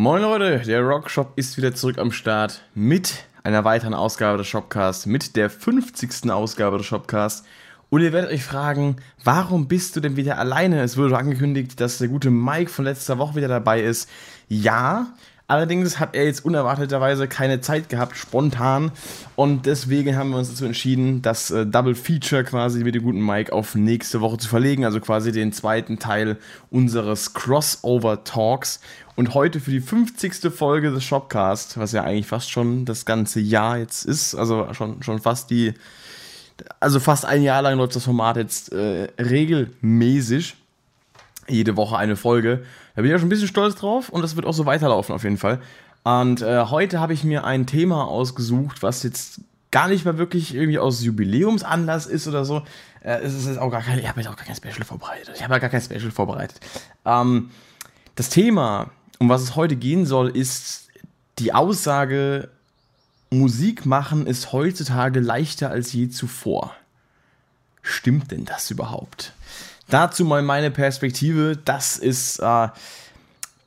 Moin 0.00 0.22
Leute, 0.22 0.60
der 0.60 0.82
Rockshop 0.82 1.32
ist 1.34 1.56
wieder 1.56 1.74
zurück 1.74 1.98
am 1.98 2.12
Start 2.12 2.62
mit 2.72 3.24
einer 3.42 3.64
weiteren 3.64 3.94
Ausgabe 3.94 4.38
des 4.38 4.46
Shopcasts, 4.46 5.06
mit 5.06 5.34
der 5.34 5.50
50. 5.50 6.30
Ausgabe 6.30 6.78
des 6.78 6.86
Shopcasts. 6.86 7.42
Und 7.90 8.02
ihr 8.02 8.12
werdet 8.12 8.30
euch 8.30 8.44
fragen, 8.44 8.98
warum 9.24 9.66
bist 9.66 9.96
du 9.96 10.00
denn 10.00 10.14
wieder 10.14 10.38
alleine? 10.38 10.82
Es 10.82 10.96
wurde 10.96 11.18
angekündigt, 11.18 11.80
dass 11.80 11.98
der 11.98 12.06
gute 12.06 12.30
Mike 12.30 12.70
von 12.70 12.84
letzter 12.84 13.18
Woche 13.18 13.34
wieder 13.34 13.48
dabei 13.48 13.82
ist. 13.82 14.08
Ja, 14.46 15.08
Allerdings 15.50 15.98
hat 15.98 16.14
er 16.14 16.26
jetzt 16.26 16.44
unerwarteterweise 16.44 17.26
keine 17.26 17.62
Zeit 17.62 17.88
gehabt, 17.88 18.18
spontan. 18.18 18.92
Und 19.34 19.64
deswegen 19.64 20.14
haben 20.14 20.28
wir 20.28 20.36
uns 20.36 20.50
dazu 20.50 20.66
entschieden, 20.66 21.22
das 21.22 21.50
äh, 21.50 21.64
Double 21.64 21.94
Feature 21.94 22.44
quasi 22.44 22.84
mit 22.84 22.94
dem 22.94 23.02
guten 23.02 23.24
Mike 23.24 23.50
auf 23.50 23.74
nächste 23.74 24.20
Woche 24.20 24.36
zu 24.36 24.46
verlegen. 24.46 24.84
Also 24.84 25.00
quasi 25.00 25.32
den 25.32 25.54
zweiten 25.54 25.98
Teil 25.98 26.36
unseres 26.70 27.32
Crossover 27.32 28.24
Talks. 28.24 28.80
Und 29.18 29.34
heute 29.34 29.58
für 29.58 29.72
die 29.72 29.80
50. 29.80 30.48
Folge 30.54 30.92
des 30.92 31.02
Shopcast, 31.02 31.76
was 31.76 31.90
ja 31.90 32.04
eigentlich 32.04 32.28
fast 32.28 32.52
schon 32.52 32.84
das 32.84 33.04
ganze 33.04 33.40
Jahr 33.40 33.76
jetzt 33.76 34.04
ist, 34.04 34.36
also 34.36 34.72
schon, 34.74 35.02
schon 35.02 35.18
fast 35.18 35.50
die, 35.50 35.74
also 36.78 37.00
fast 37.00 37.24
ein 37.24 37.42
Jahr 37.42 37.62
lang 37.62 37.78
läuft 37.78 37.96
das 37.96 38.04
Format 38.04 38.36
jetzt 38.36 38.72
äh, 38.72 39.08
regelmäßig 39.18 40.54
jede 41.48 41.76
Woche 41.76 41.96
eine 41.96 42.14
Folge. 42.14 42.64
Da 42.94 43.02
bin 43.02 43.06
ich 43.06 43.10
ja 43.10 43.18
schon 43.18 43.26
ein 43.26 43.30
bisschen 43.30 43.48
stolz 43.48 43.74
drauf 43.74 44.08
und 44.08 44.22
das 44.22 44.36
wird 44.36 44.46
auch 44.46 44.54
so 44.54 44.66
weiterlaufen 44.66 45.12
auf 45.12 45.24
jeden 45.24 45.38
Fall. 45.38 45.58
Und 46.04 46.40
äh, 46.42 46.66
heute 46.66 47.00
habe 47.00 47.12
ich 47.12 47.24
mir 47.24 47.42
ein 47.42 47.66
Thema 47.66 48.06
ausgesucht, 48.06 48.84
was 48.84 49.02
jetzt 49.02 49.40
gar 49.72 49.88
nicht 49.88 50.04
mal 50.04 50.16
wirklich 50.16 50.54
irgendwie 50.54 50.78
aus 50.78 51.02
Jubiläumsanlass 51.02 52.06
ist 52.06 52.28
oder 52.28 52.44
so. 52.44 52.62
Äh, 53.00 53.18
es 53.22 53.34
ist 53.34 53.58
auch 53.58 53.70
gar 53.72 53.82
kein, 53.82 53.98
ich 53.98 54.06
habe 54.06 54.20
jetzt 54.20 54.30
auch 54.30 54.36
gar 54.36 54.46
kein 54.46 54.54
Special 54.54 54.84
vorbereitet. 54.84 55.32
Ich 55.34 55.42
habe 55.42 55.54
ja 55.54 55.58
gar 55.58 55.70
kein 55.70 55.82
Special 55.82 56.12
vorbereitet. 56.12 56.60
Ähm, 57.04 57.50
das 58.14 58.30
Thema, 58.30 58.92
um 59.18 59.28
was 59.28 59.42
es 59.42 59.56
heute 59.56 59.76
gehen 59.76 60.06
soll, 60.06 60.28
ist 60.28 60.88
die 61.38 61.52
Aussage, 61.54 62.48
Musik 63.30 63.84
machen 63.84 64.26
ist 64.26 64.52
heutzutage 64.52 65.20
leichter 65.20 65.70
als 65.70 65.92
je 65.92 66.08
zuvor. 66.08 66.74
Stimmt 67.82 68.30
denn 68.30 68.44
das 68.44 68.70
überhaupt? 68.70 69.32
Dazu 69.88 70.24
mal 70.24 70.42
meine 70.42 70.70
Perspektive. 70.70 71.58
Das 71.62 71.98
ist 71.98 72.38
äh, 72.38 72.68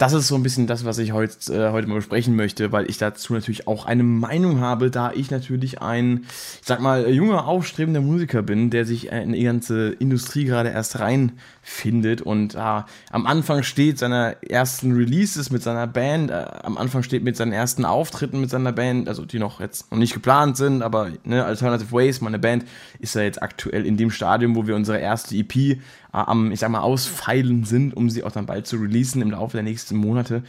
das 0.02 0.14
ist 0.14 0.28
so 0.28 0.36
ein 0.36 0.42
bisschen 0.42 0.66
das, 0.66 0.84
was 0.84 0.98
ich 0.98 1.12
heute, 1.12 1.54
äh, 1.54 1.72
heute 1.72 1.88
mal 1.88 1.94
besprechen 1.94 2.36
möchte, 2.36 2.72
weil 2.72 2.90
ich 2.90 2.98
dazu 2.98 3.34
natürlich 3.34 3.68
auch 3.68 3.86
eine 3.86 4.02
Meinung 4.02 4.60
habe, 4.60 4.90
da 4.90 5.12
ich 5.12 5.30
natürlich 5.30 5.80
ein, 5.80 6.26
ich 6.60 6.66
sag 6.68 6.82
mal, 6.82 7.08
junger, 7.08 7.46
aufstrebender 7.46 8.02
Musiker 8.02 8.42
bin, 8.42 8.72
der 8.72 8.86
sich 8.86 9.12
in 9.12 9.34
die 9.34 9.44
ganze 9.44 9.90
Industrie 9.90 10.46
gerade 10.46 10.70
erst 10.70 11.00
reinfindet 11.00 12.24
und 12.24 12.56
äh, 12.56 12.58
am 12.58 13.28
Anfang 13.28 13.62
steht 13.62 14.00
seiner 14.00 14.42
ersten 14.42 14.94
Releases 14.94 15.52
mit 15.52 15.62
seiner 15.62 15.86
Band, 15.86 16.32
äh, 16.32 16.48
am 16.64 16.80
Anfang 16.80 17.04
steht 17.04 17.24
mit 17.24 17.38
seinen 17.38 17.54
ersten 17.54 17.86
Auftritten 17.86 18.42
mit 18.42 18.50
seiner 18.50 18.72
Band, 18.72 19.08
also 19.08 19.24
die 19.24 19.38
noch 19.38 19.60
jetzt 19.60 19.92
noch 19.92 20.00
nicht 20.00 20.16
geplant 20.16 20.58
sind, 20.58 20.82
aber 20.82 21.12
ne, 21.26 21.46
Alternative 21.46 21.92
Ways, 21.92 22.22
meine 22.22 22.40
Band, 22.40 22.66
ist 22.98 23.14
ja 23.14 23.22
jetzt 23.22 23.44
aktuell 23.44 23.86
in 23.86 23.98
dem 23.98 24.10
Stadium, 24.10 24.56
wo 24.56 24.66
wir 24.66 24.76
unsere 24.76 24.98
erste 24.98 25.36
EP 25.36 25.78
am, 26.12 26.52
ich 26.52 26.60
sag 26.60 26.70
mal, 26.70 26.82
ausfeilen 26.82 27.64
sind, 27.64 27.96
um 27.96 28.10
sie 28.10 28.24
auch 28.24 28.32
dann 28.32 28.46
bald 28.46 28.68
zu 28.68 28.78
releasen 28.78 29.22
im 29.22 29.32
Laufe 29.32 29.58
der 29.58 29.64
nächsten 29.64 29.92
15 29.92 29.98
Monate. 29.98 30.44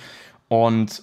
Und 0.49 1.03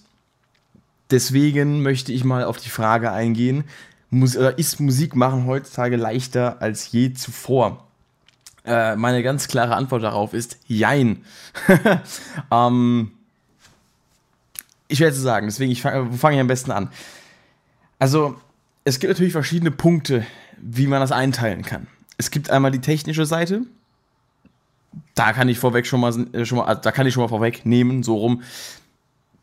deswegen 1.11 1.81
möchte 1.81 2.11
ich 2.11 2.23
mal 2.23 2.43
auf 2.43 2.57
die 2.57 2.69
Frage 2.69 3.11
eingehen, 3.11 3.63
muss, 4.09 4.35
ist 4.35 4.79
Musik 4.79 5.15
machen 5.15 5.45
heutzutage 5.45 5.95
leichter 5.95 6.61
als 6.61 6.91
je 6.91 7.13
zuvor? 7.13 7.85
Äh, 8.65 8.95
meine 8.95 9.23
ganz 9.23 9.47
klare 9.47 9.75
Antwort 9.75 10.03
darauf 10.03 10.33
ist 10.33 10.57
Jein. 10.67 11.23
ähm, 12.51 13.11
ich 14.87 14.99
werde 14.99 15.15
es 15.15 15.21
sagen, 15.21 15.47
deswegen 15.47 15.75
fange 15.75 16.11
fang 16.17 16.33
ich 16.33 16.39
am 16.39 16.47
besten 16.47 16.71
an. 16.71 16.89
Also, 17.99 18.39
es 18.85 18.99
gibt 18.99 19.11
natürlich 19.11 19.33
verschiedene 19.33 19.71
Punkte, 19.71 20.25
wie 20.57 20.87
man 20.87 21.01
das 21.01 21.11
einteilen 21.11 21.63
kann. 21.63 21.87
Es 22.17 22.31
gibt 22.31 22.49
einmal 22.49 22.71
die 22.71 22.81
technische 22.81 23.25
Seite, 23.25 23.61
da 25.15 25.33
kann 25.33 25.49
ich 25.49 25.59
vorweg 25.59 25.85
schon 25.85 25.99
mal, 25.99 26.13
äh, 26.33 26.45
schon 26.45 26.57
mal 26.57 26.65
also 26.65 26.81
da 26.81 26.91
kann 26.91 27.07
ich 27.07 27.13
schon 27.13 27.23
mal 27.23 27.29
vorwegnehmen, 27.29 28.03
so 28.03 28.17
rum, 28.17 28.41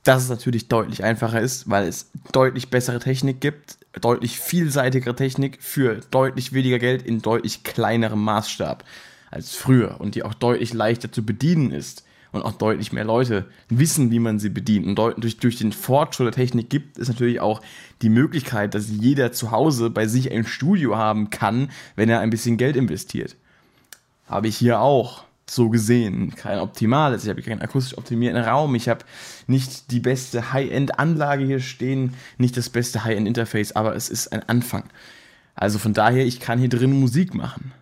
dass 0.06 0.22
es 0.22 0.28
natürlich 0.28 0.68
deutlich 0.68 1.02
einfacher 1.02 1.40
ist, 1.40 1.68
weil 1.68 1.88
es 1.88 2.10
deutlich 2.32 2.70
bessere 2.70 3.00
Technik 3.00 3.40
gibt, 3.40 3.78
deutlich 4.00 4.38
vielseitigere 4.38 5.16
Technik 5.16 5.58
für 5.60 6.00
deutlich 6.10 6.52
weniger 6.52 6.78
Geld 6.78 7.02
in 7.02 7.22
deutlich 7.22 7.64
kleinerem 7.64 8.22
Maßstab 8.22 8.84
als 9.30 9.56
früher 9.56 10.00
und 10.00 10.14
die 10.14 10.22
auch 10.22 10.34
deutlich 10.34 10.72
leichter 10.72 11.10
zu 11.10 11.26
bedienen 11.26 11.72
ist 11.72 12.04
und 12.30 12.42
auch 12.42 12.52
deutlich 12.52 12.92
mehr 12.92 13.04
Leute 13.04 13.46
wissen, 13.68 14.10
wie 14.10 14.18
man 14.18 14.38
sie 14.38 14.50
bedient. 14.50 14.86
Und 14.86 14.96
durch, 15.22 15.38
durch 15.38 15.56
den 15.56 15.72
Fortschritt 15.72 16.26
der 16.26 16.32
Technik 16.32 16.70
gibt 16.70 16.98
es 16.98 17.08
natürlich 17.08 17.40
auch 17.40 17.60
die 18.02 18.08
Möglichkeit, 18.08 18.74
dass 18.74 18.88
jeder 18.88 19.32
zu 19.32 19.50
Hause 19.50 19.90
bei 19.90 20.06
sich 20.06 20.30
ein 20.30 20.46
Studio 20.46 20.96
haben 20.96 21.30
kann, 21.30 21.70
wenn 21.96 22.08
er 22.08 22.20
ein 22.20 22.30
bisschen 22.30 22.56
Geld 22.56 22.76
investiert. 22.76 23.36
Habe 24.28 24.48
ich 24.48 24.56
hier 24.56 24.80
auch 24.80 25.25
so 25.48 25.68
gesehen 25.70 26.34
kein 26.34 26.58
optimales. 26.58 27.24
Ich 27.24 27.30
habe 27.30 27.42
keinen 27.42 27.62
akustisch 27.62 27.96
optimierten 27.96 28.42
Raum. 28.42 28.74
Ich 28.74 28.88
habe 28.88 29.04
nicht 29.46 29.90
die 29.90 30.00
beste 30.00 30.52
High-End-Anlage 30.52 31.44
hier 31.44 31.60
stehen, 31.60 32.14
nicht 32.38 32.56
das 32.56 32.68
beste 32.68 33.04
High-End-Interface, 33.04 33.72
aber 33.72 33.94
es 33.94 34.08
ist 34.08 34.32
ein 34.32 34.42
Anfang. 34.48 34.84
Also 35.54 35.78
von 35.78 35.94
daher, 35.94 36.26
ich 36.26 36.40
kann 36.40 36.58
hier 36.58 36.68
drin 36.68 36.98
Musik 36.98 37.34
machen. 37.34 37.72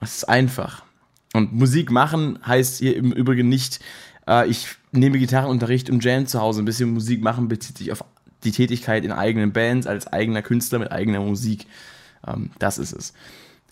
Das 0.00 0.18
ist 0.18 0.24
einfach. 0.28 0.84
Und 1.32 1.52
Musik 1.52 1.90
machen 1.90 2.38
heißt 2.46 2.78
hier 2.78 2.96
im 2.96 3.10
Übrigen 3.10 3.48
nicht, 3.48 3.80
äh, 4.28 4.46
ich 4.48 4.68
nehme 4.92 5.18
Gitarrenunterricht 5.18 5.90
und 5.90 6.04
Jam 6.04 6.26
zu 6.26 6.40
Hause. 6.40 6.62
Ein 6.62 6.66
bisschen 6.66 6.92
Musik 6.92 7.22
machen 7.22 7.48
bezieht 7.48 7.78
sich 7.78 7.90
auf 7.90 8.04
die 8.44 8.52
Tätigkeit 8.52 9.04
in 9.04 9.12
eigenen 9.12 9.52
Bands 9.52 9.86
als 9.86 10.06
eigener 10.06 10.42
Künstler 10.42 10.78
mit 10.78 10.92
eigener 10.92 11.20
Musik. 11.20 11.66
Ähm, 12.26 12.50
das 12.58 12.78
ist 12.78 12.92
es. 12.92 13.14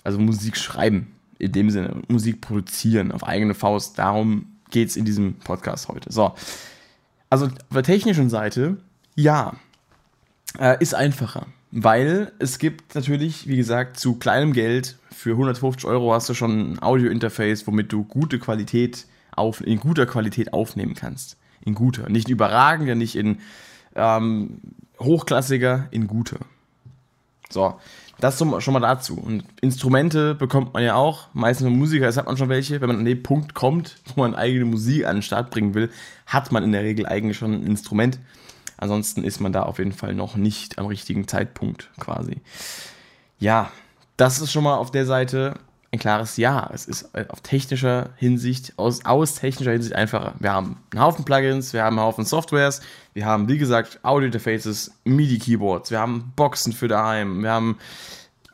Also 0.02 0.18
Musik 0.18 0.56
schreiben 0.56 1.12
in 1.42 1.52
dem 1.52 1.70
Sinne 1.70 2.02
Musik 2.08 2.40
produzieren 2.40 3.10
auf 3.10 3.24
eigene 3.24 3.54
Faust. 3.54 3.98
Darum 3.98 4.46
geht 4.70 4.88
es 4.88 4.96
in 4.96 5.04
diesem 5.04 5.34
Podcast 5.34 5.88
heute. 5.88 6.12
So. 6.12 6.34
Also 7.30 7.46
auf 7.46 7.52
der 7.74 7.82
technischen 7.82 8.30
Seite, 8.30 8.76
ja, 9.16 9.54
äh, 10.58 10.76
ist 10.80 10.94
einfacher. 10.94 11.46
Weil 11.72 12.32
es 12.38 12.58
gibt 12.58 12.94
natürlich, 12.94 13.48
wie 13.48 13.56
gesagt, 13.56 13.98
zu 13.98 14.16
kleinem 14.16 14.52
Geld, 14.52 14.96
für 15.10 15.32
150 15.32 15.84
Euro 15.84 16.12
hast 16.12 16.28
du 16.28 16.34
schon 16.34 16.74
ein 16.74 16.82
Audio-Interface, 16.82 17.66
womit 17.66 17.92
du 17.92 18.04
gute 18.04 18.38
Qualität 18.38 19.06
auf, 19.34 19.66
in 19.66 19.80
guter 19.80 20.06
Qualität 20.06 20.52
aufnehmen 20.52 20.94
kannst. 20.94 21.38
In 21.64 21.74
guter. 21.74 22.08
Nicht 22.08 22.28
überragender, 22.28 22.94
nicht 22.94 23.16
in 23.16 23.38
ähm, 23.94 24.60
hochklassiger, 25.00 25.88
in 25.90 26.06
guter. 26.06 26.38
So. 27.50 27.80
Das 28.22 28.38
schon 28.38 28.72
mal 28.72 28.78
dazu. 28.78 29.18
Und 29.18 29.42
Instrumente 29.62 30.36
bekommt 30.36 30.74
man 30.74 30.84
ja 30.84 30.94
auch. 30.94 31.26
Meistens 31.32 31.66
wenn 31.66 31.76
Musiker 31.76 32.06
hat 32.06 32.26
man 32.26 32.36
schon 32.36 32.48
welche. 32.48 32.80
Wenn 32.80 32.86
man 32.86 32.98
an 32.98 33.04
den 33.04 33.20
Punkt 33.20 33.52
kommt, 33.52 33.96
wo 34.14 34.20
man 34.20 34.36
eigene 34.36 34.64
Musik 34.64 35.06
an 35.06 35.16
den 35.16 35.22
Start 35.22 35.50
bringen 35.50 35.74
will, 35.74 35.90
hat 36.26 36.52
man 36.52 36.62
in 36.62 36.70
der 36.70 36.84
Regel 36.84 37.04
eigentlich 37.04 37.36
schon 37.36 37.52
ein 37.52 37.66
Instrument. 37.66 38.20
Ansonsten 38.76 39.24
ist 39.24 39.40
man 39.40 39.52
da 39.52 39.64
auf 39.64 39.78
jeden 39.78 39.90
Fall 39.90 40.14
noch 40.14 40.36
nicht 40.36 40.78
am 40.78 40.86
richtigen 40.86 41.26
Zeitpunkt 41.26 41.90
quasi. 41.98 42.36
Ja, 43.40 43.72
das 44.16 44.40
ist 44.40 44.52
schon 44.52 44.62
mal 44.62 44.76
auf 44.76 44.92
der 44.92 45.04
Seite 45.04 45.54
ein 45.92 45.98
klares 45.98 46.38
Ja. 46.38 46.70
Es 46.72 46.86
ist 46.86 47.10
äh, 47.14 47.26
auf 47.28 47.42
technischer 47.42 48.10
Hinsicht, 48.16 48.72
aus, 48.76 49.04
aus 49.04 49.34
technischer 49.34 49.72
Hinsicht 49.72 49.94
einfacher. 49.94 50.34
Wir 50.38 50.52
haben 50.52 50.78
einen 50.90 51.02
Haufen 51.02 51.24
Plugins, 51.24 51.72
wir 51.74 51.84
haben 51.84 51.98
einen 51.98 52.06
Haufen 52.06 52.24
Softwares, 52.24 52.80
wir 53.12 53.26
haben, 53.26 53.46
wie 53.48 53.58
gesagt, 53.58 54.00
Audio-Interfaces, 54.02 54.92
MIDI-Keyboards, 55.04 55.90
wir 55.90 56.00
haben 56.00 56.32
Boxen 56.34 56.72
für 56.72 56.88
daheim, 56.88 57.42
wir 57.42 57.50
haben 57.50 57.78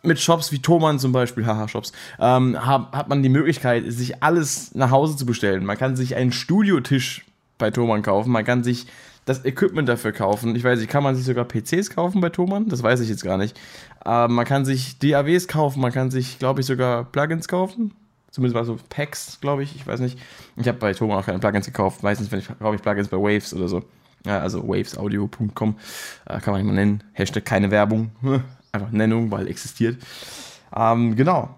mit 0.03 0.19
Shops 0.19 0.51
wie 0.51 0.59
Thomann 0.61 0.99
zum 0.99 1.13
Beispiel, 1.13 1.47
haha, 1.47 1.69
Shops, 1.69 1.93
ähm, 2.19 2.67
hat, 2.67 2.93
hat 2.93 3.09
man 3.09 3.23
die 3.23 3.29
Möglichkeit, 3.29 3.85
sich 3.87 4.21
alles 4.23 4.75
nach 4.75 4.91
Hause 4.91 5.17
zu 5.17 5.25
bestellen. 5.25 5.65
Man 5.65 5.79
kann 5.79 5.95
sich 5.95 6.17
einen 6.17 6.33
Studiotisch 6.33 7.25
bei 7.57 7.71
Thomann 7.71 8.03
kaufen, 8.03 8.33
man 8.33 8.45
kann 8.45 8.65
sich 8.65 8.89
das 9.29 9.45
Equipment 9.45 9.89
dafür 9.89 10.13
kaufen. 10.13 10.57
Ich 10.57 10.65
weiß 10.65 10.79
nicht, 10.79 10.91
kann 10.91 11.03
man 11.03 11.15
sich 11.15 11.25
sogar 11.25 11.45
PCs 11.45 11.91
kaufen 11.91 12.21
bei 12.21 12.31
Thomann? 12.31 12.69
Das 12.69 12.83
weiß 12.83 13.01
ich 13.01 13.09
jetzt 13.09 13.23
gar 13.23 13.37
nicht. 13.37 13.59
Aber 14.01 14.33
man 14.33 14.45
kann 14.45 14.65
sich 14.65 14.99
DAWs 14.99 15.49
kaufen, 15.49 15.81
man 15.81 15.93
kann 15.93 16.11
sich, 16.11 16.39
glaube 16.39 16.61
ich, 16.61 16.67
sogar 16.67 17.05
Plugins 17.05 17.49
kaufen. 17.49 17.93
Zumindest 18.31 18.55
mal 18.55 18.65
so 18.65 18.79
Packs, 18.89 19.41
glaube 19.41 19.63
ich. 19.63 19.75
Ich 19.75 19.87
weiß 19.87 20.01
nicht. 20.01 20.19
Ich 20.57 20.69
habe 20.69 20.79
bei 20.79 20.93
Thomann 20.93 21.19
auch 21.19 21.27
keine 21.27 21.39
Plugins 21.39 21.67
gekauft. 21.67 22.03
Meistens 22.03 22.33
ich, 22.33 22.49
kaufe 22.59 22.77
ich 22.77 22.83
Plugins 22.83 23.09
bei 23.09 23.17
Waves 23.17 23.55
oder 23.55 23.69
so. 23.69 23.83
Ja, 24.27 24.41
also 24.41 24.67
wavesaudio.com. 24.67 25.77
Äh, 26.27 26.41
kann 26.41 26.53
man 26.53 26.63
nicht 26.63 26.69
mal 26.69 26.75
nennen. 26.75 27.05
Hashtag 27.13 27.45
keine 27.45 27.71
Werbung. 27.71 28.11
Einfach 28.73 28.91
Nennung, 28.91 29.31
weil 29.31 29.49
existiert. 29.49 29.97
Ähm, 30.75 31.17
genau. 31.17 31.55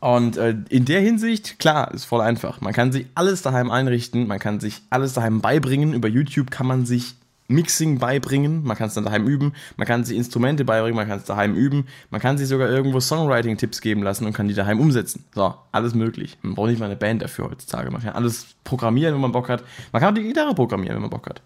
Und 0.00 0.36
äh, 0.36 0.54
in 0.68 0.84
der 0.84 1.00
Hinsicht, 1.00 1.58
klar, 1.58 1.92
ist 1.92 2.04
voll 2.04 2.20
einfach. 2.20 2.60
Man 2.60 2.72
kann 2.72 2.92
sich 2.92 3.06
alles 3.14 3.42
daheim 3.42 3.70
einrichten, 3.70 4.26
man 4.26 4.38
kann 4.38 4.60
sich 4.60 4.82
alles 4.90 5.12
daheim 5.12 5.40
beibringen. 5.40 5.94
Über 5.94 6.08
YouTube 6.08 6.50
kann 6.50 6.66
man 6.66 6.86
sich 6.86 7.16
Mixing 7.46 7.98
beibringen, 7.98 8.64
man 8.64 8.76
kann 8.76 8.88
es 8.88 8.94
dann 8.94 9.04
daheim 9.04 9.26
üben, 9.26 9.52
man 9.76 9.86
kann 9.86 10.02
sich 10.04 10.16
Instrumente 10.16 10.64
beibringen, 10.64 10.96
man 10.96 11.06
kann 11.06 11.18
es 11.18 11.24
daheim 11.24 11.54
üben, 11.54 11.86
man 12.10 12.20
kann 12.20 12.38
sich 12.38 12.48
sogar 12.48 12.70
irgendwo 12.70 13.00
Songwriting-Tipps 13.00 13.82
geben 13.82 14.02
lassen 14.02 14.24
und 14.24 14.32
kann 14.32 14.48
die 14.48 14.54
daheim 14.54 14.80
umsetzen. 14.80 15.24
So, 15.34 15.54
alles 15.70 15.94
möglich. 15.94 16.38
Man 16.40 16.54
braucht 16.54 16.70
nicht 16.70 16.78
mal 16.78 16.86
eine 16.86 16.96
Band 16.96 17.20
dafür 17.20 17.50
heutzutage. 17.50 17.90
Man 17.90 18.00
kann 18.00 18.14
alles 18.14 18.46
programmieren, 18.64 19.14
wenn 19.14 19.20
man 19.20 19.32
Bock 19.32 19.50
hat. 19.50 19.62
Man 19.92 20.00
kann 20.00 20.12
auch 20.12 20.18
die 20.18 20.26
Gitarre 20.26 20.54
programmieren, 20.54 20.94
wenn 20.94 21.02
man 21.02 21.10
Bock 21.10 21.28
hat. 21.28 21.42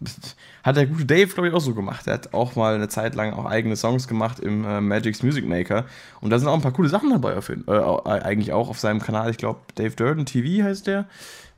Hat 0.62 0.76
der 0.76 0.86
gute 0.86 1.06
Dave, 1.06 1.28
glaube 1.28 1.48
ich, 1.48 1.54
auch 1.54 1.60
so 1.60 1.74
gemacht. 1.74 2.06
Er 2.06 2.14
hat 2.14 2.34
auch 2.34 2.56
mal 2.56 2.74
eine 2.74 2.88
Zeit 2.88 3.14
lang 3.14 3.32
auch 3.32 3.46
eigene 3.46 3.76
Songs 3.76 4.08
gemacht 4.08 4.40
im 4.40 4.64
äh, 4.64 4.80
Magic's 4.80 5.22
Music 5.22 5.46
Maker. 5.46 5.86
Und 6.20 6.30
da 6.30 6.38
sind 6.38 6.48
auch 6.48 6.54
ein 6.54 6.62
paar 6.62 6.72
coole 6.72 6.88
Sachen 6.88 7.10
dabei, 7.10 7.36
auf, 7.36 7.48
äh, 7.48 7.62
eigentlich 8.06 8.52
auch 8.52 8.68
auf 8.68 8.78
seinem 8.78 9.00
Kanal. 9.00 9.30
Ich 9.30 9.38
glaube, 9.38 9.60
Dave 9.74 9.94
Durden 9.94 10.26
TV 10.26 10.64
heißt 10.64 10.86
der. 10.86 11.06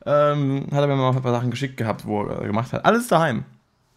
Ähm, 0.05 0.67
hat 0.71 0.81
er 0.81 0.87
mir 0.87 0.95
mal 0.95 1.11
ein 1.11 1.21
paar 1.21 1.33
Sachen 1.33 1.51
geschickt 1.51 1.77
gehabt, 1.77 2.05
wo 2.05 2.23
er 2.23 2.45
gemacht 2.45 2.73
hat. 2.73 2.85
Alles 2.85 3.07
daheim. 3.07 3.43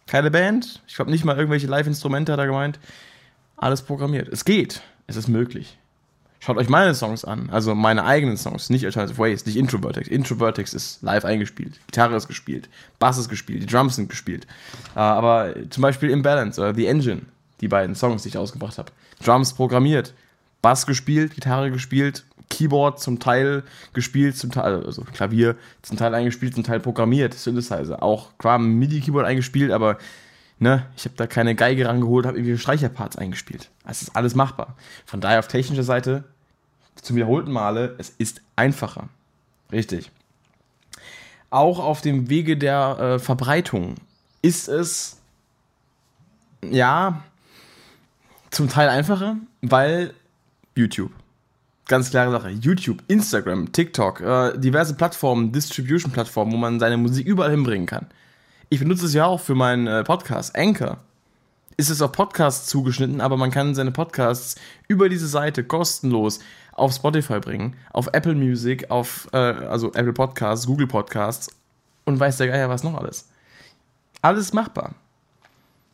Keine 0.07 0.31
Band. 0.31 0.83
Ich 0.87 0.97
glaube 0.97 1.11
nicht 1.11 1.25
mal 1.25 1.37
irgendwelche 1.37 1.67
Live-Instrumente 1.67 2.33
hat 2.33 2.39
er 2.39 2.47
gemeint. 2.47 2.79
Alles 3.57 3.83
programmiert. 3.83 4.29
Es 4.29 4.45
geht. 4.45 4.83
Es 5.07 5.17
ist 5.17 5.29
möglich. 5.29 5.79
Schaut 6.45 6.59
euch 6.59 6.69
meine 6.69 6.95
Songs 6.95 7.25
an, 7.25 7.49
also 7.51 7.75
meine 7.75 8.05
eigenen 8.05 8.37
Songs, 8.37 8.69
nicht 8.69 8.85
Alternative 8.85 9.17
Ways, 9.17 9.47
nicht 9.47 9.57
Introvertex. 9.57 10.09
Introvertex 10.09 10.75
ist 10.75 11.03
live 11.03 11.25
eingespielt, 11.25 11.81
Gitarre 11.87 12.17
ist 12.17 12.29
gespielt, 12.29 12.69
Bass 12.99 13.17
ist 13.17 13.31
gespielt, 13.31 13.63
die 13.63 13.67
Drums 13.67 13.97
sind 13.97 14.11
gespielt. 14.11 14.47
Uh, 14.95 14.99
aber 14.99 15.55
zum 15.71 15.81
Beispiel 15.81 16.11
Imbalance 16.11 16.61
oder 16.61 16.75
The 16.75 16.85
Engine, 16.85 17.23
die 17.63 17.69
beiden 17.69 17.95
Songs, 17.95 18.25
die 18.25 18.29
ich 18.29 18.37
ausgebracht 18.37 18.77
habe. 18.77 18.93
Drums 19.25 19.55
programmiert, 19.55 20.13
Bass 20.61 20.85
gespielt, 20.85 21.35
Gitarre 21.35 21.71
gespielt, 21.71 22.27
Keyboard 22.51 23.01
zum 23.01 23.21
Teil 23.21 23.63
gespielt, 23.95 24.37
zum 24.37 24.51
Teil, 24.51 24.85
also 24.85 25.01
Klavier 25.15 25.57
zum 25.81 25.97
Teil 25.97 26.15
eingespielt, 26.15 26.55
zum 26.55 26.65
Teil 26.65 26.79
programmiert, 26.79 27.33
Synthesizer. 27.33 28.03
Auch 28.03 28.37
klar 28.37 28.59
MIDI-Keyboard 28.59 29.25
eingespielt, 29.25 29.73
aber 29.73 29.97
ne, 30.59 30.85
ich 30.95 31.07
habe 31.07 31.15
da 31.17 31.27
keine 31.27 31.55
Geige 31.55 31.89
rangeholt, 31.89 32.27
habe 32.27 32.37
irgendwie 32.37 32.59
Streicherparts 32.59 33.17
eingespielt. 33.17 33.71
Es 33.89 34.03
ist 34.03 34.15
alles 34.15 34.35
machbar. 34.35 34.77
Von 35.07 35.23
daher 35.23 35.39
auf 35.39 35.49
technischer 35.49 35.85
Seite 35.85 36.25
zum 37.03 37.17
wiederholten 37.17 37.53
Male, 37.53 37.95
es 37.99 38.11
ist 38.11 38.41
einfacher. 38.57 39.09
Richtig. 39.73 40.11
Auch 41.51 41.79
auf 41.79 42.01
dem 42.01 42.29
Wege 42.29 42.57
der 42.57 42.99
äh, 42.99 43.19
Verbreitung 43.19 43.97
ist 44.43 44.69
es 44.69 45.21
ja 46.63 47.23
zum 48.51 48.69
Teil 48.69 48.89
einfacher, 48.89 49.37
weil 49.63 50.15
YouTube. 50.77 51.13
Ganz 51.87 52.11
klare 52.11 52.31
Sache. 52.31 52.51
YouTube, 52.51 53.03
Instagram, 53.09 53.73
TikTok, 53.73 54.21
äh, 54.21 54.59
diverse 54.59 54.95
Plattformen, 54.95 55.53
Distribution-Plattformen, 55.53 56.53
wo 56.53 56.57
man 56.57 56.81
seine 56.81 56.97
Musik 56.97 57.27
überall 57.27 57.51
hinbringen 57.51 57.87
kann. 57.87 58.07
Ich 58.71 58.79
benutze 58.79 59.07
es 59.07 59.15
ja 59.15 59.27
auch 59.27 59.41
für 59.41 59.55
meinen 59.55 59.87
äh, 59.87 60.03
Podcast, 60.03 60.57
Anchor. 60.57 60.99
Ist 61.77 61.91
es 61.91 62.01
auf 62.01 62.13
Podcasts 62.13 62.69
zugeschnitten, 62.69 63.21
aber 63.21 63.37
man 63.37 63.51
kann 63.51 63.75
seine 63.75 63.91
Podcasts 63.91 64.57
über 64.89 65.09
diese 65.09 65.27
Seite 65.27 65.65
kostenlos 65.65 66.41
auf 66.75 66.93
Spotify 66.93 67.41
bringen, 67.41 67.77
auf 67.93 68.09
Apple 68.13 68.35
Music, 68.35 68.91
auf 68.91 69.29
äh, 69.33 69.37
also 69.37 69.89
Apple 69.89 70.13
Podcasts, 70.13 70.67
Google 70.67 70.87
Podcasts 70.87 71.49
und 72.05 72.19
weiß 72.21 72.37
der 72.37 72.49
Geier 72.49 72.69
was 72.69 72.85
noch 72.85 72.95
alles. 72.95 73.29
Alles 74.23 74.53
machbar. 74.53 74.95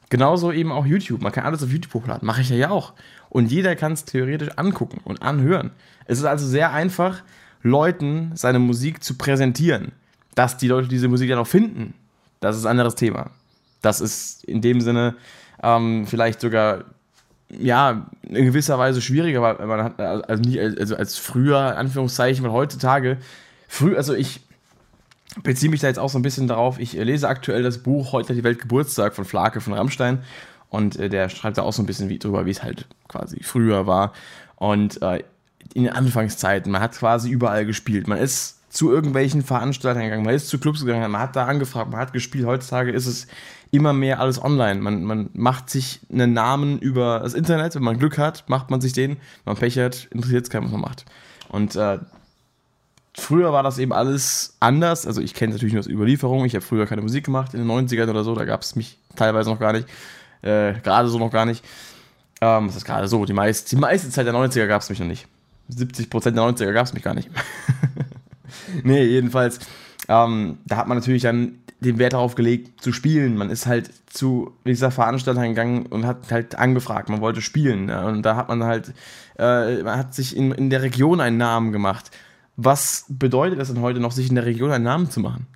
Genauso 0.08 0.50
eben 0.50 0.72
auch 0.72 0.86
YouTube. 0.86 1.22
Man 1.22 1.32
kann 1.32 1.44
alles 1.44 1.62
auf 1.62 1.70
YouTube 1.70 1.94
hochladen. 1.94 2.26
Mache 2.26 2.40
ich 2.40 2.50
ja 2.50 2.70
auch. 2.70 2.94
Und 3.28 3.50
jeder 3.50 3.76
kann 3.76 3.92
es 3.92 4.04
theoretisch 4.04 4.50
angucken 4.56 5.00
und 5.04 5.22
anhören. 5.22 5.70
Es 6.06 6.18
ist 6.18 6.24
also 6.24 6.46
sehr 6.46 6.72
einfach, 6.72 7.22
Leuten 7.62 8.32
seine 8.34 8.58
Musik 8.58 9.04
zu 9.04 9.16
präsentieren. 9.16 9.92
Dass 10.34 10.56
die 10.56 10.68
Leute 10.68 10.88
diese 10.88 11.08
Musik 11.08 11.28
dann 11.28 11.38
auch 11.38 11.46
finden, 11.46 11.94
das 12.40 12.56
ist 12.56 12.64
ein 12.64 12.70
anderes 12.70 12.94
Thema. 12.94 13.30
Das 13.82 14.00
ist 14.00 14.44
in 14.44 14.60
dem 14.60 14.80
Sinne 14.80 15.16
ähm, 15.62 16.06
vielleicht 16.06 16.40
sogar 16.40 16.84
ja, 17.58 18.06
in 18.22 18.44
gewisser 18.44 18.78
Weise 18.78 19.02
schwieriger, 19.02 19.42
weil 19.42 19.66
man 19.66 19.84
hat, 19.84 20.00
also 20.00 20.42
nie, 20.42 20.60
also 20.60 20.96
als 20.96 21.16
früher, 21.16 21.76
Anführungszeichen, 21.76 22.44
weil 22.44 22.52
heutzutage, 22.52 23.18
früh, 23.68 23.96
also 23.96 24.14
ich 24.14 24.40
beziehe 25.42 25.70
mich 25.70 25.80
da 25.80 25.88
jetzt 25.88 25.98
auch 25.98 26.10
so 26.10 26.18
ein 26.18 26.22
bisschen 26.22 26.48
darauf, 26.48 26.78
ich 26.78 26.92
lese 26.92 27.28
aktuell 27.28 27.62
das 27.62 27.78
Buch 27.78 28.12
Heute 28.12 28.34
die 28.34 28.44
Welt 28.44 28.60
Geburtstag 28.60 29.14
von 29.14 29.24
Flake 29.24 29.60
von 29.60 29.72
Rammstein 29.72 30.22
und 30.68 30.96
äh, 30.96 31.08
der 31.08 31.28
schreibt 31.28 31.58
da 31.58 31.62
auch 31.62 31.72
so 31.72 31.82
ein 31.82 31.86
bisschen 31.86 32.08
wie, 32.08 32.18
drüber, 32.18 32.46
wie 32.46 32.50
es 32.50 32.62
halt 32.62 32.86
quasi 33.08 33.42
früher 33.42 33.86
war. 33.86 34.12
Und 34.56 35.02
äh, 35.02 35.22
in 35.74 35.84
den 35.84 35.92
Anfangszeiten, 35.92 36.70
man 36.70 36.80
hat 36.80 36.92
quasi 36.92 37.30
überall 37.30 37.64
gespielt, 37.64 38.08
man 38.08 38.18
ist 38.18 38.58
zu 38.70 38.92
irgendwelchen 38.92 39.42
Veranstaltungen 39.42 40.06
gegangen, 40.06 40.24
man 40.24 40.34
ist 40.34 40.48
zu 40.48 40.58
Clubs 40.58 40.84
gegangen, 40.84 41.10
man 41.10 41.20
hat 41.20 41.34
da 41.34 41.46
angefragt, 41.46 41.90
man 41.90 42.00
hat 42.00 42.12
gespielt, 42.12 42.46
heutzutage 42.46 42.92
ist 42.92 43.06
es 43.06 43.26
immer 43.70 43.92
mehr 43.92 44.20
alles 44.20 44.42
online. 44.42 44.80
Man, 44.80 45.04
man 45.04 45.30
macht 45.32 45.70
sich 45.70 46.00
einen 46.12 46.32
Namen 46.32 46.78
über 46.78 47.20
das 47.20 47.34
Internet, 47.34 47.74
wenn 47.74 47.82
man 47.82 47.98
Glück 47.98 48.18
hat, 48.18 48.48
macht 48.48 48.70
man 48.70 48.80
sich 48.80 48.92
den, 48.92 49.10
wenn 49.10 49.18
man 49.54 49.56
Pech 49.56 49.78
hat, 49.78 50.08
interessiert 50.10 50.44
es 50.44 50.50
keinen, 50.50 50.64
was 50.64 50.72
man 50.72 50.80
macht. 50.80 51.04
Und 51.48 51.76
äh, 51.76 51.98
früher 53.14 53.52
war 53.52 53.62
das 53.62 53.78
eben 53.78 53.92
alles 53.92 54.56
anders. 54.60 55.06
Also 55.06 55.20
ich 55.20 55.34
kenne 55.34 55.52
natürlich 55.52 55.72
nur 55.72 55.80
aus 55.80 55.88
Überlieferung. 55.88 56.44
Ich 56.44 56.54
habe 56.54 56.64
früher 56.64 56.86
keine 56.86 57.02
Musik 57.02 57.24
gemacht, 57.24 57.54
in 57.54 57.60
den 57.60 57.70
90ern 57.70 58.08
oder 58.08 58.24
so, 58.24 58.34
da 58.34 58.44
gab 58.44 58.62
es 58.62 58.76
mich 58.76 58.98
teilweise 59.16 59.50
noch 59.50 59.60
gar 59.60 59.72
nicht. 59.72 59.88
Äh, 60.42 60.74
gerade 60.82 61.08
so 61.08 61.18
noch 61.18 61.30
gar 61.30 61.46
nicht. 61.46 61.64
Ähm, 62.40 62.68
was 62.68 62.76
ist 62.76 62.84
gerade 62.84 63.06
so? 63.06 63.24
Die, 63.24 63.32
meist, 63.32 63.70
die 63.70 63.76
meiste 63.76 64.08
Zeit 64.10 64.26
der 64.26 64.34
90er 64.34 64.66
gab 64.66 64.82
es 64.82 64.90
mich 64.90 64.98
noch 64.98 65.06
nicht. 65.06 65.26
70% 65.70 66.30
der 66.30 66.42
90er 66.42 66.72
gab 66.72 66.86
es 66.86 66.94
mich 66.94 67.02
gar 67.02 67.14
nicht. 67.14 67.28
nee, 68.82 69.04
jedenfalls, 69.04 69.60
ähm, 70.08 70.58
da 70.66 70.76
hat 70.76 70.88
man 70.88 70.98
natürlich 70.98 71.22
dann 71.22 71.59
den 71.80 71.98
Wert 71.98 72.12
darauf 72.12 72.34
gelegt, 72.34 72.82
zu 72.82 72.92
spielen. 72.92 73.36
Man 73.36 73.50
ist 73.50 73.66
halt 73.66 73.90
zu 74.06 74.52
dieser 74.66 74.90
Veranstaltung 74.90 75.42
gegangen 75.44 75.86
und 75.86 76.06
hat 76.06 76.30
halt 76.30 76.54
angefragt, 76.54 77.08
man 77.08 77.20
wollte 77.20 77.40
spielen. 77.40 77.88
Ja, 77.88 78.06
und 78.06 78.22
da 78.22 78.36
hat 78.36 78.48
man 78.48 78.64
halt, 78.64 78.92
äh, 79.38 79.82
man 79.82 79.98
hat 79.98 80.14
sich 80.14 80.36
in, 80.36 80.52
in 80.52 80.70
der 80.70 80.82
Region 80.82 81.20
einen 81.20 81.38
Namen 81.38 81.72
gemacht. 81.72 82.10
Was 82.56 83.06
bedeutet 83.08 83.58
es 83.58 83.72
denn 83.72 83.80
heute 83.80 84.00
noch, 84.00 84.12
sich 84.12 84.28
in 84.28 84.34
der 84.34 84.44
Region 84.44 84.70
einen 84.70 84.84
Namen 84.84 85.10
zu 85.10 85.20
machen? 85.20 85.46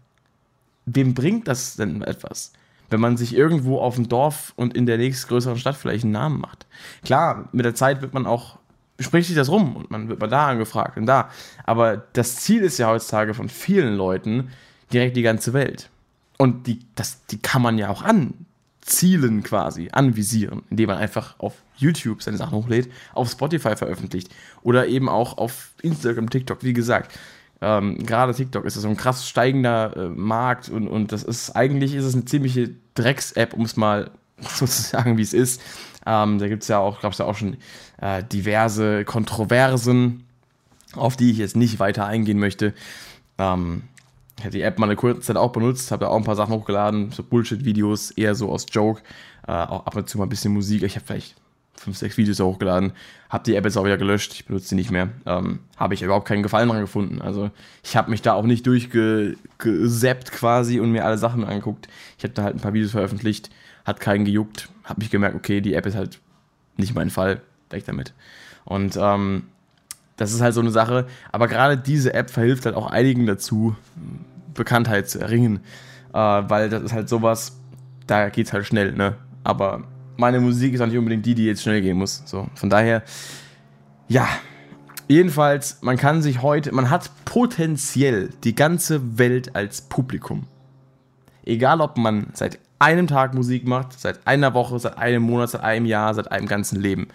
Wem 0.87 1.13
bringt 1.15 1.47
das 1.47 1.77
denn 1.77 2.03
etwas? 2.03 2.53
Wenn 2.89 3.01
man 3.01 3.17
sich 3.17 3.35
irgendwo 3.35 3.79
auf 3.79 3.97
dem 3.97 4.09
Dorf 4.09 4.55
und 4.57 4.75
in 4.75 4.87
der 4.87 4.99
nächstgrößeren 4.99 5.59
Stadt 5.59 5.77
vielleicht 5.77 6.05
einen 6.05 6.13
Namen 6.13 6.41
macht. 6.41 6.67
Klar, 7.05 7.49
mit 7.53 7.65
der 7.65 7.75
Zeit 7.75 8.01
wird 8.01 8.15
man 8.15 8.27
auch, 8.27 8.59
spricht 8.99 9.27
sich 9.27 9.37
das 9.37 9.51
rum 9.51 9.77
und 9.77 9.91
man 9.91 10.09
wird 10.09 10.21
mal 10.21 10.29
da 10.29 10.49
angefragt 10.49 10.97
und 10.97 11.07
da. 11.07 11.29
Aber 11.65 11.99
das 12.15 12.37
Ziel 12.37 12.63
ist 12.63 12.79
ja 12.79 12.89
heutzutage 12.89 13.35
von 13.35 13.49
vielen 13.49 13.97
Leuten 13.97 14.51
direkt 14.93 15.17
die 15.17 15.23
ganze 15.23 15.53
Welt. 15.53 15.91
Und 16.45 16.67
die, 16.67 16.81
das, 16.95 17.25
die 17.25 17.39
kann 17.39 17.63
man 17.63 17.79
ja 17.79 17.89
auch 17.89 18.03
anzielen 18.03 19.43
quasi, 19.43 19.89
anvisieren, 19.91 20.61
indem 20.69 20.89
man 20.89 20.99
einfach 20.99 21.41
auf 21.41 21.55
YouTube 21.79 22.23
seine 22.23 22.37
Sachen 22.37 22.53
hochlädt, 22.59 22.93
auf 23.15 23.31
Spotify 23.31 23.77
veröffentlicht 23.77 24.29
oder 24.63 24.87
eben 24.87 25.09
auch 25.09 25.39
auf 25.39 25.71
Instagram, 25.81 26.29
TikTok, 26.29 26.63
wie 26.63 26.75
gesagt. 26.75 27.19
Ähm, 27.63 28.05
gerade 28.05 28.35
TikTok 28.35 28.67
ist 28.67 28.75
so 28.75 28.87
ein 28.87 28.99
krass 28.99 29.27
steigender 29.27 29.97
äh, 29.97 30.09
Markt 30.11 30.69
und, 30.69 30.87
und 30.87 31.13
das 31.13 31.23
ist 31.23 31.53
eigentlich 31.53 31.95
ist 31.95 32.05
es 32.05 32.13
eine 32.13 32.27
ziemliche 32.27 32.75
Drecks-App, 32.93 33.55
um 33.55 33.63
es 33.63 33.79
mal 33.79 34.11
so 34.41 34.67
zu 34.67 34.83
sagen, 34.83 35.17
wie 35.17 35.23
es 35.23 35.33
ist. 35.33 35.63
Ähm, 36.05 36.39
da 36.39 36.49
gibt 36.49 36.61
es 36.61 36.69
ja 36.69 36.79
auch, 36.79 37.01
glaube 37.01 37.15
ich, 37.15 37.23
auch 37.23 37.37
schon 37.37 37.57
äh, 38.03 38.23
diverse 38.23 39.07
Kontroversen, 39.07 40.25
auf 40.93 41.17
die 41.17 41.31
ich 41.31 41.39
jetzt 41.39 41.57
nicht 41.57 41.79
weiter 41.79 42.05
eingehen 42.05 42.39
möchte. 42.39 42.75
Ähm, 43.39 43.85
ich 44.39 44.45
hatte 44.45 44.57
die 44.57 44.63
App 44.63 44.79
mal 44.79 44.87
eine 44.87 44.97
kurze 44.97 45.21
Zeit 45.21 45.37
auch 45.37 45.53
benutzt, 45.53 45.91
habe 45.91 46.05
da 46.05 46.11
auch 46.11 46.17
ein 46.17 46.25
paar 46.25 46.37
Sachen 46.37 46.55
hochgeladen, 46.55 47.11
so 47.13 47.23
Bullshit-Videos, 47.23 48.13
eher 48.13 48.35
so 48.35 48.51
aus 48.51 48.67
Joke, 48.71 49.03
äh, 49.47 49.53
auch 49.53 49.87
ab 49.87 49.97
und 49.97 50.09
zu 50.09 50.19
mal 50.19 50.25
ein 50.25 50.31
bisschen 50.31 50.53
Musik. 50.53 50.83
Ich 50.83 50.97
habe 50.97 51.07
vielleicht 51.07 51.37
fünf, 51.77 51.97
sechs 51.97 52.17
Videos 52.17 52.41
hochgeladen, 52.41 52.93
habe 53.29 53.45
die 53.45 53.55
App 53.55 53.65
jetzt 53.65 53.77
auch 53.77 53.85
wieder 53.85 53.97
gelöscht, 53.97 54.33
ich 54.33 54.47
benutze 54.47 54.69
sie 54.69 54.75
nicht 54.75 54.91
mehr. 54.91 55.11
Ähm, 55.27 55.61
habe 55.77 55.95
ich 55.95 56.03
überhaupt 56.03 56.27
keinen 56.27 56.43
Gefallen 56.43 56.69
dran 56.69 56.81
gefunden. 56.81 57.21
Also 57.21 57.51
ich 57.83 57.97
habe 57.97 58.11
mich 58.11 58.23
da 58.23 58.35
auch 58.35 58.45
nicht 58.45 58.67
durchgesappt 58.67 60.33
quasi 60.33 60.81
und 60.81 60.93
mir 60.93 61.05
alle 61.05 61.19
Sachen 61.19 61.45
angeguckt. 61.45 61.89
Ich 62.19 62.25
habe 62.25 62.35
da 62.35 62.43
halt 62.43 62.57
ein 62.57 62.61
paar 62.61 62.75
Videos 62.75 62.93
veröffentlicht, 62.93 63.51
hat 63.85 64.01
keinen 64.01 64.25
gejuckt, 64.25 64.69
habe 64.85 65.01
mich 65.01 65.11
gemerkt, 65.11 65.37
okay, 65.37 65.61
die 65.61 65.75
App 65.75 65.87
ist 65.87 65.97
halt 65.97 66.21
nicht 66.77 66.95
mein 66.95 67.11
Fall, 67.11 67.41
weg 67.71 67.85
damit. 67.87 68.15
Und 68.65 68.97
ähm, 69.01 69.45
das 70.17 70.33
ist 70.33 70.41
halt 70.41 70.55
so 70.55 70.61
eine 70.61 70.71
Sache. 70.71 71.07
Aber 71.33 71.49
gerade 71.49 71.77
diese 71.77 72.15
App 72.15 72.31
verhilft 72.31 72.67
halt 72.67 72.77
auch 72.77 72.87
einigen 72.91 73.27
dazu, 73.27 73.77
Bekanntheit 74.55 75.09
zu 75.09 75.21
erringen. 75.21 75.61
Äh, 76.13 76.19
weil 76.19 76.69
das 76.69 76.83
ist 76.83 76.93
halt 76.93 77.09
sowas, 77.09 77.59
da 78.07 78.29
geht 78.29 78.47
es 78.47 78.53
halt 78.53 78.67
schnell, 78.67 78.93
ne? 78.93 79.17
Aber 79.43 79.85
meine 80.17 80.41
Musik 80.41 80.75
ist 80.75 80.81
auch 80.81 80.87
nicht 80.87 80.99
unbedingt 80.99 81.27
die, 81.27 81.35
die 81.35 81.47
jetzt 81.47 81.63
schnell 81.63 81.83
gehen 81.83 81.97
muss. 81.97 82.23
So, 82.27 82.49
von 82.55 82.71
daher, 82.71 83.03
ja. 84.09 84.29
Jedenfalls, 85.07 85.83
man 85.83 85.99
kann 85.99 86.23
sich 86.23 86.41
heute, 86.41 86.73
man 86.73 86.89
hat 86.89 87.11
potenziell 87.27 88.31
die 88.43 88.55
ganze 88.55 89.19
Welt 89.19 89.55
als 89.55 89.83
Publikum. 89.83 90.47
Egal, 91.45 91.83
ob 91.83 91.99
man 91.99 92.29
seit 92.33 92.59
einem 92.79 93.07
Tag 93.07 93.35
Musik 93.35 93.67
macht, 93.67 93.99
seit 94.01 94.27
einer 94.27 94.55
Woche, 94.55 94.79
seit 94.79 94.97
einem 94.97 95.23
Monat, 95.23 95.51
seit 95.51 95.63
einem 95.63 95.85
Jahr, 95.85 96.15
seit 96.15 96.33
einem 96.33 96.47
ganzen 96.47 96.81
Leben. 96.81 97.09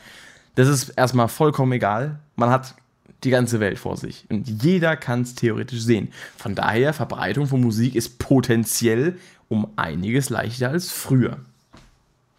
Das 0.54 0.68
ist 0.68 0.90
erstmal 0.90 1.30
vollkommen 1.30 1.72
egal. 1.72 2.20
Man 2.36 2.52
hat 2.52 2.76
die 3.24 3.30
ganze 3.30 3.60
Welt 3.60 3.80
vor 3.80 3.98
sich. 3.98 4.26
Und 4.30 4.64
jeder 4.64 4.96
kann 4.96 5.22
es 5.22 5.36
theoretisch 5.36 5.82
sehen. 5.82 6.10
Von 6.38 6.56
daher, 6.56 6.94
Verbreitung 6.94 7.48
von 7.48 7.62
Musik 7.62 7.96
ist 7.96 8.20
potenziell 8.20 9.18
um 9.50 9.68
einiges 9.76 10.30
leichter 10.30 10.70
als 10.70 10.92
früher. 10.92 11.40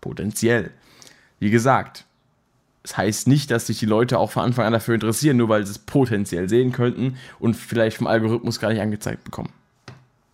Potenziell. 0.01 0.71
Wie 1.39 1.51
gesagt, 1.51 2.05
es 2.83 2.91
das 2.91 2.99
heißt 2.99 3.29
nicht, 3.29 3.51
dass 3.51 3.67
sich 3.67 3.79
die 3.79 3.87
Leute 3.87 4.19
auch 4.19 4.31
von 4.31 4.45
Anfang 4.45 4.67
an 4.67 4.73
dafür 4.73 4.95
interessieren, 4.95 5.37
nur 5.37 5.51
weil 5.51 5.67
sie 5.67 5.73
es 5.73 5.79
potenziell 5.79 6.49
sehen 6.49 6.73
könnten 6.73 7.17
und 7.39 7.55
vielleicht 7.55 7.99
vom 7.99 8.07
Algorithmus 8.07 8.59
gar 8.59 8.71
nicht 8.71 8.81
angezeigt 8.81 9.25
bekommen. 9.25 9.51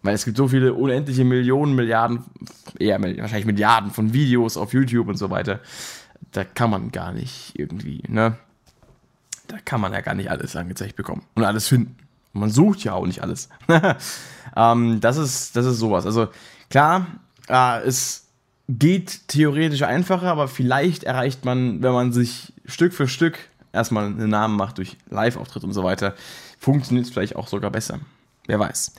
Weil 0.02 0.14
es 0.14 0.24
gibt 0.24 0.36
so 0.36 0.46
viele 0.46 0.74
unendliche 0.74 1.24
Millionen, 1.24 1.74
Milliarden, 1.74 2.22
eher 2.78 3.02
wahrscheinlich 3.02 3.46
Milliarden 3.46 3.90
von 3.90 4.12
Videos 4.12 4.56
auf 4.56 4.72
YouTube 4.72 5.08
und 5.08 5.16
so 5.16 5.30
weiter. 5.30 5.58
Da 6.30 6.44
kann 6.44 6.70
man 6.70 6.92
gar 6.92 7.12
nicht 7.12 7.58
irgendwie, 7.58 8.02
ne? 8.06 8.36
Da 9.48 9.56
kann 9.64 9.80
man 9.80 9.92
ja 9.92 10.00
gar 10.00 10.14
nicht 10.14 10.30
alles 10.30 10.56
angezeigt 10.56 10.96
bekommen 10.96 11.22
und 11.34 11.44
alles 11.44 11.68
finden. 11.68 11.96
Und 12.32 12.40
man 12.40 12.50
sucht 12.50 12.84
ja 12.84 12.92
auch 12.92 13.06
nicht 13.06 13.22
alles. 13.22 13.48
ähm, 14.56 15.00
das, 15.00 15.16
ist, 15.16 15.56
das 15.56 15.66
ist 15.66 15.78
sowas. 15.78 16.06
Also 16.06 16.28
klar, 16.70 17.06
äh, 17.48 17.80
es 17.82 18.26
geht 18.68 19.28
theoretisch 19.28 19.82
einfacher, 19.82 20.30
aber 20.30 20.48
vielleicht 20.48 21.04
erreicht 21.04 21.44
man, 21.44 21.82
wenn 21.82 21.92
man 21.92 22.12
sich 22.12 22.52
Stück 22.64 22.92
für 22.92 23.08
Stück 23.08 23.38
erstmal 23.72 24.06
einen 24.06 24.30
Namen 24.30 24.56
macht 24.56 24.78
durch 24.78 24.96
Live-Auftritt 25.08 25.64
und 25.64 25.72
so 25.72 25.84
weiter, 25.84 26.14
funktioniert 26.58 27.06
es 27.06 27.12
vielleicht 27.12 27.36
auch 27.36 27.48
sogar 27.48 27.70
besser. 27.70 28.00
Wer 28.46 28.58
weiß. 28.58 28.94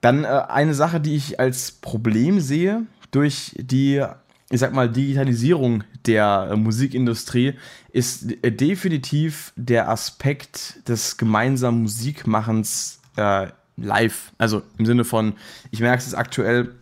Dann 0.00 0.24
äh, 0.24 0.28
eine 0.48 0.74
Sache, 0.74 1.00
die 1.00 1.16
ich 1.16 1.40
als 1.40 1.72
Problem 1.72 2.40
sehe 2.40 2.82
durch 3.10 3.54
die, 3.58 4.04
ich 4.50 4.60
sag 4.60 4.72
mal, 4.72 4.88
Digitalisierung 4.88 5.84
der 6.06 6.50
äh, 6.52 6.56
Musikindustrie, 6.56 7.54
ist 7.92 8.30
äh, 8.42 8.52
definitiv 8.52 9.52
der 9.56 9.88
Aspekt 9.88 10.88
des 10.88 11.16
gemeinsamen 11.16 11.82
Musikmachens 11.82 13.00
äh, 13.16 13.48
live. 13.76 14.32
Also 14.38 14.62
im 14.78 14.86
Sinne 14.86 15.04
von, 15.04 15.34
ich 15.70 15.80
merke 15.80 16.02
es 16.02 16.14
aktuell 16.14 16.74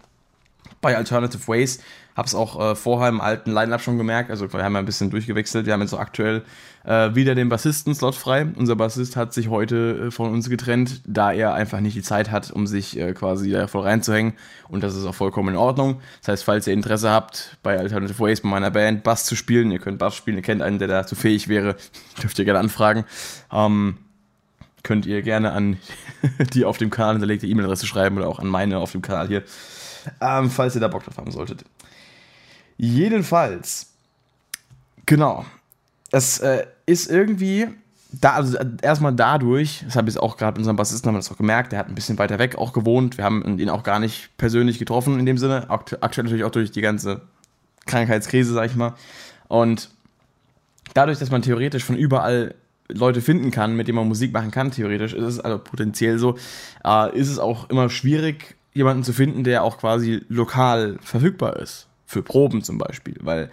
bei 0.80 0.96
Alternative 0.96 1.46
Ways, 1.48 1.80
habe 2.16 2.26
es 2.26 2.34
auch 2.34 2.60
äh, 2.60 2.74
vorher 2.74 3.08
im 3.08 3.20
alten 3.20 3.50
Line-Up 3.52 3.80
schon 3.80 3.98
gemerkt. 3.98 4.30
Also 4.30 4.52
wir 4.52 4.62
haben 4.62 4.74
ja 4.74 4.78
ein 4.78 4.84
bisschen 4.84 5.10
durchgewechselt. 5.10 5.66
Wir 5.66 5.72
haben 5.72 5.80
jetzt 5.80 5.90
so 5.90 5.98
aktuell 5.98 6.42
äh, 6.84 7.14
wieder 7.14 7.34
den 7.34 7.48
Bassisten-Slot 7.48 8.14
frei. 8.14 8.46
Unser 8.56 8.76
Bassist 8.76 9.16
hat 9.16 9.32
sich 9.34 9.48
heute 9.48 10.06
äh, 10.06 10.10
von 10.10 10.30
uns 10.30 10.48
getrennt, 10.48 11.00
da 11.06 11.32
er 11.32 11.54
einfach 11.54 11.80
nicht 11.80 11.96
die 11.96 12.02
Zeit 12.02 12.30
hat, 12.30 12.50
um 12.50 12.66
sich 12.66 12.98
äh, 12.98 13.12
quasi 13.14 13.50
da 13.50 13.66
voll 13.66 13.82
reinzuhängen. 13.82 14.34
Und 14.68 14.82
das 14.82 14.94
ist 14.94 15.04
auch 15.06 15.14
vollkommen 15.14 15.50
in 15.50 15.56
Ordnung. 15.56 16.00
Das 16.20 16.28
heißt, 16.28 16.44
falls 16.44 16.66
ihr 16.66 16.74
Interesse 16.74 17.10
habt, 17.10 17.56
bei 17.62 17.78
Alternative 17.78 18.18
Ways, 18.20 18.42
bei 18.42 18.48
meiner 18.48 18.70
Band, 18.70 19.02
Bass 19.02 19.24
zu 19.24 19.34
spielen, 19.34 19.70
ihr 19.72 19.80
könnt 19.80 19.98
Bass 19.98 20.14
spielen, 20.14 20.36
ihr 20.36 20.42
kennt 20.42 20.62
einen, 20.62 20.78
der 20.78 20.88
dazu 20.88 21.16
fähig 21.16 21.48
wäre, 21.48 21.76
dürft 22.22 22.38
ihr 22.38 22.44
gerne 22.44 22.60
anfragen. 22.60 23.04
Ähm, 23.52 23.98
könnt 24.84 25.06
ihr 25.06 25.22
gerne 25.22 25.52
an 25.52 25.78
die 26.52 26.64
auf 26.64 26.78
dem 26.78 26.90
Kanal 26.90 27.14
hinterlegte 27.14 27.46
E-Mail-Adresse 27.46 27.86
schreiben 27.86 28.18
oder 28.18 28.28
auch 28.28 28.38
an 28.38 28.46
meine 28.46 28.78
auf 28.78 28.92
dem 28.92 29.02
Kanal 29.02 29.26
hier, 29.26 29.42
ähm, 30.20 30.50
falls 30.50 30.74
ihr 30.74 30.80
da 30.80 30.88
Bock 30.88 31.04
drauf 31.04 31.16
haben 31.16 31.30
solltet. 31.30 31.64
Jedenfalls, 32.76 33.92
genau, 35.06 35.44
es 36.10 36.38
äh, 36.38 36.66
ist 36.86 37.10
irgendwie, 37.10 37.68
da, 38.12 38.34
also 38.34 38.58
erstmal 38.82 39.14
dadurch, 39.14 39.82
das 39.84 39.96
habe 39.96 40.10
ich 40.10 40.18
auch 40.18 40.36
gerade 40.36 40.58
unserem 40.58 40.76
Bassisten 40.76 41.08
haben 41.08 41.16
das 41.16 41.30
auch 41.30 41.36
gemerkt, 41.36 41.72
der 41.72 41.78
hat 41.78 41.88
ein 41.88 41.94
bisschen 41.94 42.18
weiter 42.18 42.38
weg 42.38 42.56
auch 42.56 42.72
gewohnt, 42.72 43.16
wir 43.16 43.24
haben 43.24 43.58
ihn 43.58 43.70
auch 43.70 43.82
gar 43.82 43.98
nicht 43.98 44.30
persönlich 44.36 44.78
getroffen 44.78 45.18
in 45.18 45.26
dem 45.26 45.38
Sinne, 45.38 45.70
aktuell 45.70 46.24
natürlich 46.24 46.44
auch 46.44 46.50
durch 46.50 46.70
die 46.70 46.80
ganze 46.80 47.22
Krankheitskrise, 47.86 48.52
sag 48.52 48.70
ich 48.70 48.76
mal. 48.76 48.94
Und 49.48 49.90
dadurch, 50.94 51.18
dass 51.18 51.30
man 51.30 51.42
theoretisch 51.42 51.84
von 51.84 51.96
überall 51.96 52.54
Leute 52.88 53.20
finden 53.20 53.50
kann, 53.50 53.76
mit 53.76 53.88
denen 53.88 53.96
man 53.96 54.08
Musik 54.08 54.32
machen 54.32 54.50
kann, 54.50 54.70
theoretisch 54.70 55.14
ist 55.14 55.24
es 55.24 55.40
also 55.40 55.58
potenziell 55.58 56.18
so, 56.18 56.36
äh, 56.84 57.16
ist 57.16 57.30
es 57.30 57.38
auch 57.38 57.70
immer 57.70 57.88
schwierig, 57.88 58.56
jemanden 58.72 59.04
zu 59.04 59.12
finden, 59.12 59.44
der 59.44 59.62
auch 59.62 59.78
quasi 59.78 60.22
lokal 60.28 60.98
verfügbar 61.00 61.56
ist 61.56 61.88
für 62.06 62.22
Proben 62.22 62.62
zum 62.62 62.78
Beispiel, 62.78 63.16
weil 63.20 63.50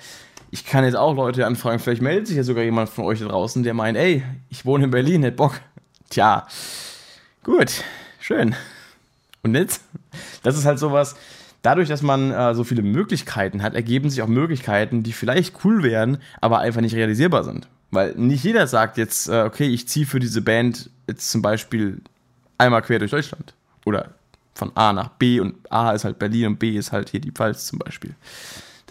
ich 0.51 0.65
kann 0.65 0.84
jetzt 0.84 0.96
auch 0.96 1.15
Leute 1.15 1.46
anfragen, 1.46 1.79
vielleicht 1.79 2.01
meldet 2.01 2.27
sich 2.27 2.38
ja 2.38 2.43
sogar 2.43 2.63
jemand 2.63 2.89
von 2.89 3.05
euch 3.05 3.20
da 3.20 3.27
draußen, 3.27 3.63
der 3.63 3.74
meint, 3.74 3.98
ey, 3.98 4.24
ich 4.50 4.65
wohne 4.65 4.86
in 4.86 4.91
Berlin, 4.91 5.24
hätte 5.24 5.38
Bock. 5.38 5.62
Tja, 6.10 6.46
gut, 7.43 7.84
schön. 8.20 8.55
Und 9.43 9.55
jetzt? 9.55 9.84
Das 10.43 10.58
ist 10.58 10.65
halt 10.65 10.77
sowas, 10.77 11.15
dadurch, 11.62 11.88
dass 11.88 12.01
man 12.01 12.31
äh, 12.31 12.53
so 12.53 12.63
viele 12.63 12.81
Möglichkeiten 12.81 13.63
hat, 13.63 13.75
ergeben 13.75 14.10
sich 14.10 14.22
auch 14.22 14.27
Möglichkeiten, 14.27 15.03
die 15.03 15.13
vielleicht 15.13 15.63
cool 15.63 15.84
wären, 15.84 16.17
aber 16.41 16.60
einfach 16.60 16.81
nicht 16.81 16.96
realisierbar 16.96 17.43
sind. 17.43 17.67
Weil 17.91 18.13
nicht 18.15 18.43
jeder 18.43 18.67
sagt 18.67 18.98
jetzt, 18.98 19.29
äh, 19.29 19.43
okay, 19.43 19.67
ich 19.67 19.88
ziehe 19.88 20.05
für 20.05 20.20
diese 20.20 20.41
Band 20.41 20.89
jetzt 21.08 21.31
zum 21.31 21.41
Beispiel 21.41 22.01
einmal 22.58 22.81
quer 22.81 23.00
durch 23.00 23.12
Deutschland. 23.12 23.53
Oder 23.86 24.15
von 24.53 24.72
A 24.75 24.93
nach 24.93 25.10
B 25.10 25.39
und 25.39 25.55
A 25.72 25.91
ist 25.91 26.03
halt 26.03 26.20
Berlin 26.20 26.48
und 26.48 26.60
B 26.60 26.77
ist 26.77 26.91
halt 26.91 27.10
hier 27.10 27.22
die 27.22 27.31
Pfalz 27.31 27.65
zum 27.65 27.79
Beispiel. 27.79 28.15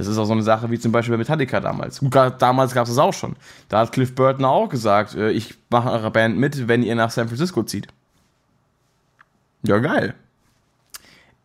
Das 0.01 0.07
ist 0.07 0.17
auch 0.17 0.25
so 0.25 0.33
eine 0.33 0.43
Sache 0.43 0.71
wie 0.71 0.79
zum 0.79 0.93
Beispiel 0.93 1.13
bei 1.13 1.19
Metallica 1.19 1.61
damals. 1.61 2.01
Damals 2.39 2.73
gab 2.73 2.85
es 2.85 2.95
das 2.95 2.99
auch 2.99 3.13
schon. 3.13 3.37
Da 3.69 3.81
hat 3.81 3.93
Cliff 3.93 4.15
Burton 4.15 4.47
auch 4.47 4.69
gesagt, 4.69 5.15
äh, 5.15 5.31
ich 5.31 5.55
mache 5.69 5.91
eure 5.91 6.11
Band 6.11 6.39
mit, 6.39 6.69
wenn 6.69 6.83
ihr 6.83 6.95
nach 6.95 7.11
San 7.11 7.29
Francisco 7.29 7.63
zieht. 7.63 7.87
Ja, 9.63 9.79
geil. 9.79 10.15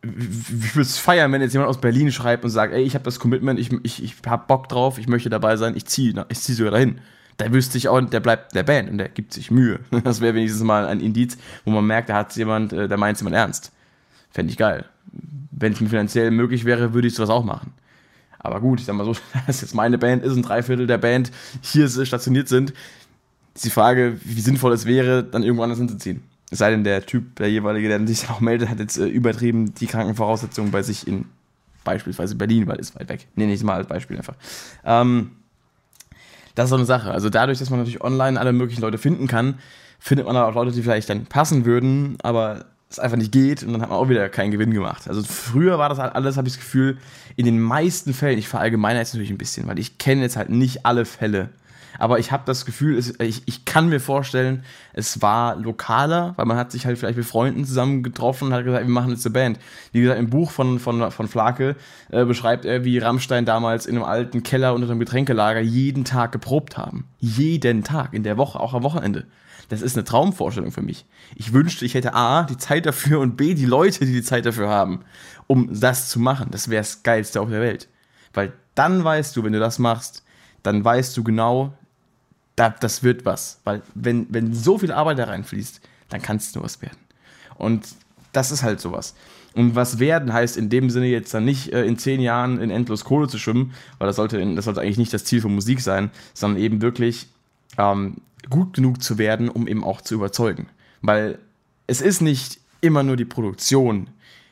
Ich 0.01 0.75
würde 0.75 0.81
es 0.81 0.97
feiern, 0.97 1.31
wenn 1.31 1.41
jetzt 1.41 1.53
jemand 1.53 1.69
aus 1.69 1.81
Berlin 1.81 2.11
schreibt 2.11 2.45
und 2.45 2.49
sagt, 2.49 2.73
ey, 2.73 2.83
ich 2.83 2.93
habe 2.93 3.03
das 3.03 3.19
Commitment, 3.19 3.59
ich, 3.59 3.73
ich, 3.83 4.01
ich 4.01 4.15
habe 4.25 4.45
Bock 4.47 4.69
drauf, 4.69 4.99
ich 4.99 5.07
möchte 5.07 5.29
dabei 5.29 5.57
sein, 5.57 5.75
ich 5.75 5.85
ziehe 5.85 6.25
ich 6.29 6.39
zieh 6.39 6.53
sogar 6.53 6.71
dahin. 6.71 7.01
Da 7.37 7.51
wüsste 7.51 7.77
ich 7.77 7.89
auch, 7.89 7.99
der 7.99 8.21
bleibt 8.21 8.55
der 8.55 8.63
Band 8.63 8.89
und 8.89 8.99
der 8.99 9.09
gibt 9.09 9.33
sich 9.33 9.51
Mühe. 9.51 9.79
Das 10.03 10.21
wäre 10.21 10.35
wenigstens 10.35 10.63
mal 10.63 10.87
ein 10.87 11.01
Indiz, 11.01 11.37
wo 11.65 11.71
man 11.71 11.85
merkt, 11.85 12.09
da 12.09 12.15
hat 12.15 12.33
jemand, 12.37 12.71
äh, 12.71 12.87
da 12.87 12.95
meint 12.95 13.17
jemand 13.17 13.35
ernst. 13.35 13.73
Fände 14.35 14.51
ich 14.51 14.57
geil. 14.57 14.83
Wenn 15.49 15.71
es 15.71 15.79
mir 15.79 15.87
finanziell 15.87 16.29
möglich 16.29 16.65
wäre, 16.65 16.93
würde 16.93 17.07
ich 17.07 17.15
sowas 17.15 17.29
auch 17.29 17.45
machen. 17.45 17.71
Aber 18.37 18.59
gut, 18.59 18.81
ich 18.81 18.85
sag 18.85 18.93
mal 18.93 19.05
so, 19.05 19.15
dass 19.47 19.61
jetzt 19.61 19.73
meine 19.73 19.97
Band 19.97 20.25
ist 20.25 20.33
und 20.33 20.41
drei 20.41 20.61
Viertel 20.61 20.87
der 20.87 20.97
Band 20.97 21.31
hier 21.61 21.87
stationiert 21.87 22.49
sind, 22.49 22.73
ist 23.53 23.63
die 23.63 23.69
Frage, 23.69 24.19
wie 24.25 24.41
sinnvoll 24.41 24.73
es 24.73 24.85
wäre, 24.85 25.23
dann 25.23 25.41
irgendwo 25.41 25.63
anders 25.63 25.79
hinzuziehen. 25.79 26.21
Es 26.51 26.59
sei 26.59 26.69
denn, 26.69 26.83
der 26.83 27.05
Typ, 27.05 27.37
der 27.37 27.49
jeweilige, 27.49 27.87
der 27.87 28.05
sich 28.05 28.23
dann 28.23 28.31
auch 28.31 28.41
meldet, 28.41 28.67
hat 28.67 28.79
jetzt 28.79 28.97
äh, 28.97 29.05
übertrieben 29.05 29.73
die 29.73 29.87
Krankenvoraussetzungen 29.87 30.69
bei 30.69 30.83
sich 30.83 31.07
in 31.07 31.23
beispielsweise 31.85 32.35
Berlin, 32.35 32.67
weil 32.67 32.77
es 32.77 32.93
weit 32.93 33.07
weg. 33.07 33.27
Nee, 33.35 33.45
nicht 33.45 33.63
mal 33.63 33.75
als 33.75 33.87
Beispiel 33.87 34.17
einfach. 34.17 34.35
Ähm, 34.83 35.31
das 36.55 36.65
ist 36.65 36.69
so 36.71 36.75
eine 36.75 36.85
Sache. 36.85 37.11
Also 37.11 37.29
dadurch, 37.29 37.59
dass 37.59 37.69
man 37.69 37.79
natürlich 37.79 38.01
online 38.01 38.37
alle 38.37 38.51
möglichen 38.51 38.81
Leute 38.81 38.97
finden 38.97 39.27
kann, 39.27 39.59
findet 39.97 40.27
man 40.27 40.35
auch 40.35 40.55
Leute, 40.55 40.73
die 40.73 40.83
vielleicht 40.83 41.09
dann 41.09 41.25
passen 41.25 41.63
würden, 41.63 42.17
aber 42.21 42.65
es 42.97 42.99
einfach 42.99 43.17
nicht 43.17 43.31
geht 43.31 43.63
und 43.63 43.73
dann 43.73 43.81
hat 43.81 43.89
man 43.89 43.99
auch 43.99 44.09
wieder 44.09 44.27
keinen 44.29 44.51
Gewinn 44.51 44.71
gemacht. 44.71 45.07
Also 45.07 45.23
früher 45.23 45.77
war 45.77 45.89
das 45.89 45.99
halt 45.99 46.15
alles, 46.15 46.37
habe 46.37 46.47
ich 46.47 46.55
das 46.55 46.63
Gefühl, 46.63 46.97
in 47.35 47.45
den 47.45 47.59
meisten 47.59 48.13
Fällen, 48.13 48.37
ich 48.37 48.47
verallgemeine 48.47 48.99
jetzt 48.99 49.13
natürlich 49.13 49.31
ein 49.31 49.37
bisschen, 49.37 49.67
weil 49.67 49.79
ich 49.79 49.97
kenne 49.97 50.21
jetzt 50.21 50.37
halt 50.37 50.49
nicht 50.49 50.85
alle 50.85 51.05
Fälle, 51.05 51.49
aber 51.97 52.19
ich 52.19 52.31
habe 52.31 52.43
das 52.45 52.65
Gefühl, 52.65 52.97
es, 52.97 53.19
ich, 53.19 53.43
ich 53.45 53.65
kann 53.65 53.89
mir 53.89 53.99
vorstellen, 53.99 54.63
es 54.93 55.21
war 55.21 55.55
lokaler, 55.55 56.33
weil 56.35 56.45
man 56.45 56.57
hat 56.57 56.71
sich 56.71 56.85
halt 56.85 56.97
vielleicht 56.97 57.17
mit 57.17 57.25
Freunden 57.25 57.65
zusammen 57.65 58.03
getroffen 58.03 58.47
und 58.47 58.53
hat 58.53 58.65
gesagt, 58.65 58.85
wir 58.85 58.93
machen 58.93 59.11
jetzt 59.11 59.25
eine 59.25 59.33
Band. 59.33 59.59
Wie 59.91 60.01
gesagt, 60.01 60.19
im 60.19 60.29
Buch 60.29 60.51
von, 60.51 60.79
von, 60.79 61.11
von 61.11 61.27
Flake 61.27 61.75
äh, 62.11 62.25
beschreibt 62.25 62.65
er, 62.65 62.83
wie 62.83 62.97
Rammstein 62.97 63.45
damals 63.45 63.85
in 63.85 63.95
einem 63.95 64.05
alten 64.05 64.43
Keller 64.43 64.73
unter 64.73 64.89
einem 64.89 64.99
Getränkelager 64.99 65.61
jeden 65.61 66.05
Tag 66.05 66.31
geprobt 66.31 66.77
haben. 66.77 67.05
Jeden 67.19 67.83
Tag, 67.83 68.13
in 68.13 68.23
der 68.23 68.37
Woche, 68.37 68.59
auch 68.59 68.73
am 68.73 68.83
Wochenende. 68.83 69.25
Das 69.69 69.81
ist 69.81 69.97
eine 69.97 70.03
Traumvorstellung 70.03 70.71
für 70.71 70.81
mich. 70.81 71.05
Ich 71.35 71.53
wünschte, 71.53 71.85
ich 71.85 71.93
hätte 71.93 72.13
A, 72.13 72.43
die 72.43 72.57
Zeit 72.57 72.85
dafür 72.85 73.19
und 73.19 73.37
B, 73.37 73.53
die 73.53 73.65
Leute, 73.65 74.05
die 74.05 74.13
die 74.13 74.23
Zeit 74.23 74.45
dafür 74.45 74.69
haben, 74.69 75.01
um 75.47 75.69
das 75.79 76.09
zu 76.09 76.19
machen. 76.19 76.49
Das 76.51 76.69
wäre 76.69 76.81
das 76.81 77.03
Geilste 77.03 77.41
auf 77.41 77.49
der 77.49 77.61
Welt. 77.61 77.87
Weil 78.33 78.53
dann 78.75 79.03
weißt 79.03 79.35
du, 79.35 79.43
wenn 79.43 79.53
du 79.53 79.59
das 79.59 79.79
machst, 79.79 80.23
dann 80.63 80.83
weißt 80.83 81.15
du 81.17 81.23
genau, 81.23 81.73
da, 82.55 82.69
das 82.69 83.03
wird 83.03 83.25
was. 83.25 83.59
Weil 83.63 83.81
wenn, 83.93 84.27
wenn 84.29 84.53
so 84.53 84.77
viel 84.77 84.91
Arbeit 84.91 85.19
da 85.19 85.25
reinfließt, 85.25 85.81
dann 86.09 86.21
kann 86.21 86.37
es 86.37 86.53
nur 86.53 86.63
was 86.63 86.81
werden. 86.81 86.97
Und 87.55 87.87
das 88.33 88.51
ist 88.51 88.63
halt 88.63 88.79
sowas. 88.79 89.15
Und 89.53 89.75
was 89.75 89.99
werden 89.99 90.33
heißt 90.33 90.57
in 90.57 90.69
dem 90.69 90.89
Sinne 90.89 91.07
jetzt 91.07 91.33
dann 91.33 91.45
nicht 91.45 91.71
äh, 91.71 91.85
in 91.85 91.97
zehn 91.97 92.19
Jahren 92.19 92.59
in 92.59 92.69
endlos 92.69 93.05
Kohle 93.05 93.29
zu 93.29 93.37
schwimmen, 93.37 93.73
weil 93.97 94.07
das 94.07 94.17
sollte, 94.17 94.45
das 94.53 94.65
sollte 94.65 94.81
eigentlich 94.81 94.97
nicht 94.97 95.13
das 95.13 95.23
Ziel 95.23 95.41
von 95.41 95.55
Musik 95.55 95.79
sein, 95.79 96.11
sondern 96.33 96.61
eben 96.61 96.81
wirklich 96.81 97.27
ähm, 97.77 98.17
gut 98.49 98.73
genug 98.73 99.01
zu 99.01 99.17
werden, 99.17 99.49
um 99.49 99.67
eben 99.67 99.83
auch 99.83 100.01
zu 100.01 100.15
überzeugen. 100.15 100.67
Weil 101.01 101.39
es 101.87 102.01
ist 102.01 102.21
nicht 102.21 102.59
immer 102.81 103.03
nur 103.03 103.15
die 103.15 103.25
Produktion, 103.25 104.09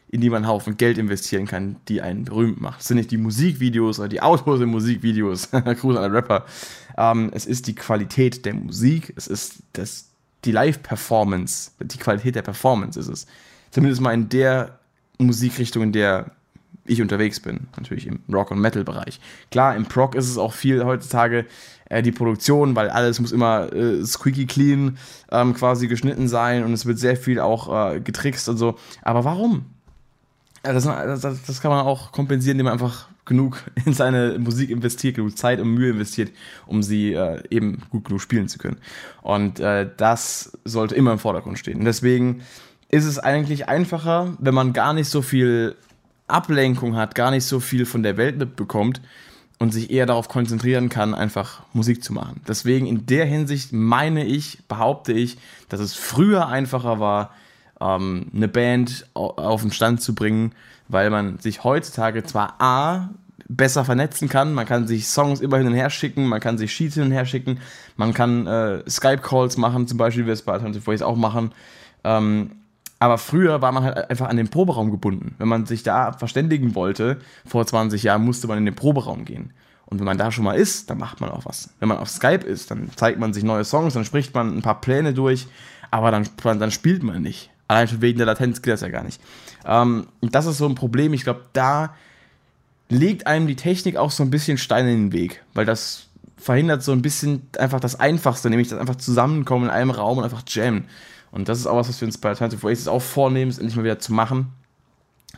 in 0.09 0.21
die 0.21 0.29
man 0.29 0.43
einen 0.43 0.47
Haufen 0.47 0.77
Geld 0.77 0.99
investieren 0.99 1.47
kann, 1.47 1.77
die 1.87 2.01
einen 2.01 2.25
berühmt 2.25 2.61
macht. 2.61 2.81
Es 2.81 2.87
sind 2.87 2.97
nicht 2.97 3.09
die 3.09 3.17
Musikvideos 3.17 3.99
oder 3.99 4.09
die 4.09 4.21
Autos 4.21 4.61
in 4.61 4.69
Musikvideos. 4.69 5.49
Gruß 5.51 5.97
an 5.97 6.11
Rapper. 6.11 6.45
Ähm, 6.97 7.31
es 7.33 7.47
ist 7.47 7.65
die 7.65 7.73
Qualität 7.73 8.45
der 8.45 8.53
Musik, 8.53 9.13
es 9.15 9.25
ist 9.25 9.63
das, 9.73 10.09
die 10.45 10.51
Live-Performance, 10.51 11.71
die 11.79 11.97
Qualität 11.97 12.35
der 12.35 12.43
Performance 12.43 12.99
ist 12.99 13.07
es. 13.07 13.25
Zumindest 13.71 14.01
mal 14.01 14.13
in 14.13 14.29
der 14.29 14.77
Musikrichtung, 15.17 15.81
in 15.81 15.91
der 15.93 16.31
ich 16.85 17.01
unterwegs 17.01 17.39
bin, 17.39 17.67
natürlich 17.77 18.07
im 18.07 18.19
Rock- 18.31 18.51
und 18.51 18.59
Metal-Bereich. 18.59 19.19
Klar, 19.51 19.75
im 19.75 19.85
Prog 19.85 20.15
ist 20.15 20.29
es 20.29 20.37
auch 20.37 20.53
viel 20.53 20.83
heutzutage 20.83 21.45
äh, 21.89 22.01
die 22.01 22.11
Produktion, 22.11 22.75
weil 22.75 22.89
alles 22.89 23.19
muss 23.19 23.31
immer 23.31 23.71
äh, 23.71 24.03
squeaky 24.05 24.45
clean 24.45 24.97
ähm, 25.31 25.53
quasi 25.53 25.87
geschnitten 25.87 26.27
sein 26.27 26.63
und 26.63 26.73
es 26.73 26.85
wird 26.85 26.99
sehr 26.99 27.15
viel 27.15 27.39
auch 27.39 27.93
äh, 27.93 27.99
getrickst 28.01 28.49
und 28.49 28.57
so. 28.57 28.75
Aber 29.01 29.23
warum? 29.23 29.65
Das, 30.63 30.85
das, 30.85 31.21
das, 31.21 31.61
kann 31.61 31.71
man 31.71 31.85
auch 31.85 32.13
kompensieren, 32.13 32.55
indem 32.55 32.65
man 32.65 32.73
einfach 32.73 33.09
genug 33.25 33.63
in 33.85 33.93
seine 33.93 34.39
Musik 34.39 34.69
investiert, 34.69 35.15
genug 35.15 35.37
Zeit 35.37 35.59
und 35.59 35.69
Mühe 35.69 35.91
investiert, 35.91 36.31
um 36.65 36.83
sie 36.83 37.13
äh, 37.13 37.43
eben 37.49 37.81
gut 37.89 38.05
genug 38.05 38.21
spielen 38.21 38.47
zu 38.47 38.57
können. 38.57 38.77
Und 39.21 39.59
äh, 39.59 39.89
das 39.97 40.57
sollte 40.63 40.95
immer 40.95 41.11
im 41.13 41.19
Vordergrund 41.19 41.59
stehen. 41.59 41.83
Deswegen 41.85 42.41
ist 42.89 43.05
es 43.05 43.19
eigentlich 43.19 43.67
einfacher, 43.67 44.37
wenn 44.39 44.53
man 44.53 44.71
gar 44.71 44.93
nicht 44.93 45.09
so 45.09 45.21
viel 45.21 45.75
Ablenkung 46.33 46.95
hat, 46.95 47.15
gar 47.15 47.31
nicht 47.31 47.45
so 47.45 47.59
viel 47.59 47.85
von 47.85 48.03
der 48.03 48.17
Welt 48.17 48.37
mitbekommt 48.37 49.01
und 49.59 49.71
sich 49.71 49.91
eher 49.91 50.05
darauf 50.05 50.27
konzentrieren 50.27 50.89
kann, 50.89 51.13
einfach 51.13 51.61
Musik 51.73 52.03
zu 52.03 52.13
machen. 52.13 52.41
Deswegen 52.47 52.85
in 52.85 53.05
der 53.05 53.25
Hinsicht 53.25 53.71
meine 53.71 54.25
ich, 54.25 54.59
behaupte 54.67 55.13
ich, 55.13 55.37
dass 55.69 55.79
es 55.79 55.93
früher 55.93 56.47
einfacher 56.47 56.99
war, 56.99 57.31
ähm, 57.79 58.27
eine 58.35 58.47
Band 58.47 59.05
auf 59.13 59.61
den 59.61 59.71
Stand 59.71 60.01
zu 60.01 60.15
bringen, 60.15 60.53
weil 60.87 61.09
man 61.09 61.39
sich 61.39 61.63
heutzutage 61.63 62.23
zwar 62.23 62.61
A 62.61 63.09
besser 63.47 63.85
vernetzen 63.85 64.29
kann, 64.29 64.53
man 64.53 64.65
kann 64.65 64.87
sich 64.87 65.07
Songs 65.07 65.39
immer 65.39 65.57
hin 65.57 65.67
und 65.67 65.73
her 65.73 65.89
schicken, 65.89 66.25
man 66.27 66.39
kann 66.39 66.57
sich 66.57 66.73
Sheets 66.73 66.95
hin 66.95 67.03
und 67.03 67.11
her 67.11 67.25
schicken, 67.25 67.59
man 67.97 68.13
kann 68.13 68.47
äh, 68.47 68.89
Skype-Calls 68.89 69.57
machen, 69.57 69.87
zum 69.87 69.97
Beispiel, 69.97 70.23
wie 70.23 70.27
wir 70.27 70.33
es 70.33 70.41
bei 70.41 70.53
Alternative 70.53 70.83
Voice 70.83 71.01
auch 71.01 71.15
machen. 71.15 71.51
Ähm, 72.03 72.51
aber 73.03 73.17
früher 73.17 73.61
war 73.61 73.73
man 73.73 73.83
halt 73.83 74.09
einfach 74.09 74.29
an 74.29 74.37
den 74.37 74.47
Proberaum 74.47 74.89
gebunden. 74.89 75.35
Wenn 75.37 75.49
man 75.49 75.65
sich 75.65 75.83
da 75.83 76.13
verständigen 76.13 76.73
wollte, 76.73 77.19
vor 77.45 77.67
20 77.67 78.01
Jahren 78.01 78.23
musste 78.23 78.47
man 78.47 78.57
in 78.57 78.63
den 78.63 78.75
Proberaum 78.75 79.25
gehen. 79.25 79.51
Und 79.87 79.99
wenn 79.99 80.05
man 80.05 80.17
da 80.17 80.31
schon 80.31 80.45
mal 80.45 80.53
ist, 80.53 80.89
dann 80.89 80.99
macht 80.99 81.19
man 81.19 81.29
auch 81.29 81.43
was. 81.43 81.71
Wenn 81.81 81.89
man 81.89 81.97
auf 81.97 82.09
Skype 82.09 82.45
ist, 82.45 82.71
dann 82.71 82.89
zeigt 82.95 83.19
man 83.19 83.33
sich 83.33 83.43
neue 83.43 83.65
Songs, 83.65 83.95
dann 83.95 84.05
spricht 84.05 84.33
man 84.33 84.55
ein 84.55 84.61
paar 84.61 84.79
Pläne 84.79 85.13
durch, 85.13 85.47
aber 85.91 86.11
dann, 86.11 86.29
dann 86.41 86.71
spielt 86.71 87.03
man 87.03 87.21
nicht. 87.21 87.49
Allein 87.67 87.89
schon 87.89 87.99
wegen 87.99 88.19
der 88.19 88.25
Latenz 88.25 88.61
geht 88.61 88.73
das 88.73 88.79
ja 88.79 88.87
gar 88.87 89.03
nicht. 89.03 89.19
Ähm, 89.65 90.07
und 90.21 90.33
das 90.33 90.45
ist 90.45 90.57
so 90.57 90.65
ein 90.65 90.75
Problem. 90.75 91.13
Ich 91.13 91.25
glaube, 91.25 91.41
da 91.51 91.95
legt 92.87 93.27
einem 93.27 93.47
die 93.47 93.57
Technik 93.57 93.97
auch 93.97 94.11
so 94.11 94.23
ein 94.23 94.29
bisschen 94.29 94.57
Steine 94.57 94.93
in 94.93 95.09
den 95.09 95.11
Weg, 95.11 95.43
weil 95.53 95.65
das 95.65 96.07
verhindert 96.37 96.83
so 96.83 96.93
ein 96.93 97.01
bisschen 97.01 97.49
einfach 97.59 97.81
das 97.81 97.99
Einfachste, 97.99 98.49
nämlich 98.49 98.69
das 98.69 98.79
einfach 98.79 98.95
zusammenkommen 98.95 99.65
in 99.65 99.71
einem 99.71 99.91
Raum 99.91 100.19
und 100.19 100.23
einfach 100.23 100.43
jammen. 100.47 100.85
Und 101.33 101.49
das 101.49 101.59
ist 101.59 101.65
auch 101.65 101.75
was, 101.75 101.89
was 101.89 101.99
wir 101.99 102.05
uns 102.05 102.19
bei 102.19 102.29
Alternative 102.29 102.65
Oasis 102.65 102.87
auch 102.87 103.01
vornehmen, 103.01 103.49
es 103.49 103.57
endlich 103.57 103.75
mal 103.75 103.83
wieder 103.83 103.97
zu 103.97 104.13
machen. 104.13 104.53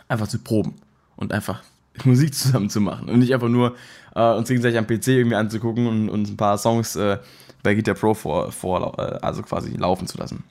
Einfach 0.09 0.27
zu 0.27 0.39
proben 0.39 0.75
und 1.15 1.31
einfach 1.31 1.63
Musik 2.03 2.35
zusammen 2.35 2.69
zu 2.69 2.81
machen 2.81 3.07
und 3.07 3.19
nicht 3.19 3.33
einfach 3.33 3.47
nur 3.47 3.75
äh, 4.13 4.33
uns 4.33 4.49
gegenseitig 4.49 4.77
am 4.77 4.85
PC 4.85 5.07
irgendwie 5.07 5.37
anzugucken 5.37 5.87
und, 5.87 6.09
und 6.09 6.29
ein 6.29 6.37
paar 6.37 6.57
Songs 6.57 6.97
äh, 6.97 7.17
bei 7.63 7.73
Guitar 7.73 7.95
Pro 7.95 8.13
vor, 8.13 8.51
vor 8.51 8.99
äh, 8.99 9.19
also 9.21 9.41
quasi 9.41 9.71
laufen 9.71 10.05
zu 10.05 10.17
lassen. 10.17 10.43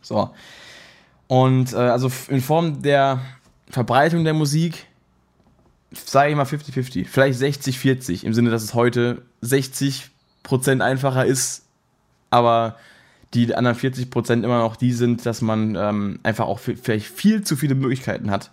So. 0.00 0.30
Und 1.28 1.74
äh, 1.74 1.76
also 1.76 2.10
in 2.28 2.40
Form 2.40 2.80
der 2.80 3.20
Verbreitung 3.68 4.24
der 4.24 4.34
Musik 4.34 4.86
sage 5.92 6.30
ich 6.30 6.36
mal 6.36 6.46
50-50, 6.46 7.06
vielleicht 7.06 7.38
60-40, 7.38 8.24
im 8.24 8.32
Sinne, 8.32 8.50
dass 8.50 8.62
es 8.62 8.72
heute 8.72 9.22
60% 9.42 10.80
einfacher 10.80 11.26
ist, 11.26 11.66
aber 12.30 12.76
die 13.34 13.54
anderen 13.54 13.76
40 13.76 14.10
Prozent 14.10 14.44
immer 14.44 14.58
noch 14.58 14.76
die 14.76 14.92
sind, 14.92 15.24
dass 15.24 15.40
man 15.40 15.76
ähm, 15.76 16.18
einfach 16.22 16.46
auch 16.46 16.58
vielleicht 16.58 17.06
viel 17.06 17.42
zu 17.42 17.56
viele 17.56 17.74
Möglichkeiten 17.74 18.30
hat, 18.30 18.50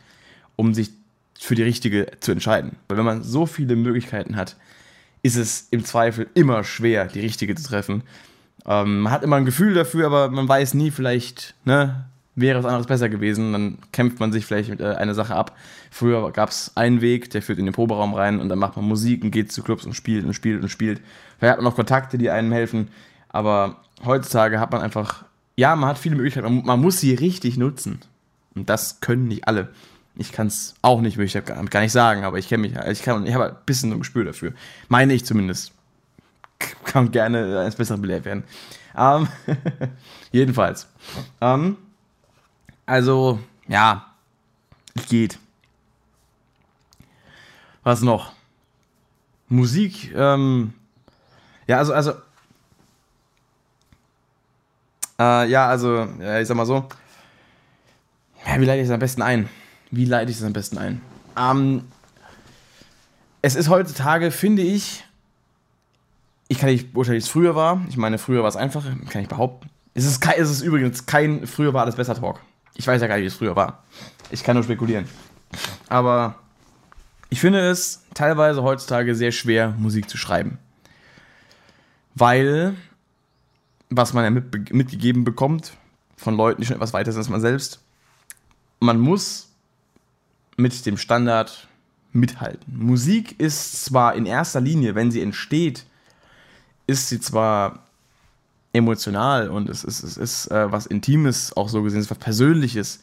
um 0.55 0.73
sich 0.73 0.91
für 1.39 1.55
die 1.55 1.63
richtige 1.63 2.07
zu 2.19 2.31
entscheiden. 2.31 2.77
Weil 2.87 2.97
wenn 2.97 3.05
man 3.05 3.23
so 3.23 3.45
viele 3.45 3.75
Möglichkeiten 3.75 4.35
hat, 4.35 4.55
ist 5.21 5.35
es 5.35 5.67
im 5.71 5.83
Zweifel 5.83 6.27
immer 6.33 6.63
schwer, 6.63 7.07
die 7.07 7.19
richtige 7.19 7.55
zu 7.55 7.67
treffen. 7.67 8.03
Ähm, 8.65 9.01
man 9.01 9.11
hat 9.11 9.23
immer 9.23 9.37
ein 9.37 9.45
Gefühl 9.45 9.73
dafür, 9.73 10.05
aber 10.05 10.29
man 10.29 10.47
weiß 10.47 10.73
nie, 10.73 10.91
vielleicht 10.91 11.55
ne, 11.65 12.05
wäre 12.35 12.59
es 12.59 12.65
anderes 12.65 12.87
besser 12.87 13.09
gewesen. 13.09 13.51
Dann 13.53 13.77
kämpft 13.91 14.19
man 14.19 14.31
sich 14.31 14.45
vielleicht 14.45 14.69
mit 14.69 14.79
äh, 14.79 14.95
einer 14.95 15.13
Sache 15.13 15.35
ab. 15.35 15.57
Früher 15.91 16.31
gab 16.31 16.49
es 16.49 16.71
einen 16.75 17.01
Weg, 17.01 17.29
der 17.31 17.41
führt 17.41 17.59
in 17.59 17.65
den 17.65 17.73
Proberaum 17.73 18.13
rein 18.13 18.39
und 18.39 18.49
dann 18.49 18.59
macht 18.59 18.75
man 18.75 18.85
Musik 18.85 19.23
und 19.23 19.31
geht 19.31 19.51
zu 19.51 19.63
Clubs 19.63 19.85
und 19.85 19.93
spielt 19.93 20.25
und 20.25 20.33
spielt 20.33 20.61
und 20.61 20.69
spielt. 20.69 21.01
Vielleicht 21.37 21.51
hat 21.53 21.57
man 21.57 21.65
noch 21.65 21.75
Kontakte, 21.75 22.17
die 22.17 22.29
einem 22.29 22.51
helfen. 22.51 22.89
Aber 23.29 23.77
heutzutage 24.03 24.59
hat 24.59 24.71
man 24.71 24.81
einfach, 24.81 25.25
ja, 25.55 25.75
man 25.75 25.89
hat 25.89 25.97
viele 25.97 26.15
Möglichkeiten, 26.15 26.53
man, 26.53 26.65
man 26.65 26.81
muss 26.81 26.99
sie 26.99 27.13
richtig 27.13 27.57
nutzen. 27.57 28.01
Und 28.55 28.69
das 28.69 28.99
können 28.99 29.27
nicht 29.27 29.47
alle. 29.47 29.69
Ich 30.15 30.31
kann 30.31 30.47
es 30.47 30.75
auch 30.81 30.99
nicht, 30.99 31.17
ich 31.17 31.45
gar, 31.45 31.81
nicht 31.81 31.91
sagen, 31.91 32.25
aber 32.25 32.37
ich 32.37 32.49
kenne 32.49 32.67
mich, 32.67 32.75
ich, 32.75 33.01
ich 33.01 33.07
habe 33.07 33.45
ein 33.45 33.55
bisschen 33.65 33.93
ein 33.93 33.99
Gespür 33.99 34.25
dafür. 34.25 34.53
Meine 34.89 35.13
ich 35.13 35.25
zumindest. 35.25 35.71
Kann 36.83 37.11
gerne 37.11 37.59
eines 37.59 37.75
Besseren 37.75 38.01
belehrt 38.01 38.25
werden. 38.25 38.43
Ähm, 38.97 39.29
jedenfalls. 40.31 40.87
Ähm, 41.39 41.77
also, 42.85 43.39
ja, 43.67 44.07
geht. 45.07 45.39
Was 47.83 48.01
noch? 48.01 48.33
Musik, 49.47 50.13
ähm, 50.15 50.73
ja, 51.65 51.77
also, 51.77 51.93
also 51.93 52.13
äh, 55.19 55.49
ja, 55.49 55.67
also, 55.67 56.07
ich 56.39 56.47
sag 56.47 56.57
mal 56.57 56.65
so. 56.65 56.87
Ja, 58.47 58.59
wie 58.59 58.65
leite 58.65 58.79
ich 58.79 58.87
es 58.87 58.91
am 58.91 58.99
besten 58.99 59.21
ein? 59.21 59.49
Wie 59.91 60.05
leite 60.05 60.31
ich 60.31 60.37
es 60.37 60.43
am 60.43 60.53
besten 60.53 60.77
ein? 60.77 61.01
Ähm, 61.37 61.83
es 63.41 63.55
ist 63.55 63.69
heutzutage, 63.69 64.31
finde 64.31 64.61
ich, 64.61 65.03
ich 66.47 66.57
kann 66.57 66.69
nicht 66.69 66.93
beurteilen, 66.93 67.15
wie 67.15 67.19
es 67.19 67.29
früher 67.29 67.55
war. 67.55 67.81
Ich 67.89 67.97
meine, 67.97 68.17
früher 68.17 68.41
war 68.41 68.49
es 68.49 68.55
einfacher, 68.55 68.95
kann 69.09 69.21
ich 69.21 69.27
behaupten. 69.27 69.69
Es 69.93 70.05
ist, 70.05 70.19
kein, 70.19 70.39
es 70.39 70.49
ist 70.49 70.61
übrigens 70.61 71.05
kein, 71.05 71.45
früher 71.45 71.73
war 71.73 71.83
alles 71.83 71.95
besser 71.95 72.15
Talk. 72.15 72.39
Ich 72.75 72.87
weiß 72.87 73.01
ja 73.01 73.07
gar 73.07 73.15
nicht, 73.15 73.23
wie 73.23 73.27
es 73.27 73.35
früher 73.35 73.55
war. 73.55 73.83
Ich 74.31 74.43
kann 74.43 74.55
nur 74.55 74.63
spekulieren. 74.63 75.05
Aber 75.89 76.35
ich 77.29 77.39
finde 77.39 77.59
es 77.69 78.03
teilweise 78.13 78.63
heutzutage 78.63 79.15
sehr 79.15 79.31
schwer, 79.31 79.75
Musik 79.77 80.09
zu 80.09 80.17
schreiben. 80.17 80.57
Weil 82.15 82.75
was 83.89 84.13
man 84.13 84.23
ja 84.23 84.29
mit, 84.29 84.73
mitgegeben 84.73 85.23
bekommt 85.23 85.73
von 86.15 86.35
Leuten, 86.35 86.61
die 86.61 86.67
schon 86.67 86.75
etwas 86.75 86.93
weiter 86.93 87.11
sind 87.11 87.19
als 87.19 87.29
man 87.29 87.41
selbst. 87.41 87.79
Man 88.79 88.99
muss 88.99 89.49
mit 90.57 90.85
dem 90.85 90.97
Standard 90.97 91.67
mithalten. 92.11 92.77
Musik 92.77 93.39
ist 93.39 93.85
zwar 93.85 94.15
in 94.15 94.25
erster 94.25 94.61
Linie, 94.61 94.95
wenn 94.95 95.11
sie 95.11 95.21
entsteht, 95.21 95.85
ist 96.87 97.09
sie 97.09 97.19
zwar 97.19 97.83
emotional 98.73 99.49
und 99.49 99.69
es 99.69 99.83
ist, 99.83 100.03
es 100.03 100.17
ist 100.17 100.47
äh, 100.47 100.71
was 100.71 100.85
Intimes, 100.85 101.55
auch 101.55 101.69
so 101.69 101.81
gesehen, 101.81 101.99
es 101.99 102.05
ist 102.05 102.11
was 102.11 102.19
Persönliches. 102.19 103.01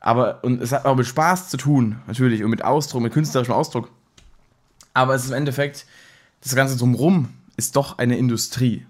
Aber, 0.00 0.44
und 0.44 0.62
es 0.62 0.72
hat 0.72 0.84
auch 0.84 0.96
mit 0.96 1.06
Spaß 1.06 1.48
zu 1.48 1.56
tun, 1.56 1.96
natürlich, 2.06 2.44
und 2.44 2.50
mit 2.50 2.64
Ausdruck, 2.64 3.02
mit 3.02 3.12
künstlerischem 3.12 3.54
Ausdruck. 3.54 3.90
Aber 4.94 5.14
es 5.14 5.24
ist 5.24 5.30
im 5.30 5.36
Endeffekt, 5.36 5.86
das 6.42 6.54
Ganze 6.54 6.76
drumherum 6.76 7.30
ist 7.56 7.76
doch 7.76 7.98
eine 7.98 8.16
Industrie. 8.16 8.86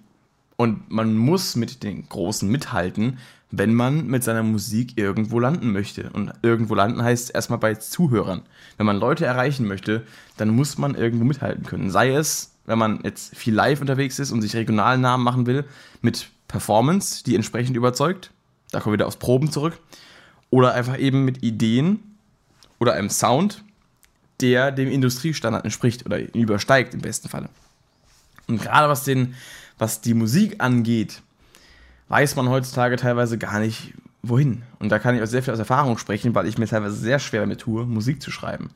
Und 0.57 0.90
man 0.90 1.16
muss 1.16 1.55
mit 1.55 1.83
den 1.83 2.09
Großen 2.09 2.49
mithalten, 2.49 3.19
wenn 3.51 3.75
man 3.75 4.07
mit 4.07 4.25
seiner 4.25 4.42
Musik 4.42 4.97
irgendwo 4.97 5.38
landen 5.38 5.73
möchte. 5.73 6.11
Und 6.11 6.33
irgendwo 6.42 6.75
landen 6.75 7.03
heißt 7.03 7.35
erstmal 7.35 7.59
bei 7.59 7.75
Zuhörern. 7.75 8.42
Wenn 8.77 8.87
man 8.87 8.99
Leute 8.99 9.25
erreichen 9.25 9.66
möchte, 9.66 10.05
dann 10.37 10.49
muss 10.51 10.79
man 10.79 10.95
irgendwo 10.95 11.25
mithalten 11.25 11.64
können. 11.64 11.90
Sei 11.90 12.11
es, 12.11 12.53
wenn 12.64 12.79
man 12.79 13.01
jetzt 13.05 13.37
viel 13.37 13.55
live 13.55 13.81
unterwegs 13.81 14.19
ist 14.19 14.33
und 14.33 14.42
sich 14.42 14.57
regionalen 14.57 15.01
Namen 15.01 15.23
machen 15.23 15.47
will, 15.47 15.64
mit 16.01 16.31
Performance, 16.49 17.23
die 17.25 17.35
entsprechend 17.37 17.77
überzeugt. 17.77 18.31
Da 18.73 18.81
kommen 18.81 18.92
wir 18.92 18.99
wieder 18.99 19.07
aufs 19.07 19.19
Proben 19.19 19.51
zurück. 19.51 19.79
Oder 20.51 20.75
einfach 20.75 20.99
eben 20.99 21.25
mit 21.25 21.42
Ideen 21.42 22.16
oder 22.79 22.95
einem 22.95 23.11
Sound, 23.11 23.62
der 24.40 24.73
dem 24.73 24.90
Industriestandard 24.90 25.64
entspricht 25.64 26.05
oder 26.07 26.19
übersteigt 26.35 26.95
im 26.95 27.01
besten 27.01 27.29
Falle. 27.29 27.49
Und 28.49 28.61
gerade 28.61 28.88
was 28.88 29.05
den 29.05 29.35
was 29.79 30.01
die 30.01 30.15
Musik 30.15 30.57
angeht, 30.59 31.23
weiß 32.09 32.37
man 32.37 32.49
heutzutage 32.49 32.97
teilweise 32.97 33.39
gar 33.39 33.61
nicht, 33.61 33.95
wohin. 34.23 34.62
Und 34.79 34.91
da 34.91 34.99
kann 34.99 35.15
ich 35.15 35.23
auch 35.23 35.27
sehr 35.27 35.43
viel 35.43 35.53
aus 35.53 35.59
Erfahrung 35.59 35.99
sprechen, 35.99 36.35
weil 36.35 36.47
ich 36.47 36.59
mir 36.59 36.67
teilweise 36.67 36.97
sehr 36.97 37.19
schwer 37.19 37.41
damit 37.41 37.61
tue, 37.61 37.85
Musik 37.87 38.23
zu 38.23 38.31
schreiben. 38.31 38.71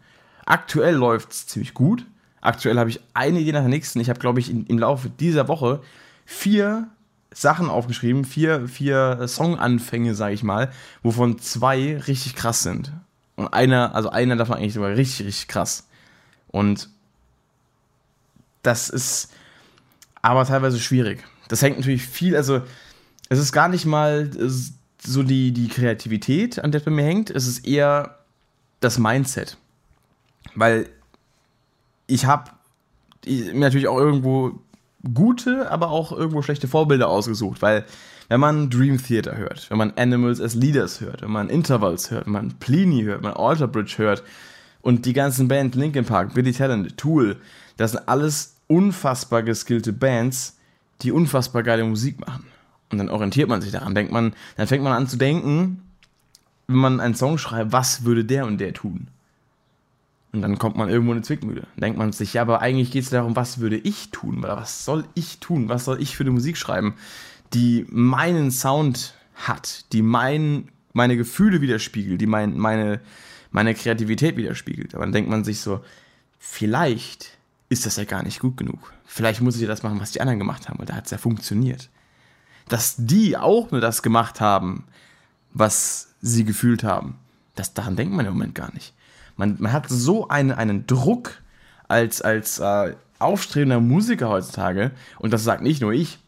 Aktuell 0.47 0.95
läuft 0.95 1.33
es 1.33 1.47
ziemlich 1.47 1.75
gut. 1.75 2.07
Aktuell 2.41 2.79
habe 2.79 2.91
ich 2.91 3.01
eine 3.15 3.41
Idee 3.41 3.53
nach 3.53 3.61
der 3.61 3.69
nächsten. 3.69 4.01
Ich 4.01 4.09
habe, 4.09 4.21
glaube 4.21 4.41
ich, 4.41 4.51
in, 4.51 4.67
im 4.67 4.79
Laufe 4.79 5.11
dieser 5.11 5.49
Woche 5.49 5.83
vier 6.25 6.89
Sachen 7.33 7.69
aufgeschrieben, 7.69 8.25
vier, 8.25 8.67
vier 8.67 9.29
Songanfänge, 9.29 10.15
sage 10.15 10.35
ich 10.35 10.43
mal, 10.43 10.73
wovon 11.03 11.39
zwei 11.39 11.99
richtig 11.99 12.35
krass 12.35 12.63
sind. 12.63 12.93
Und 13.37 13.53
einer, 13.55 13.95
also 13.95 14.11
einer 14.11 14.37
davon 14.37 14.57
eigentlich 14.57 14.75
sogar 14.75 14.91
richtig, 14.91 15.27
richtig 15.27 15.49
krass. 15.49 15.87
Und 16.49 16.89
das 18.63 18.91
ist, 18.91 19.33
aber 20.22 20.44
teilweise 20.44 20.78
schwierig. 20.78 21.24
Das 21.48 21.62
hängt 21.62 21.78
natürlich 21.78 22.06
viel, 22.06 22.37
also 22.37 22.62
es 23.28 23.38
ist 23.38 23.52
gar 23.52 23.68
nicht 23.68 23.87
mal 23.87 24.30
so 25.02 25.22
die, 25.22 25.52
die 25.52 25.68
Kreativität, 25.68 26.62
an 26.62 26.72
der 26.72 26.80
es 26.80 26.85
bei 26.85 26.90
mir 26.90 27.04
hängt, 27.04 27.30
es 27.30 27.46
ist 27.46 27.66
eher 27.66 28.18
das 28.80 28.98
Mindset. 28.98 29.56
Weil 30.54 30.88
ich 32.06 32.26
habe 32.26 32.50
mir 33.26 33.54
natürlich 33.54 33.88
auch 33.88 33.98
irgendwo 33.98 34.61
gute, 35.14 35.70
aber 35.70 35.90
auch 35.90 36.12
irgendwo 36.12 36.42
schlechte 36.42 36.68
Vorbilder 36.68 37.09
ausgesucht, 37.09 37.62
weil 37.62 37.85
wenn 38.28 38.40
man 38.40 38.70
Dream 38.70 39.02
Theater 39.02 39.37
hört, 39.37 39.70
wenn 39.70 39.78
man 39.78 39.92
Animals 39.96 40.40
as 40.40 40.54
Leaders 40.54 41.00
hört, 41.00 41.22
wenn 41.22 41.30
man 41.30 41.48
Intervals 41.48 42.11
hört, 42.11 42.26
wenn 42.26 42.33
man 42.33 42.59
Pliny 42.59 43.02
hört, 43.02 43.22
wenn 43.22 43.30
man 43.30 43.40
Alter 43.40 43.66
Bridge 43.66 43.94
hört 43.96 44.22
und 44.83 45.06
die 45.06 45.12
ganzen 45.12 45.48
Bands 45.48 45.76
Linkin 45.76 46.04
Park, 46.04 46.35
Billy 46.35 46.52
Talent, 46.52 46.96
Tool, 46.96 47.37
das 47.76 47.92
sind 47.92 48.09
alles 48.09 48.56
unfassbar 48.70 49.42
geskillte 49.42 49.92
Bands, 49.92 50.56
die 51.02 51.11
unfassbar 51.11 51.62
geile 51.62 51.85
Musik 51.85 52.20
machen. 52.20 52.46
Und 52.90 52.98
dann 52.98 53.09
orientiert 53.09 53.48
man 53.48 53.61
sich 53.61 53.72
daran, 53.72 53.94
denkt 53.94 54.12
man, 54.12 54.33
dann 54.56 54.66
fängt 54.66 54.85
man 54.85 54.92
an 54.92 55.09
zu 55.09 55.16
denken, 55.16 55.83
wenn 56.68 56.76
man 56.76 57.00
einen 57.00 57.14
Song 57.14 57.37
schreibt, 57.37 57.72
was 57.72 58.04
würde 58.04 58.24
der 58.24 58.46
und 58.46 58.59
der 58.59 58.72
tun? 58.72 59.09
Und 60.33 60.42
dann 60.42 60.59
kommt 60.59 60.76
man 60.76 60.88
irgendwo 60.88 61.11
in 61.11 61.18
eine 61.18 61.24
Zwickmühle. 61.24 61.62
Dann 61.62 61.80
denkt 61.80 61.98
man 61.98 62.12
sich, 62.12 62.35
ja, 62.35 62.42
aber 62.42 62.61
eigentlich 62.61 62.92
geht 62.92 63.02
es 63.02 63.11
darum, 63.11 63.35
was 63.35 63.59
würde 63.59 63.76
ich 63.76 64.11
tun? 64.11 64.38
Oder 64.38 64.56
was 64.56 64.85
soll 64.85 65.04
ich 65.14 65.40
tun? 65.40 65.68
Was 65.68 65.85
soll 65.85 66.00
ich 66.00 66.16
für 66.16 66.22
eine 66.22 66.30
Musik 66.30 66.56
schreiben, 66.56 66.94
die 67.52 67.87
meinen 67.90 68.52
Sound 68.52 69.14
hat, 69.35 69.92
die 69.92 70.02
mein, 70.02 70.68
meine 70.92 71.16
Gefühle 71.16 71.61
widerspiegelt, 71.61 72.20
die 72.20 72.26
mein, 72.26 72.56
meine, 72.56 73.00
meine 73.50 73.74
Kreativität 73.74 74.37
widerspiegelt. 74.37 74.94
Aber 74.94 75.04
dann 75.04 75.12
denkt 75.12 75.28
man 75.30 75.42
sich 75.42 75.61
so, 75.61 75.80
vielleicht 76.38 77.39
ist 77.70 77.87
das 77.87 77.96
ja 77.96 78.04
gar 78.04 78.22
nicht 78.22 78.40
gut 78.40 78.56
genug. 78.59 78.92
Vielleicht 79.06 79.40
muss 79.40 79.54
ich 79.54 79.62
ja 79.62 79.68
das 79.68 79.83
machen, 79.83 80.00
was 80.00 80.11
die 80.11 80.20
anderen 80.20 80.40
gemacht 80.40 80.68
haben, 80.68 80.78
weil 80.78 80.87
da 80.87 80.94
hat 80.96 81.06
es 81.06 81.12
ja 81.12 81.18
funktioniert. 81.18 81.88
Dass 82.68 82.96
die 82.98 83.38
auch 83.38 83.70
nur 83.70 83.80
das 83.80 84.02
gemacht 84.02 84.40
haben, 84.40 84.85
was 85.52 86.09
sie 86.20 86.44
gefühlt 86.44 86.85
haben, 86.85 87.16
das, 87.54 87.72
daran 87.72 87.96
denkt 87.96 88.12
man 88.12 88.26
im 88.26 88.35
Moment 88.35 88.54
gar 88.54 88.72
nicht. 88.74 88.92
Man, 89.37 89.56
man 89.59 89.72
hat 89.72 89.88
so 89.88 90.28
einen, 90.28 90.52
einen 90.52 90.87
Druck 90.87 91.40
als, 91.88 92.20
als 92.20 92.59
äh, 92.59 92.94
aufstrebender 93.18 93.80
Musiker 93.80 94.28
heutzutage, 94.28 94.90
und 95.18 95.33
das 95.33 95.44
sagt 95.44 95.62
nicht 95.62 95.80
nur 95.80 95.92
ich, 95.92 96.18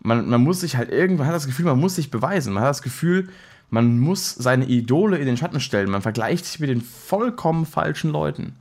man, 0.00 0.28
man 0.28 0.42
muss 0.42 0.60
sich 0.60 0.76
halt 0.76 0.90
irgendwann, 0.90 1.26
hat 1.26 1.34
das 1.34 1.46
Gefühl, 1.46 1.64
man 1.64 1.80
muss 1.80 1.96
sich 1.96 2.12
beweisen. 2.12 2.52
Man 2.52 2.62
hat 2.62 2.70
das 2.70 2.82
Gefühl, 2.82 3.28
man 3.70 3.98
muss 3.98 4.34
seine 4.34 4.66
Idole 4.66 5.18
in 5.18 5.26
den 5.26 5.36
Schatten 5.36 5.58
stellen. 5.58 5.90
Man 5.90 6.02
vergleicht 6.02 6.44
sich 6.44 6.60
mit 6.60 6.70
den 6.70 6.80
vollkommen 6.80 7.66
falschen 7.66 8.12
Leuten. 8.12 8.54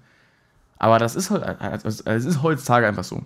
Aber 0.77 0.99
das 0.99 1.15
ist, 1.15 1.31
halt, 1.31 1.85
es 1.85 2.01
ist 2.01 2.43
heutzutage 2.43 2.87
einfach 2.87 3.03
so. 3.03 3.23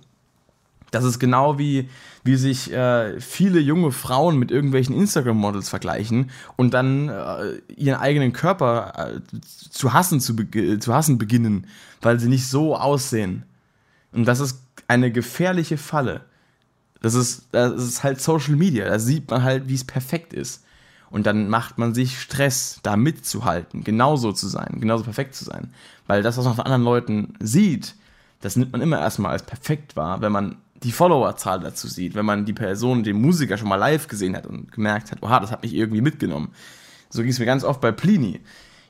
Das 0.91 1.03
ist 1.03 1.19
genau 1.19 1.59
wie, 1.59 1.89
wie 2.23 2.35
sich 2.35 2.71
äh, 2.71 3.19
viele 3.19 3.59
junge 3.59 3.91
Frauen 3.91 4.37
mit 4.37 4.51
irgendwelchen 4.51 4.95
Instagram-Models 4.95 5.69
vergleichen 5.69 6.31
und 6.55 6.73
dann 6.73 7.09
äh, 7.09 7.59
ihren 7.75 7.99
eigenen 7.99 8.33
Körper 8.33 8.93
äh, 9.15 9.39
zu, 9.69 9.93
hassen, 9.93 10.19
zu, 10.19 10.35
zu 10.79 10.93
hassen 10.93 11.17
beginnen, 11.17 11.67
weil 12.01 12.19
sie 12.19 12.29
nicht 12.29 12.47
so 12.47 12.75
aussehen. 12.75 13.43
Und 14.11 14.25
das 14.25 14.39
ist 14.39 14.61
eine 14.87 15.11
gefährliche 15.11 15.77
Falle. 15.77 16.21
Das 17.01 17.13
ist, 17.13 17.47
das 17.51 17.81
ist 17.81 18.03
halt 18.03 18.19
Social 18.19 18.55
Media. 18.55 18.85
Da 18.85 18.99
sieht 18.99 19.29
man 19.29 19.43
halt, 19.43 19.69
wie 19.69 19.75
es 19.75 19.83
perfekt 19.83 20.33
ist. 20.33 20.63
Und 21.09 21.25
dann 21.25 21.49
macht 21.49 21.77
man 21.77 21.93
sich 21.93 22.19
Stress, 22.19 22.79
da 22.83 22.95
mitzuhalten, 22.95 23.83
genauso 23.83 24.31
zu 24.31 24.47
sein, 24.47 24.79
genauso 24.79 25.03
perfekt 25.03 25.35
zu 25.35 25.43
sein. 25.43 25.73
Weil 26.07 26.21
das, 26.21 26.37
was 26.37 26.45
man 26.45 26.55
von 26.55 26.65
anderen 26.65 26.83
Leuten 26.83 27.33
sieht, 27.39 27.95
das 28.41 28.55
nimmt 28.55 28.71
man 28.71 28.81
immer 28.81 28.99
erstmal 28.99 29.31
als 29.31 29.43
perfekt 29.43 29.95
wahr, 29.95 30.21
wenn 30.21 30.31
man 30.31 30.57
die 30.83 30.91
Followerzahl 30.91 31.59
dazu 31.59 31.87
sieht, 31.87 32.15
wenn 32.15 32.25
man 32.25 32.45
die 32.45 32.53
Person, 32.53 33.03
den 33.03 33.19
Musiker 33.19 33.57
schon 33.57 33.67
mal 33.67 33.75
live 33.75 34.07
gesehen 34.07 34.35
hat 34.35 34.45
und 34.45 34.71
gemerkt 34.71 35.11
hat, 35.11 35.21
oha, 35.21 35.39
das 35.39 35.51
hat 35.51 35.63
mich 35.63 35.73
irgendwie 35.73 36.01
mitgenommen. 36.01 36.49
So 37.09 37.21
ging 37.21 37.31
es 37.31 37.39
mir 37.39 37.45
ganz 37.45 37.63
oft 37.63 37.81
bei 37.81 37.91
Plini. 37.91 38.39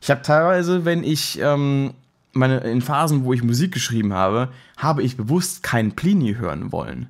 Ich 0.01 0.11
habe 0.11 0.21
teilweise, 0.21 0.85
wenn 0.85 1.03
ich 1.03 1.39
ähm, 1.41 1.93
meine, 2.33 2.59
in 2.59 2.81
Phasen, 2.81 3.23
wo 3.23 3.33
ich 3.33 3.43
Musik 3.43 3.73
geschrieben 3.73 4.13
habe, 4.13 4.49
habe 4.77 5.03
ich 5.03 5.17
bewusst 5.17 5.63
keinen 5.63 5.93
Plini 5.93 6.35
hören 6.35 6.71
wollen. 6.71 7.09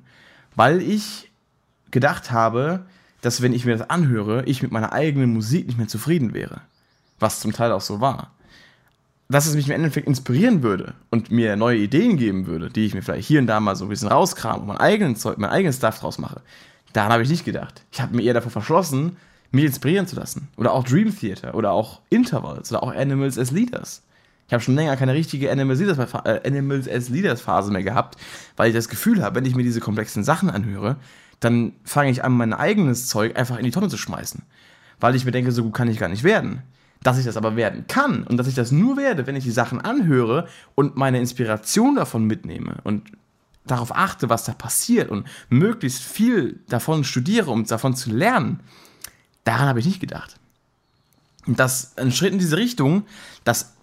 Weil 0.56 0.80
ich 0.80 1.30
gedacht 1.90 2.30
habe, 2.30 2.86
dass 3.20 3.42
wenn 3.42 3.52
ich 3.52 3.64
mir 3.64 3.76
das 3.76 3.90
anhöre, 3.90 4.44
ich 4.46 4.62
mit 4.62 4.72
meiner 4.72 4.92
eigenen 4.92 5.32
Musik 5.32 5.66
nicht 5.66 5.78
mehr 5.78 5.88
zufrieden 5.88 6.34
wäre. 6.34 6.62
Was 7.18 7.40
zum 7.40 7.52
Teil 7.52 7.72
auch 7.72 7.80
so 7.80 8.00
war 8.00 8.30
dass 9.30 9.46
es 9.46 9.54
mich 9.54 9.66
im 9.66 9.74
Endeffekt 9.74 10.08
inspirieren 10.08 10.62
würde 10.62 10.94
und 11.10 11.30
mir 11.30 11.54
neue 11.54 11.78
Ideen 11.78 12.16
geben 12.16 12.46
würde, 12.46 12.68
die 12.68 12.84
ich 12.84 12.94
mir 12.94 13.02
vielleicht 13.02 13.28
hier 13.28 13.38
und 13.38 13.46
da 13.46 13.60
mal 13.60 13.76
so 13.76 13.84
ein 13.84 13.88
bisschen 13.88 14.08
rauskram 14.08 14.62
und 14.62 14.66
mein 14.66 14.78
eigenes 14.78 15.20
Zeug, 15.20 15.38
mein 15.38 15.50
eigenes 15.50 15.76
Stuff 15.76 16.00
draus 16.00 16.18
mache. 16.18 16.40
Daran 16.92 17.12
habe 17.12 17.22
ich 17.22 17.28
nicht 17.28 17.44
gedacht. 17.44 17.82
Ich 17.92 18.00
habe 18.00 18.16
mir 18.16 18.22
eher 18.22 18.34
davor 18.34 18.50
verschlossen, 18.50 19.16
mich 19.52 19.64
inspirieren 19.64 20.08
zu 20.08 20.16
lassen. 20.16 20.48
Oder 20.56 20.72
auch 20.72 20.82
Dream 20.82 21.16
Theater 21.16 21.54
oder 21.54 21.70
auch 21.70 22.00
Intervals 22.10 22.72
oder 22.72 22.82
auch 22.82 22.92
Animals 22.92 23.38
as 23.38 23.52
Leaders. 23.52 24.02
Ich 24.48 24.52
habe 24.52 24.64
schon 24.64 24.74
länger 24.74 24.96
keine 24.96 25.14
richtige 25.14 25.50
Animals, 25.52 25.80
äh, 25.80 26.40
Animals 26.44 26.88
as 26.88 27.08
Leaders 27.08 27.40
Phase 27.40 27.70
mehr 27.70 27.84
gehabt, 27.84 28.16
weil 28.56 28.70
ich 28.70 28.74
das 28.74 28.88
Gefühl 28.88 29.22
habe, 29.22 29.36
wenn 29.36 29.44
ich 29.44 29.54
mir 29.54 29.62
diese 29.62 29.78
komplexen 29.78 30.24
Sachen 30.24 30.50
anhöre, 30.50 30.96
dann 31.40 31.72
fange 31.84 32.10
ich 32.10 32.22
an, 32.22 32.32
mein 32.32 32.52
eigenes 32.52 33.08
Zeug 33.08 33.36
einfach 33.36 33.56
in 33.56 33.64
die 33.64 33.70
Tonne 33.70 33.88
zu 33.88 33.96
schmeißen. 33.96 34.42
Weil 35.00 35.14
ich 35.14 35.24
mir 35.24 35.32
denke, 35.32 35.52
so 35.52 35.62
gut 35.62 35.74
kann 35.74 35.88
ich 35.88 35.98
gar 35.98 36.08
nicht 36.08 36.22
werden. 36.22 36.62
Dass 37.02 37.18
ich 37.18 37.24
das 37.24 37.38
aber 37.38 37.56
werden 37.56 37.86
kann 37.88 38.24
und 38.24 38.36
dass 38.36 38.46
ich 38.46 38.54
das 38.54 38.70
nur 38.70 38.98
werde, 38.98 39.26
wenn 39.26 39.36
ich 39.36 39.44
die 39.44 39.50
Sachen 39.50 39.80
anhöre 39.80 40.46
und 40.74 40.96
meine 40.96 41.18
Inspiration 41.18 41.96
davon 41.96 42.26
mitnehme 42.26 42.76
und 42.84 43.10
darauf 43.66 43.94
achte, 43.94 44.28
was 44.28 44.44
da 44.44 44.52
passiert 44.52 45.10
und 45.10 45.26
möglichst 45.48 46.02
viel 46.02 46.60
davon 46.68 47.04
studiere, 47.04 47.50
um 47.50 47.64
davon 47.64 47.94
zu 47.94 48.10
lernen, 48.10 48.60
daran 49.44 49.68
habe 49.68 49.80
ich 49.80 49.86
nicht 49.86 50.00
gedacht. 50.00 50.36
Und 51.46 51.58
das 51.58 51.96
ein 51.96 52.12
Schritt 52.12 52.32
in 52.32 52.38
diese 52.38 52.58
Richtung, 52.58 53.04
das 53.44 53.74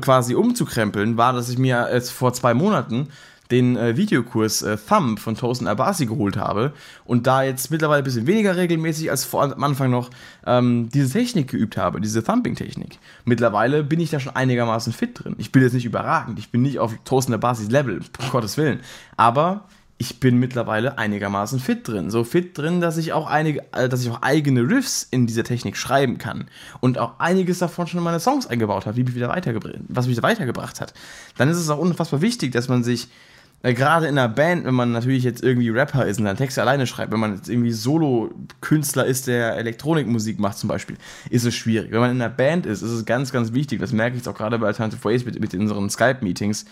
quasi 0.00 0.34
umzukrempeln, 0.34 1.16
war, 1.16 1.32
dass 1.34 1.50
ich 1.50 1.58
mir 1.58 1.90
jetzt 1.92 2.10
vor 2.10 2.32
zwei 2.32 2.54
Monaten 2.54 3.08
den 3.52 3.76
äh, 3.76 3.96
Videokurs 3.96 4.62
äh, 4.62 4.76
Thumb 4.76 5.20
von 5.20 5.36
Tosin 5.36 5.68
Abasi 5.68 6.06
geholt 6.06 6.36
habe 6.36 6.72
und 7.04 7.26
da 7.26 7.42
jetzt 7.42 7.70
mittlerweile 7.70 8.02
ein 8.02 8.04
bisschen 8.04 8.26
weniger 8.26 8.56
regelmäßig 8.56 9.10
als 9.10 9.24
vor, 9.24 9.42
am 9.44 9.62
Anfang 9.62 9.90
noch 9.90 10.10
ähm, 10.46 10.88
diese 10.92 11.12
Technik 11.12 11.48
geübt 11.48 11.76
habe, 11.76 12.00
diese 12.00 12.24
Thumping-Technik. 12.24 12.98
Mittlerweile 13.24 13.84
bin 13.84 14.00
ich 14.00 14.10
da 14.10 14.18
schon 14.18 14.34
einigermaßen 14.34 14.92
fit 14.92 15.22
drin. 15.22 15.36
Ich 15.38 15.52
bin 15.52 15.62
jetzt 15.62 15.74
nicht 15.74 15.84
überragend, 15.84 16.38
ich 16.38 16.50
bin 16.50 16.62
nicht 16.62 16.78
auf 16.78 16.94
Tosin 17.04 17.34
Abasis 17.34 17.70
Level, 17.70 18.00
um 18.20 18.30
Gottes 18.30 18.56
Willen, 18.56 18.80
aber 19.16 19.66
ich 19.98 20.18
bin 20.18 20.38
mittlerweile 20.38 20.98
einigermaßen 20.98 21.60
fit 21.60 21.86
drin. 21.86 22.10
So 22.10 22.24
fit 22.24 22.58
drin, 22.58 22.80
dass 22.80 22.96
ich 22.96 23.12
auch 23.12 23.28
einige, 23.28 23.62
äh, 23.72 23.88
dass 23.88 24.02
ich 24.02 24.10
auch 24.10 24.22
eigene 24.22 24.62
Riffs 24.68 25.06
in 25.08 25.28
dieser 25.28 25.44
Technik 25.44 25.76
schreiben 25.76 26.18
kann. 26.18 26.48
Und 26.80 26.98
auch 26.98 27.20
einiges 27.20 27.60
davon 27.60 27.86
schon 27.86 27.98
in 27.98 28.04
meine 28.04 28.18
Songs 28.18 28.48
eingebaut 28.48 28.86
habe, 28.86 28.96
wie 28.96 29.04
mich 29.04 29.14
wieder 29.14 29.28
weitergebracht, 29.28 29.76
was 29.86 30.08
mich 30.08 30.20
weitergebracht 30.20 30.80
hat. 30.80 30.92
Dann 31.36 31.48
ist 31.48 31.58
es 31.58 31.70
auch 31.70 31.78
unfassbar 31.78 32.20
wichtig, 32.20 32.50
dass 32.50 32.68
man 32.68 32.82
sich 32.82 33.08
äh, 33.62 33.74
gerade 33.74 34.06
in 34.06 34.18
einer 34.18 34.28
Band, 34.28 34.64
wenn 34.64 34.74
man 34.74 34.92
natürlich 34.92 35.24
jetzt 35.24 35.42
irgendwie 35.42 35.70
Rapper 35.70 36.06
ist 36.06 36.18
und 36.18 36.24
dann 36.24 36.36
Texte 36.36 36.60
alleine 36.60 36.86
schreibt, 36.86 37.12
wenn 37.12 37.20
man 37.20 37.36
jetzt 37.36 37.48
irgendwie 37.48 37.72
Solo-Künstler 37.72 39.06
ist, 39.06 39.26
der 39.26 39.56
Elektronikmusik 39.56 40.38
macht 40.38 40.58
zum 40.58 40.68
Beispiel, 40.68 40.96
ist 41.30 41.44
es 41.44 41.54
schwierig. 41.54 41.92
Wenn 41.92 42.00
man 42.00 42.10
in 42.10 42.20
einer 42.20 42.32
Band 42.32 42.66
ist, 42.66 42.82
ist 42.82 42.90
es 42.90 43.04
ganz, 43.04 43.32
ganz 43.32 43.52
wichtig, 43.52 43.80
das 43.80 43.92
merke 43.92 44.16
ich 44.16 44.22
jetzt 44.22 44.28
auch 44.28 44.36
gerade 44.36 44.58
bei 44.58 44.66
Alternative 44.66 45.04
Ways 45.04 45.24
mit, 45.24 45.38
mit 45.40 45.54
unseren 45.54 45.90
Skype-Meetings, 45.90 46.64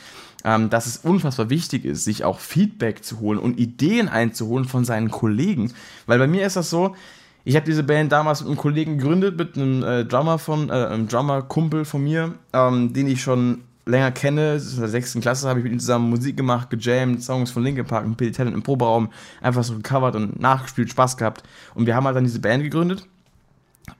ähm, 0.44 0.70
dass 0.70 0.86
es 0.86 0.98
unfassbar 0.98 1.50
wichtig 1.50 1.84
ist, 1.84 2.04
sich 2.04 2.24
auch 2.24 2.40
Feedback 2.40 3.04
zu 3.04 3.20
holen 3.20 3.38
und 3.38 3.58
Ideen 3.58 4.08
einzuholen 4.08 4.64
von 4.64 4.84
seinen 4.84 5.10
Kollegen. 5.10 5.72
Weil 6.06 6.18
bei 6.18 6.26
mir 6.26 6.46
ist 6.46 6.56
das 6.56 6.70
so, 6.70 6.96
ich 7.44 7.56
habe 7.56 7.64
diese 7.64 7.82
Band 7.82 8.12
damals 8.12 8.40
mit 8.40 8.48
einem 8.48 8.58
Kollegen 8.58 8.98
gegründet, 8.98 9.36
mit 9.38 9.56
einem 9.56 9.82
äh, 9.82 10.04
Drummer 10.04 10.38
von, 10.38 10.68
äh, 10.68 10.72
einem 10.72 11.08
Drummer-Kumpel 11.08 11.84
von 11.84 12.02
mir, 12.02 12.34
ähm, 12.52 12.92
den 12.92 13.06
ich 13.06 13.22
schon 13.22 13.62
länger 13.90 14.12
kenne, 14.12 14.54
in 14.54 14.80
der 14.80 14.88
sechsten 14.88 15.20
Klasse 15.20 15.48
habe 15.48 15.60
ich 15.60 15.64
mit 15.64 15.72
ihm 15.72 15.80
zusammen 15.80 16.10
Musik 16.10 16.36
gemacht, 16.36 16.70
gejammt, 16.70 17.22
Songs 17.22 17.50
von 17.50 17.62
Linkin 17.62 17.84
Park 17.84 18.04
und 18.04 18.16
Billy 18.16 18.32
Talent 18.32 18.54
im 18.54 18.62
Proberaum 18.62 19.10
einfach 19.40 19.64
so 19.64 19.74
gecovert 19.74 20.16
und 20.16 20.40
nachgespielt, 20.40 20.90
Spaß 20.90 21.16
gehabt. 21.16 21.42
Und 21.74 21.86
wir 21.86 21.94
haben 21.94 22.06
halt 22.06 22.16
dann 22.16 22.24
diese 22.24 22.40
Band 22.40 22.62
gegründet. 22.62 23.06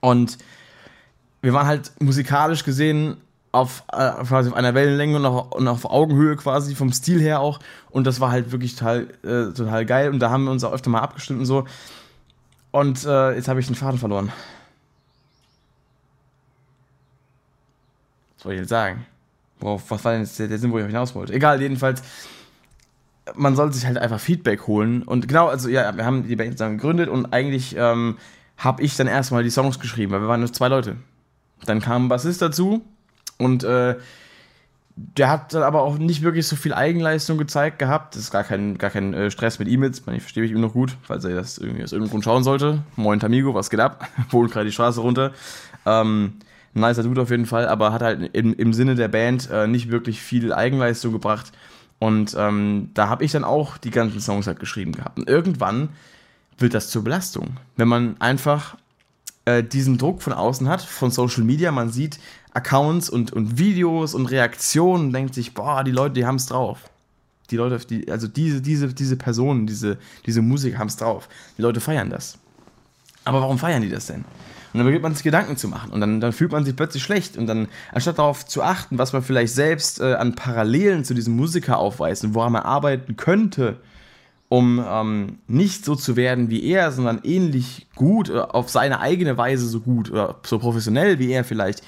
Und 0.01 0.39
wir 1.43 1.53
waren 1.53 1.67
halt 1.67 1.93
musikalisch 2.01 2.65
gesehen 2.65 3.17
auf, 3.53 3.83
äh, 3.93 4.13
quasi 4.25 4.51
auf 4.51 4.57
einer 4.57 4.75
Wellenlänge 4.75 5.17
und 5.17 5.27
auf, 5.27 5.53
und 5.53 5.69
auf 5.69 5.85
Augenhöhe 5.85 6.37
quasi, 6.37 6.75
vom 6.75 6.93
Stil 6.93 7.21
her 7.21 7.41
auch. 7.41 7.59
Und 7.91 8.07
das 8.07 8.21
war 8.21 8.31
halt 8.31 8.53
wirklich 8.53 8.77
total, 8.77 9.09
äh, 9.23 9.53
total 9.53 9.85
geil. 9.87 10.11
Und 10.11 10.21
da 10.21 10.31
haben 10.31 10.45
wir 10.45 10.53
uns 10.53 10.65
auch 10.65 10.73
öfter 10.73 10.91
mal 10.91 11.01
abgestimmt 11.01 11.41
und 11.41 11.47
so. 11.47 11.67
Und 12.71 13.05
äh, 13.05 13.35
jetzt 13.35 13.49
habe 13.49 13.59
ich 13.61 13.67
den 13.67 13.75
Faden 13.75 13.99
verloren. 13.99 14.33
Was 18.37 18.45
soll 18.45 18.53
ich 18.53 18.61
jetzt 18.61 18.69
sagen? 18.69 19.05
Worauf, 19.61 19.91
was 19.91 20.05
war 20.05 20.13
denn 20.13 20.23
jetzt 20.23 20.39
der, 20.39 20.49
der 20.49 20.59
Sinn, 20.59 20.73
wo 20.73 20.79
ich 20.79 20.87
hinaus 20.87 21.15
wollte? 21.15 21.33
Egal, 21.33 21.61
jedenfalls, 21.61 22.03
man 23.35 23.57
sollte 23.57 23.77
sich 23.77 23.87
halt 23.87 23.99
einfach 23.99 24.21
Feedback 24.21 24.67
holen. 24.67 25.03
Und 25.03 25.29
genau, 25.29 25.49
also 25.49 25.69
ja, 25.69 25.97
wir 25.97 26.05
haben 26.05 26.27
die 26.27 26.37
Band 26.37 26.53
zusammen 26.53 26.79
gegründet 26.79 27.09
und 27.09 27.33
eigentlich 27.33 27.77
ähm, 27.77 28.17
habe 28.57 28.83
ich 28.83 28.97
dann 28.97 29.07
erstmal 29.07 29.43
die 29.43 29.51
Songs 29.51 29.79
geschrieben, 29.79 30.13
weil 30.13 30.21
wir 30.21 30.29
waren 30.29 30.41
nur 30.41 30.53
zwei 30.53 30.69
Leute. 30.69 30.97
Dann 31.65 31.81
kam 31.81 32.07
ein 32.07 32.09
Bassist 32.09 32.43
dazu 32.43 32.83
und 33.39 33.65
äh, 33.65 33.97
der 34.97 35.31
hat 35.31 35.55
dann 35.55 35.63
aber 35.63 35.83
auch 35.83 35.99
nicht 35.99 36.23
wirklich 36.23 36.47
so 36.47 36.57
viel 36.57 36.75
Eigenleistung 36.75 37.39
gezeigt 37.39 37.79
gehabt. 37.79 38.15
Das 38.15 38.23
ist 38.23 38.31
gar 38.31 38.45
kein, 38.45 38.77
gar 38.77 38.91
kein 38.91 39.15
äh, 39.15 39.31
Stress 39.31 39.59
mit 39.59 39.69
E-Mails. 39.69 40.03
Ich 40.13 40.23
verstehe 40.23 40.43
mich 40.43 40.53
ihm 40.53 40.61
noch 40.61 40.73
gut, 40.73 40.97
falls 41.03 41.25
er 41.25 41.35
das 41.35 41.59
irgendwie 41.59 41.83
aus 41.83 41.93
irgendeinem 41.93 42.11
Grund 42.11 42.25
schauen 42.25 42.45
sollte. 42.45 42.83
Moin 42.97 43.21
Tamigo, 43.21 43.55
was 43.55 43.71
geht 43.71 43.81
ab? 43.81 44.07
Wohnt 44.31 44.53
gerade 44.53 44.67
die 44.67 44.73
Straße 44.73 45.01
runter. 45.01 45.33
Ähm, 45.87 46.35
nicer 46.75 47.03
Dude 47.03 47.23
auf 47.23 47.31
jeden 47.31 47.47
Fall, 47.47 47.67
aber 47.67 47.93
hat 47.93 48.03
halt 48.03 48.31
im, 48.35 48.55
im 48.55 48.73
Sinne 48.73 48.95
der 48.95 49.09
Band 49.09 49.51
äh, 49.51 49.67
nicht 49.67 49.91
wirklich 49.91 50.21
viel 50.21 50.53
Eigenleistung 50.53 51.13
gebracht. 51.13 51.53
Und 51.99 52.35
ähm, 52.39 52.91
da 52.95 53.09
habe 53.09 53.25
ich 53.25 53.33
dann 53.33 53.45
auch 53.45 53.77
die 53.77 53.91
ganzen 53.91 54.21
Songs 54.21 54.47
halt 54.47 54.59
geschrieben 54.59 54.93
gehabt. 54.93 55.19
Und 55.19 55.29
irgendwann 55.29 55.91
wird 56.59 56.75
das 56.75 56.89
zur 56.91 57.05
Belastung. 57.05 57.57
Wenn 57.77 57.89
man 57.89 58.21
einfach 58.21 58.77
äh, 59.45 59.63
diesen 59.63 59.99
Druck 59.99 60.23
von 60.23 60.33
außen 60.33 60.69
hat, 60.69 60.81
von 60.83 61.11
Social 61.11 61.45
Media, 61.45 61.73
man 61.73 61.91
sieht 61.91 62.19
Accounts 62.53 63.11
und, 63.11 63.33
und 63.33 63.59
Videos 63.59 64.15
und 64.15 64.27
Reaktionen 64.27 65.07
und 65.07 65.13
denkt 65.13 65.35
sich, 65.35 65.55
boah, 65.55 65.85
die 65.85 65.91
Leute, 65.91 66.15
die 66.15 66.27
haben 66.27 66.37
es 66.37 66.47
drauf. 66.47 66.91
Die 67.51 67.57
Leute, 67.57 67.85
die, 67.87 68.11
also 68.11 68.29
diese, 68.29 68.63
diese, 68.63 68.93
diese 68.95 69.17
Personen, 69.17 69.67
diese, 69.67 69.99
diese 70.25 70.41
Musiker 70.41 70.79
haben 70.79 70.89
es 70.89 70.97
drauf. 70.97 71.29
Die 71.59 71.63
Leute 71.63 71.81
feiern 71.81 72.11
das. 72.11 72.39
Aber 73.25 73.41
warum 73.41 73.59
feiern 73.59 73.83
die 73.83 73.91
das 73.91 74.07
denn? 74.07 74.25
Und 74.73 74.79
dann 74.79 74.87
beginnt 74.87 75.03
man 75.03 75.15
sich 75.15 75.25
Gedanken 75.25 75.57
zu 75.57 75.69
machen 75.69 75.91
und 75.91 76.01
dann, 76.01 76.21
dann 76.21 76.33
fühlt 76.33 76.53
man 76.53 76.65
sich 76.65 76.77
plötzlich 76.77 77.03
schlecht. 77.03 77.37
Und 77.37 77.47
dann, 77.47 77.69
anstatt 77.93 78.19
darauf 78.19 78.47
zu 78.47 78.63
achten, 78.63 78.99
was 78.99 79.13
man 79.13 79.23
vielleicht 79.23 79.55
selbst 79.55 80.01
äh, 80.01 80.15
an 80.15 80.35
Parallelen 80.35 81.05
zu 81.05 81.15
diesem 81.15 81.35
Musiker 81.35 81.79
aufweist 81.79 82.25
und 82.25 82.35
woran 82.35 82.53
man 82.53 82.63
arbeiten 82.63 83.17
könnte, 83.17 83.81
um 84.49 84.85
ähm, 84.87 85.39
nicht 85.47 85.85
so 85.85 85.95
zu 85.95 86.17
werden 86.17 86.51
wie 86.51 86.65
er, 86.65 86.91
sondern 86.93 87.21
ähnlich 87.23 87.87
gut, 87.95 88.31
oder 88.31 88.55
auf 88.55 88.69
seine 88.69 89.01
eigene 89.01 89.37
Weise 89.37 89.67
so 89.67 89.81
gut 89.81 90.11
oder 90.11 90.37
so 90.45 90.59
professionell 90.59 91.19
wie 91.19 91.31
er 91.33 91.45
vielleicht, 91.45 91.83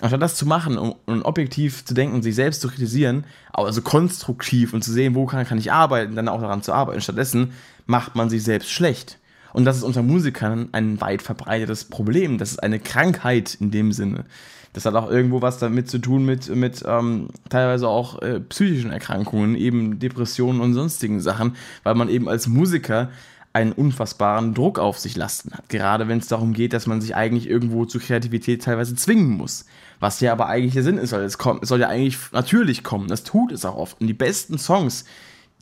anstatt 0.00 0.22
das 0.22 0.34
zu 0.34 0.46
machen 0.46 0.78
und, 0.78 0.96
und 1.06 1.22
objektiv 1.22 1.84
zu 1.84 1.92
denken 1.92 2.16
und 2.16 2.22
sich 2.22 2.34
selbst 2.34 2.62
zu 2.62 2.68
kritisieren, 2.68 3.24
also 3.52 3.82
konstruktiv 3.82 4.72
und 4.72 4.82
zu 4.82 4.92
sehen, 4.92 5.14
wo 5.14 5.26
kann, 5.26 5.46
kann 5.46 5.58
ich 5.58 5.72
arbeiten, 5.72 6.16
dann 6.16 6.28
auch 6.28 6.40
daran 6.40 6.62
zu 6.62 6.72
arbeiten, 6.72 7.02
stattdessen 7.02 7.52
macht 7.86 8.14
man 8.14 8.30
sich 8.30 8.44
selbst 8.44 8.70
schlecht. 8.70 9.19
Und 9.52 9.64
das 9.64 9.76
ist 9.76 9.82
unter 9.82 10.02
Musikern 10.02 10.68
ein 10.72 11.00
weit 11.00 11.22
verbreitetes 11.22 11.84
Problem. 11.84 12.38
Das 12.38 12.52
ist 12.52 12.62
eine 12.62 12.78
Krankheit 12.78 13.56
in 13.60 13.70
dem 13.70 13.92
Sinne. 13.92 14.24
Das 14.72 14.84
hat 14.84 14.94
auch 14.94 15.10
irgendwo 15.10 15.42
was 15.42 15.58
damit 15.58 15.90
zu 15.90 15.98
tun 15.98 16.24
mit, 16.24 16.54
mit 16.54 16.84
ähm, 16.86 17.28
teilweise 17.48 17.88
auch 17.88 18.22
äh, 18.22 18.38
psychischen 18.40 18.92
Erkrankungen, 18.92 19.56
eben 19.56 19.98
Depressionen 19.98 20.60
und 20.60 20.74
sonstigen 20.74 21.20
Sachen, 21.20 21.56
weil 21.82 21.96
man 21.96 22.08
eben 22.08 22.28
als 22.28 22.46
Musiker 22.46 23.10
einen 23.52 23.72
unfassbaren 23.72 24.54
Druck 24.54 24.78
auf 24.78 24.98
sich 24.98 25.16
lasten 25.16 25.52
hat. 25.52 25.68
Gerade 25.68 26.06
wenn 26.06 26.18
es 26.18 26.28
darum 26.28 26.52
geht, 26.52 26.72
dass 26.72 26.86
man 26.86 27.00
sich 27.00 27.16
eigentlich 27.16 27.48
irgendwo 27.48 27.84
zur 27.84 28.00
Kreativität 28.00 28.62
teilweise 28.62 28.94
zwingen 28.94 29.30
muss. 29.30 29.66
Was 29.98 30.20
ja 30.20 30.30
aber 30.30 30.46
eigentlich 30.46 30.74
der 30.74 30.84
Sinn 30.84 30.98
ist, 30.98 31.12
weil 31.12 31.22
es, 31.22 31.36
kommt, 31.36 31.64
es 31.64 31.68
soll 31.68 31.80
ja 31.80 31.88
eigentlich 31.88 32.16
natürlich 32.30 32.84
kommen. 32.84 33.08
Das 33.08 33.24
tut 33.24 33.50
es 33.50 33.64
auch 33.64 33.76
oft. 33.76 34.00
Und 34.00 34.06
die 34.06 34.14
besten 34.14 34.56
Songs, 34.56 35.04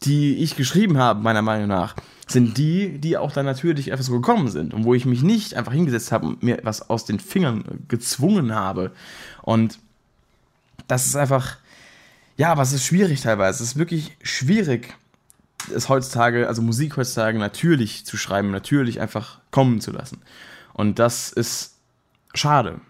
die 0.04 0.36
ich 0.36 0.56
geschrieben 0.56 0.98
habe, 0.98 1.22
meiner 1.22 1.42
Meinung 1.42 1.68
nach, 1.68 1.94
sind 2.26 2.58
die, 2.58 2.98
die 2.98 3.16
auch 3.16 3.32
dann 3.32 3.46
natürlich 3.46 3.90
einfach 3.90 4.04
so 4.04 4.12
gekommen 4.12 4.48
sind 4.48 4.74
und 4.74 4.84
wo 4.84 4.94
ich 4.94 5.06
mich 5.06 5.22
nicht 5.22 5.54
einfach 5.54 5.72
hingesetzt 5.72 6.12
habe 6.12 6.26
und 6.26 6.42
mir 6.42 6.60
was 6.62 6.90
aus 6.90 7.04
den 7.04 7.20
Fingern 7.20 7.64
gezwungen 7.88 8.54
habe. 8.54 8.92
Und 9.42 9.78
das 10.86 11.06
ist 11.06 11.16
einfach, 11.16 11.56
ja, 12.36 12.52
aber 12.52 12.62
es 12.62 12.72
ist 12.72 12.84
schwierig 12.84 13.22
teilweise. 13.22 13.62
Es 13.62 13.70
ist 13.70 13.76
wirklich 13.76 14.16
schwierig, 14.22 14.94
es 15.74 15.88
heutzutage, 15.88 16.48
also 16.48 16.62
Musik 16.62 16.96
heutzutage 16.96 17.38
natürlich 17.38 18.04
zu 18.04 18.16
schreiben, 18.16 18.50
natürlich 18.50 19.00
einfach 19.00 19.40
kommen 19.50 19.80
zu 19.80 19.90
lassen. 19.90 20.20
Und 20.74 20.98
das 20.98 21.32
ist 21.32 21.76
schade. 22.34 22.80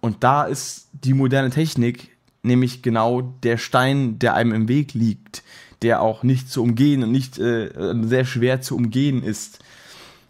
Und 0.00 0.24
da 0.24 0.44
ist 0.44 0.88
die 0.92 1.14
moderne 1.14 1.50
Technik 1.50 2.10
nämlich 2.42 2.82
genau 2.82 3.20
der 3.20 3.58
Stein, 3.58 4.18
der 4.18 4.34
einem 4.34 4.52
im 4.52 4.68
Weg 4.68 4.94
liegt 4.94 5.42
der 5.82 6.02
auch 6.02 6.22
nicht 6.22 6.50
zu 6.50 6.62
umgehen 6.62 7.02
und 7.02 7.10
nicht 7.10 7.38
äh, 7.38 7.70
sehr 8.02 8.24
schwer 8.24 8.60
zu 8.60 8.76
umgehen 8.76 9.22
ist, 9.22 9.60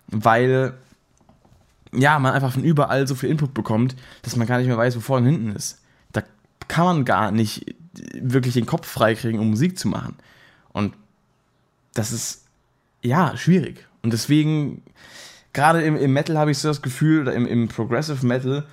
weil 0.06 0.74
ja, 1.92 2.18
man 2.18 2.32
einfach 2.32 2.52
von 2.52 2.64
überall 2.64 3.06
so 3.06 3.14
viel 3.14 3.30
Input 3.30 3.54
bekommt, 3.54 3.96
dass 4.22 4.36
man 4.36 4.46
gar 4.46 4.58
nicht 4.58 4.68
mehr 4.68 4.76
weiß, 4.76 4.96
wo 4.96 5.00
vorne 5.00 5.26
und 5.26 5.34
hinten 5.34 5.56
ist. 5.56 5.80
Da 6.12 6.22
kann 6.68 6.84
man 6.84 7.04
gar 7.04 7.32
nicht 7.32 7.74
wirklich 8.14 8.54
den 8.54 8.66
Kopf 8.66 8.86
freikriegen, 8.86 9.40
um 9.40 9.50
Musik 9.50 9.78
zu 9.78 9.88
machen. 9.88 10.16
Und 10.72 10.94
das 11.94 12.12
ist 12.12 12.44
ja 13.02 13.36
schwierig. 13.36 13.88
Und 14.02 14.12
deswegen, 14.12 14.82
gerade 15.52 15.82
im, 15.82 15.96
im 15.96 16.12
Metal 16.12 16.38
habe 16.38 16.52
ich 16.52 16.58
so 16.58 16.68
das 16.68 16.82
Gefühl, 16.82 17.22
oder 17.22 17.34
im, 17.34 17.46
im 17.46 17.68
Progressive 17.68 18.24
Metal, 18.24 18.64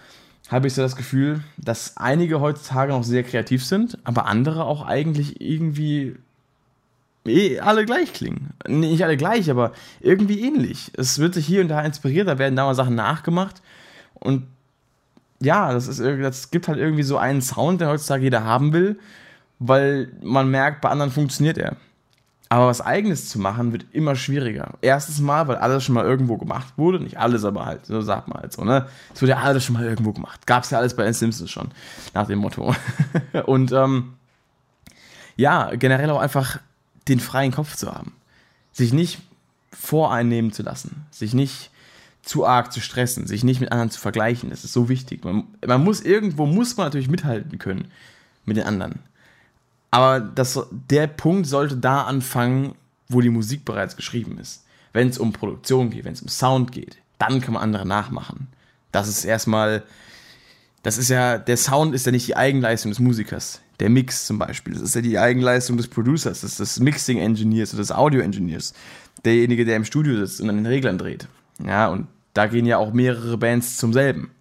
habe 0.49 0.67
ich 0.67 0.75
so 0.75 0.81
das 0.81 0.95
Gefühl, 0.95 1.43
dass 1.57 1.97
einige 1.97 2.39
heutzutage 2.39 2.93
noch 2.93 3.03
sehr 3.03 3.23
kreativ 3.23 3.65
sind, 3.65 3.97
aber 4.03 4.27
andere 4.27 4.63
auch 4.63 4.85
eigentlich 4.85 5.41
irgendwie 5.41 6.15
eh 7.27 7.59
alle 7.59 7.85
gleich 7.85 8.13
klingen. 8.13 8.53
Nicht 8.67 9.03
alle 9.03 9.17
gleich, 9.17 9.49
aber 9.49 9.71
irgendwie 9.99 10.41
ähnlich. 10.41 10.91
Es 10.97 11.19
wird 11.19 11.33
sich 11.33 11.45
hier 11.45 11.61
und 11.61 11.67
da 11.67 11.81
inspiriert, 11.81 12.27
da 12.27 12.37
werden 12.37 12.55
da 12.55 12.65
mal 12.65 12.75
Sachen 12.75 12.95
nachgemacht. 12.95 13.61
Und 14.15 14.47
ja, 15.39 15.71
das, 15.73 15.87
ist, 15.87 15.99
das 15.99 16.51
gibt 16.51 16.67
halt 16.67 16.79
irgendwie 16.79 17.03
so 17.03 17.17
einen 17.17 17.41
Sound, 17.41 17.81
den 17.81 17.87
heutzutage 17.87 18.23
jeder 18.23 18.43
haben 18.43 18.73
will, 18.73 18.99
weil 19.59 20.11
man 20.21 20.49
merkt, 20.49 20.81
bei 20.81 20.89
anderen 20.89 21.11
funktioniert 21.11 21.57
er. 21.57 21.77
Aber 22.49 22.67
was 22.67 22.79
Eigenes 22.79 23.27
zu 23.27 23.39
machen, 23.39 23.73
wird 23.73 23.85
immer 23.91 24.15
schwieriger. 24.15 24.75
Erstens 24.81 25.19
mal, 25.19 25.47
weil 25.47 25.57
alles 25.57 25.83
schon 25.83 25.95
mal 25.95 26.05
irgendwo 26.05 26.37
gemacht 26.37 26.73
wurde. 26.77 26.99
Nicht 27.01 27.19
alles, 27.19 27.43
aber 27.43 27.65
halt, 27.65 27.85
so 27.85 27.99
sagt 28.01 28.29
man 28.29 28.39
halt 28.39 28.53
so, 28.53 28.63
ne? 28.63 28.87
Es 29.13 29.21
wurde 29.21 29.31
ja 29.31 29.39
alles 29.39 29.65
schon 29.65 29.73
mal 29.73 29.83
irgendwo 29.83 30.13
gemacht. 30.13 30.47
Gab's 30.47 30.69
ja 30.69 30.77
alles 30.77 30.95
bei 30.95 31.03
den 31.03 31.13
Simpsons 31.13 31.51
schon, 31.51 31.69
nach 32.13 32.27
dem 32.27 32.39
Motto. 32.39 32.73
und 33.45 33.73
ähm, 33.73 34.13
ja, 35.35 35.75
generell 35.75 36.09
auch 36.09 36.21
einfach 36.21 36.59
den 37.07 37.19
freien 37.19 37.51
Kopf 37.51 37.75
zu 37.75 37.91
haben. 37.91 38.13
Sich 38.71 38.93
nicht 38.93 39.19
voreinnehmen 39.71 40.51
zu 40.51 40.63
lassen, 40.63 41.05
sich 41.11 41.33
nicht 41.33 41.71
zu 42.21 42.45
arg 42.45 42.71
zu 42.73 42.81
stressen, 42.81 43.25
sich 43.25 43.43
nicht 43.43 43.61
mit 43.61 43.71
anderen 43.71 43.89
zu 43.89 43.99
vergleichen. 43.99 44.49
Das 44.49 44.63
ist 44.63 44.73
so 44.73 44.89
wichtig. 44.89 45.23
Man, 45.23 45.45
man 45.65 45.83
muss 45.83 46.01
irgendwo 46.01 46.45
muss 46.45 46.75
man 46.75 46.87
natürlich 46.87 47.09
mithalten 47.09 47.57
können 47.57 47.89
mit 48.45 48.57
den 48.57 48.65
anderen. 48.65 48.99
Aber 49.91 50.19
das, 50.19 50.59
der 50.71 51.07
Punkt 51.07 51.47
sollte 51.47 51.77
da 51.77 52.03
anfangen, 52.03 52.75
wo 53.07 53.21
die 53.21 53.29
Musik 53.29 53.63
bereits 53.63 53.95
geschrieben 53.95 54.37
ist. 54.37 54.65
Wenn 54.91 55.07
es 55.07 55.17
um 55.17 55.31
Produktion 55.31 55.89
geht, 55.89 56.05
wenn 56.05 56.13
es 56.13 56.21
um 56.21 56.27
Sound 56.27 56.71
geht, 56.71 56.97
dann 57.17 57.39
kann 57.39 57.53
man 57.53 57.63
andere 57.63 57.85
nachmachen. 57.85 58.47
Das 58.91 59.07
ist 59.07 59.23
erstmal, 59.23 59.83
das 60.87 60.97
ist 60.97 61.09
ja, 61.09 61.37
der 61.37 61.57
Sound 61.57 61.93
ist 61.93 62.05
ja 62.05 62.13
nicht 62.13 62.29
die 62.29 62.37
Eigenleistung 62.37 62.91
des 62.91 62.99
Musikers 63.01 63.59
der 63.81 63.89
Mix 63.89 64.25
zum 64.25 64.39
Beispiel. 64.39 64.71
Das 64.71 64.81
ist 64.81 64.95
ja 64.95 65.01
die 65.01 65.19
Eigenleistung 65.19 65.75
des 65.75 65.89
Producers, 65.89 66.45
ist 66.45 66.61
des 66.61 66.79
Mixing-Engineers 66.79 67.73
oder 67.73 67.81
des 67.81 67.91
Audio-Engineers. 67.91 68.73
Derjenige, 69.25 69.65
der 69.65 69.75
im 69.75 69.83
Studio 69.83 70.15
sitzt 70.15 70.39
und 70.39 70.49
an 70.49 70.55
den 70.55 70.65
Reglern 70.65 70.97
dreht. 70.97 71.27
Ja, 71.61 71.89
und 71.89 72.07
da 72.33 72.47
gehen 72.47 72.65
ja 72.65 72.77
auch 72.77 72.93
mehrere 72.93 73.37
Bands 73.37 73.75
zum 73.75 73.91
selben. 73.91 74.31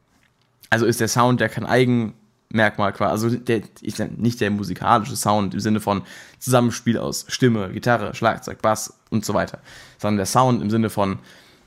Also 0.71 0.87
ist 0.87 1.01
der 1.01 1.09
Sound 1.09 1.41
ja 1.41 1.49
kein 1.49 1.67
Eigenmerkmal 1.67 2.93
quasi. 2.93 3.11
Also 3.11 3.31
der, 3.31 3.63
ich, 3.81 3.99
nicht 4.17 4.41
der 4.41 4.53
musikalische 4.53 5.17
Sound 5.17 5.53
im 5.53 5.59
Sinne 5.59 5.81
von 5.81 6.03
Zusammenspiel 6.39 6.97
aus 6.97 7.25
Stimme, 7.27 7.71
Gitarre, 7.73 8.15
Schlagzeug, 8.15 8.63
Bass 8.63 8.97
und 9.11 9.25
so 9.25 9.35
weiter. 9.35 9.59
Sondern 9.99 10.19
der 10.19 10.27
Sound 10.27 10.63
im 10.63 10.71
Sinne 10.71 10.91
von 10.91 11.19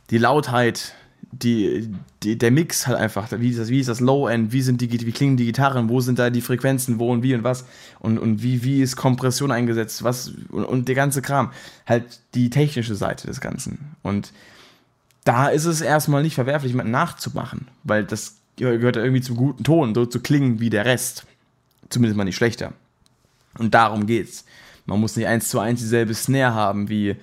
die 0.10 0.20
Lautheit, 0.20 0.94
die, 1.32 1.90
die, 2.24 2.38
der 2.38 2.52
Mix 2.52 2.88
halt 2.88 2.98
einfach, 2.98 3.28
wie 3.38 3.50
ist 3.50 3.60
das, 3.60 3.70
wie 3.70 3.80
ist 3.80 3.90
das 3.90 4.00
Low-End, 4.00 4.52
wie 4.52 4.62
sind 4.62 4.82
die, 4.82 4.90
wie 4.92 5.12
klingen 5.12 5.38
die 5.38 5.46
Gitarren, 5.46 5.90
wo 5.90 6.02
sind 6.02 6.18
da 6.18 6.30
die 6.30 6.42
Frequenzen, 6.42 7.00
wo 7.00 7.12
und 7.12 7.22
wie 7.24 7.36
und 7.36 7.44
was 7.44 7.66
und, 8.00 8.18
und 8.18 8.42
wie, 8.42 8.64
wie 8.64 8.82
ist 8.82 8.96
Kompression 8.96 9.52
eingesetzt, 9.52 10.04
was 10.04 10.34
und, 10.50 10.66
und 10.66 10.88
der 10.88 10.96
ganze 10.96 11.22
Kram. 11.22 11.52
Halt 11.86 12.20
die 12.34 12.50
technische 12.50 12.96
Seite 12.96 13.28
des 13.28 13.42
Ganzen. 13.42 13.96
Und 14.02 14.34
da 15.24 15.50
ist 15.50 15.66
es 15.66 15.82
erstmal 15.82 16.24
nicht 16.24 16.36
verwerflich, 16.36 16.72
jemanden 16.72 16.92
nachzumachen, 16.92 17.68
weil 17.84 18.04
das 18.04 18.38
gehört 18.56 18.96
ja 18.96 19.04
irgendwie 19.04 19.22
zum 19.22 19.36
guten 19.36 19.64
Ton, 19.64 19.94
so 19.94 20.06
zu 20.06 20.20
klingen 20.20 20.60
wie 20.60 20.70
der 20.70 20.86
Rest. 20.86 21.26
Zumindest 21.90 22.18
mal 22.18 22.24
nicht 22.24 22.36
schlechter. 22.36 22.74
Und 23.58 23.74
darum 23.74 24.06
geht's. 24.06 24.46
Man 24.86 25.00
muss 25.00 25.16
nicht 25.16 25.28
eins 25.28 25.50
zu 25.50 25.60
eins 25.60 25.82
dieselbe 25.82 26.14
Snare 26.16 26.54
haben 26.54 26.90
wie 26.90 27.16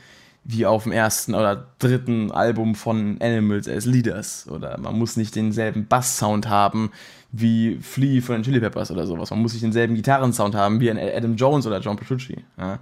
wie 0.48 0.64
auf 0.64 0.84
dem 0.84 0.92
ersten 0.92 1.34
oder 1.34 1.66
dritten 1.78 2.30
Album 2.30 2.74
von 2.76 3.16
Animals 3.20 3.68
as 3.68 3.84
Leaders. 3.84 4.46
Oder 4.48 4.78
man 4.78 4.96
muss 4.96 5.16
nicht 5.16 5.34
denselben 5.34 5.86
Bass-Sound 5.86 6.48
haben 6.48 6.92
wie 7.32 7.78
Flea 7.82 8.20
von 8.20 8.36
den 8.36 8.42
Chili 8.44 8.60
Peppers 8.60 8.90
oder 8.90 9.06
sowas. 9.06 9.30
Man 9.30 9.40
muss 9.40 9.52
nicht 9.52 9.64
denselben 9.64 9.96
Gitarrensound 9.96 10.54
haben 10.54 10.80
wie 10.80 10.90
ein 10.90 10.98
Adam 10.98 11.36
Jones 11.36 11.66
oder 11.66 11.80
John 11.80 11.96
Petrucci. 11.96 12.44
Ja. 12.58 12.78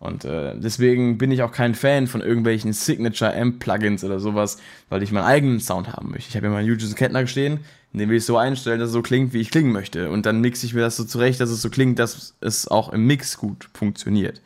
Und 0.00 0.24
äh, 0.24 0.54
deswegen 0.56 1.18
bin 1.18 1.30
ich 1.30 1.42
auch 1.42 1.52
kein 1.52 1.74
Fan 1.74 2.06
von 2.06 2.20
irgendwelchen 2.20 2.72
Signature-Amp-Plugins 2.72 4.04
oder 4.04 4.20
sowas, 4.20 4.58
weil 4.88 5.02
ich 5.02 5.12
meinen 5.12 5.24
eigenen 5.24 5.60
Sound 5.60 5.92
haben 5.92 6.10
möchte. 6.10 6.28
Ich 6.28 6.36
habe 6.36 6.46
ja 6.46 6.52
meinen 6.52 6.70
Eugene 6.70 6.94
Kettner 6.94 7.26
stehen, 7.26 7.60
dem 7.92 8.08
will 8.08 8.18
ich 8.18 8.24
so 8.24 8.36
einstellen, 8.36 8.78
dass 8.78 8.88
es 8.88 8.92
so 8.92 9.02
klingt, 9.02 9.32
wie 9.32 9.40
ich 9.40 9.50
klingen 9.50 9.72
möchte. 9.72 10.10
Und 10.10 10.26
dann 10.26 10.40
mixe 10.40 10.66
ich 10.66 10.74
mir 10.74 10.82
das 10.82 10.96
so 10.96 11.04
zurecht, 11.04 11.40
dass 11.40 11.50
es 11.50 11.62
so 11.62 11.70
klingt, 11.70 11.98
dass 11.98 12.34
es 12.40 12.68
auch 12.68 12.92
im 12.92 13.06
Mix 13.06 13.38
gut 13.38 13.68
funktioniert. 13.72 14.40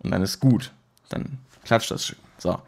Und 0.00 0.10
dann 0.10 0.22
ist 0.22 0.40
gut. 0.40 0.72
Dann 1.08 1.38
klatscht 1.64 1.90
das 1.90 2.06
schön. 2.06 2.18
So. 2.38 2.58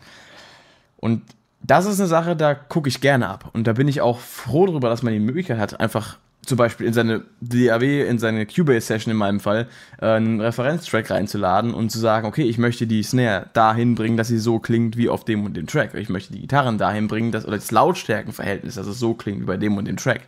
Und 0.98 1.22
das 1.62 1.86
ist 1.86 2.00
eine 2.00 2.08
Sache, 2.08 2.36
da 2.36 2.54
gucke 2.54 2.88
ich 2.88 3.00
gerne 3.00 3.28
ab. 3.28 3.50
Und 3.52 3.66
da 3.66 3.72
bin 3.72 3.88
ich 3.88 4.00
auch 4.00 4.20
froh 4.20 4.66
darüber, 4.66 4.88
dass 4.88 5.02
man 5.02 5.12
die 5.12 5.20
Möglichkeit 5.20 5.58
hat, 5.58 5.80
einfach 5.80 6.18
zum 6.46 6.58
Beispiel 6.58 6.86
in 6.86 6.92
seine 6.92 7.24
DAW, 7.40 8.06
in 8.06 8.18
seine 8.18 8.46
Cubase-Session 8.46 9.10
in 9.10 9.16
meinem 9.16 9.40
Fall, 9.40 9.68
äh, 10.00 10.06
einen 10.06 10.40
Referenztrack 10.40 11.10
reinzuladen 11.10 11.74
und 11.74 11.90
zu 11.90 11.98
sagen, 11.98 12.26
okay, 12.26 12.44
ich 12.44 12.56
möchte 12.56 12.86
die 12.86 13.02
Snare 13.02 13.50
dahin 13.52 13.96
bringen, 13.96 14.16
dass 14.16 14.28
sie 14.28 14.38
so 14.38 14.60
klingt 14.60 14.96
wie 14.96 15.08
auf 15.08 15.24
dem 15.24 15.44
und 15.44 15.56
dem 15.56 15.66
Track. 15.66 15.94
Ich 15.94 16.08
möchte 16.08 16.32
die 16.32 16.40
Gitarren 16.40 16.78
dahin 16.78 17.08
bringen, 17.08 17.32
dass, 17.32 17.46
oder 17.46 17.56
das 17.56 17.72
Lautstärkenverhältnis, 17.72 18.76
dass 18.76 18.86
es 18.86 18.98
so 18.98 19.14
klingt 19.14 19.40
wie 19.40 19.46
bei 19.46 19.56
dem 19.56 19.76
und 19.76 19.86
dem 19.86 19.96
Track. 19.96 20.22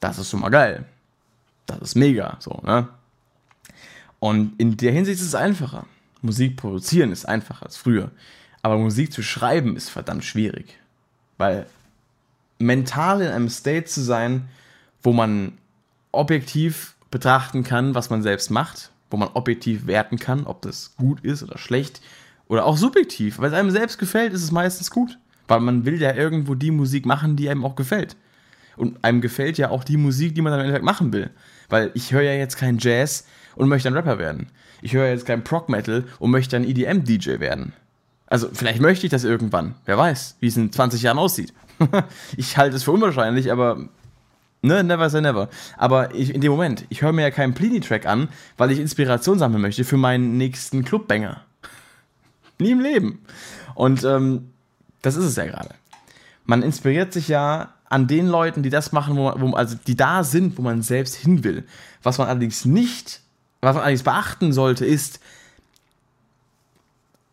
Das 0.00 0.18
ist 0.18 0.30
schon 0.30 0.40
mal 0.40 0.50
geil. 0.50 0.84
Das 1.66 1.80
ist 1.80 1.94
mega, 1.94 2.36
so, 2.40 2.60
ne? 2.64 2.88
Und 4.18 4.54
in 4.58 4.76
der 4.76 4.92
Hinsicht 4.92 5.20
ist 5.20 5.26
es 5.26 5.34
einfacher. 5.34 5.86
Musik 6.22 6.56
produzieren 6.56 7.12
ist 7.12 7.26
einfacher 7.26 7.66
als 7.66 7.76
früher. 7.76 8.10
Aber 8.62 8.78
Musik 8.78 9.12
zu 9.12 9.22
schreiben 9.22 9.76
ist 9.76 9.88
verdammt 9.88 10.24
schwierig. 10.24 10.78
Weil 11.38 11.66
mental 12.58 13.20
in 13.20 13.28
einem 13.28 13.48
State 13.48 13.84
zu 13.84 14.00
sein, 14.00 14.48
wo 15.02 15.12
man 15.12 15.52
objektiv 16.12 16.96
betrachten 17.10 17.62
kann, 17.62 17.94
was 17.94 18.10
man 18.10 18.22
selbst 18.22 18.50
macht, 18.50 18.90
wo 19.10 19.16
man 19.16 19.28
objektiv 19.34 19.86
werten 19.86 20.18
kann, 20.18 20.46
ob 20.46 20.62
das 20.62 20.96
gut 20.96 21.20
ist 21.20 21.42
oder 21.42 21.58
schlecht, 21.58 22.00
oder 22.48 22.64
auch 22.64 22.76
subjektiv, 22.76 23.38
weil 23.38 23.48
es 23.48 23.58
einem 23.58 23.70
selbst 23.70 23.98
gefällt, 23.98 24.32
ist 24.32 24.42
es 24.42 24.52
meistens 24.52 24.90
gut. 24.90 25.18
Weil 25.48 25.60
man 25.60 25.84
will 25.84 26.00
ja 26.00 26.14
irgendwo 26.14 26.54
die 26.54 26.70
Musik 26.70 27.06
machen, 27.06 27.36
die 27.36 27.48
einem 27.48 27.64
auch 27.64 27.76
gefällt. 27.76 28.16
Und 28.76 29.02
einem 29.04 29.20
gefällt 29.20 29.58
ja 29.58 29.70
auch 29.70 29.84
die 29.84 29.96
Musik, 29.96 30.34
die 30.34 30.42
man 30.42 30.52
dann 30.52 30.60
im 30.60 30.66
Endeffekt 30.66 30.84
machen 30.84 31.12
will. 31.12 31.30
Weil 31.68 31.90
ich 31.94 32.12
höre 32.12 32.22
ja 32.22 32.34
jetzt 32.34 32.56
keinen 32.56 32.78
Jazz 32.78 33.26
und 33.54 33.68
möchte 33.68 33.88
ein 33.88 33.94
Rapper 33.94 34.18
werden. 34.18 34.48
Ich 34.82 34.92
höre 34.92 35.08
jetzt 35.08 35.26
keinen 35.26 35.44
Prog 35.44 35.68
Metal 35.68 36.04
und 36.18 36.30
möchte 36.30 36.56
ein 36.56 36.64
EDM-DJ 36.64 37.40
werden. 37.40 37.72
Also 38.26 38.48
vielleicht 38.52 38.80
möchte 38.80 39.06
ich 39.06 39.10
das 39.10 39.24
irgendwann. 39.24 39.74
Wer 39.84 39.96
weiß, 39.98 40.36
wie 40.40 40.48
es 40.48 40.56
in 40.56 40.72
20 40.72 41.02
Jahren 41.02 41.18
aussieht. 41.18 41.52
ich 42.36 42.56
halte 42.56 42.76
es 42.76 42.82
für 42.82 42.92
unwahrscheinlich, 42.92 43.52
aber 43.52 43.88
ne, 44.62 44.82
never 44.82 45.08
say 45.10 45.20
never. 45.20 45.48
Aber 45.76 46.14
ich, 46.14 46.34
in 46.34 46.40
dem 46.40 46.50
Moment, 46.50 46.84
ich 46.88 47.02
höre 47.02 47.12
mir 47.12 47.22
ja 47.22 47.30
keinen 47.30 47.54
Plini-Track 47.54 48.06
an, 48.06 48.28
weil 48.56 48.70
ich 48.70 48.80
Inspiration 48.80 49.38
sammeln 49.38 49.62
möchte 49.62 49.84
für 49.84 49.96
meinen 49.96 50.36
nächsten 50.36 50.84
Clubbanger. 50.84 51.42
Nie 52.58 52.72
im 52.72 52.80
Leben. 52.80 53.20
Und 53.74 54.04
ähm, 54.04 54.50
das 55.02 55.16
ist 55.16 55.24
es 55.24 55.36
ja 55.36 55.46
gerade. 55.46 55.70
Man 56.44 56.62
inspiriert 56.62 57.12
sich 57.12 57.28
ja 57.28 57.74
an 57.88 58.06
den 58.06 58.26
Leuten, 58.26 58.62
die 58.62 58.70
das 58.70 58.92
machen, 58.92 59.16
wo, 59.16 59.32
wo, 59.36 59.54
also 59.54 59.76
die 59.86 59.96
da 59.96 60.24
sind, 60.24 60.58
wo 60.58 60.62
man 60.62 60.82
selbst 60.82 61.14
hin 61.14 61.44
will. 61.44 61.64
Was 62.02 62.18
man 62.18 62.28
allerdings 62.28 62.64
nicht, 62.64 63.20
was 63.60 63.74
man 63.74 63.82
allerdings 63.82 64.02
beachten 64.02 64.52
sollte, 64.52 64.84
ist, 64.84 65.20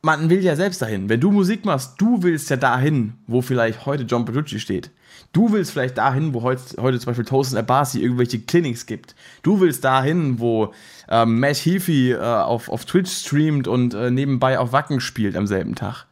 man 0.03 0.29
will 0.29 0.43
ja 0.43 0.55
selbst 0.55 0.81
dahin. 0.81 1.09
Wenn 1.09 1.21
du 1.21 1.31
Musik 1.31 1.65
machst, 1.65 1.93
du 1.97 2.21
willst 2.23 2.49
ja 2.49 2.57
dahin, 2.57 3.13
wo 3.25 3.41
vielleicht 3.41 3.85
heute 3.85 4.03
John 4.03 4.25
Petrucci 4.25 4.59
steht. 4.59 4.91
Du 5.31 5.51
willst 5.51 5.71
vielleicht 5.71 5.97
dahin, 5.97 6.33
wo 6.33 6.41
heute, 6.43 6.61
heute 6.81 6.99
zum 6.99 7.07
Beispiel 7.07 7.25
Toast 7.25 7.55
Abasi 7.55 8.01
irgendwelche 8.01 8.39
Clinics 8.39 8.85
gibt. 8.85 9.15
Du 9.41 9.61
willst 9.61 9.83
dahin, 9.83 10.39
wo 10.39 10.73
ähm, 11.09 11.39
Matt 11.39 11.55
Heafy 11.57 12.11
äh, 12.11 12.17
auf, 12.19 12.69
auf 12.69 12.85
Twitch 12.85 13.11
streamt 13.11 13.67
und 13.67 13.93
äh, 13.93 14.11
nebenbei 14.11 14.59
auf 14.59 14.73
Wacken 14.73 14.99
spielt 14.99 15.35
am 15.37 15.47
selben 15.47 15.75
Tag. 15.75 16.05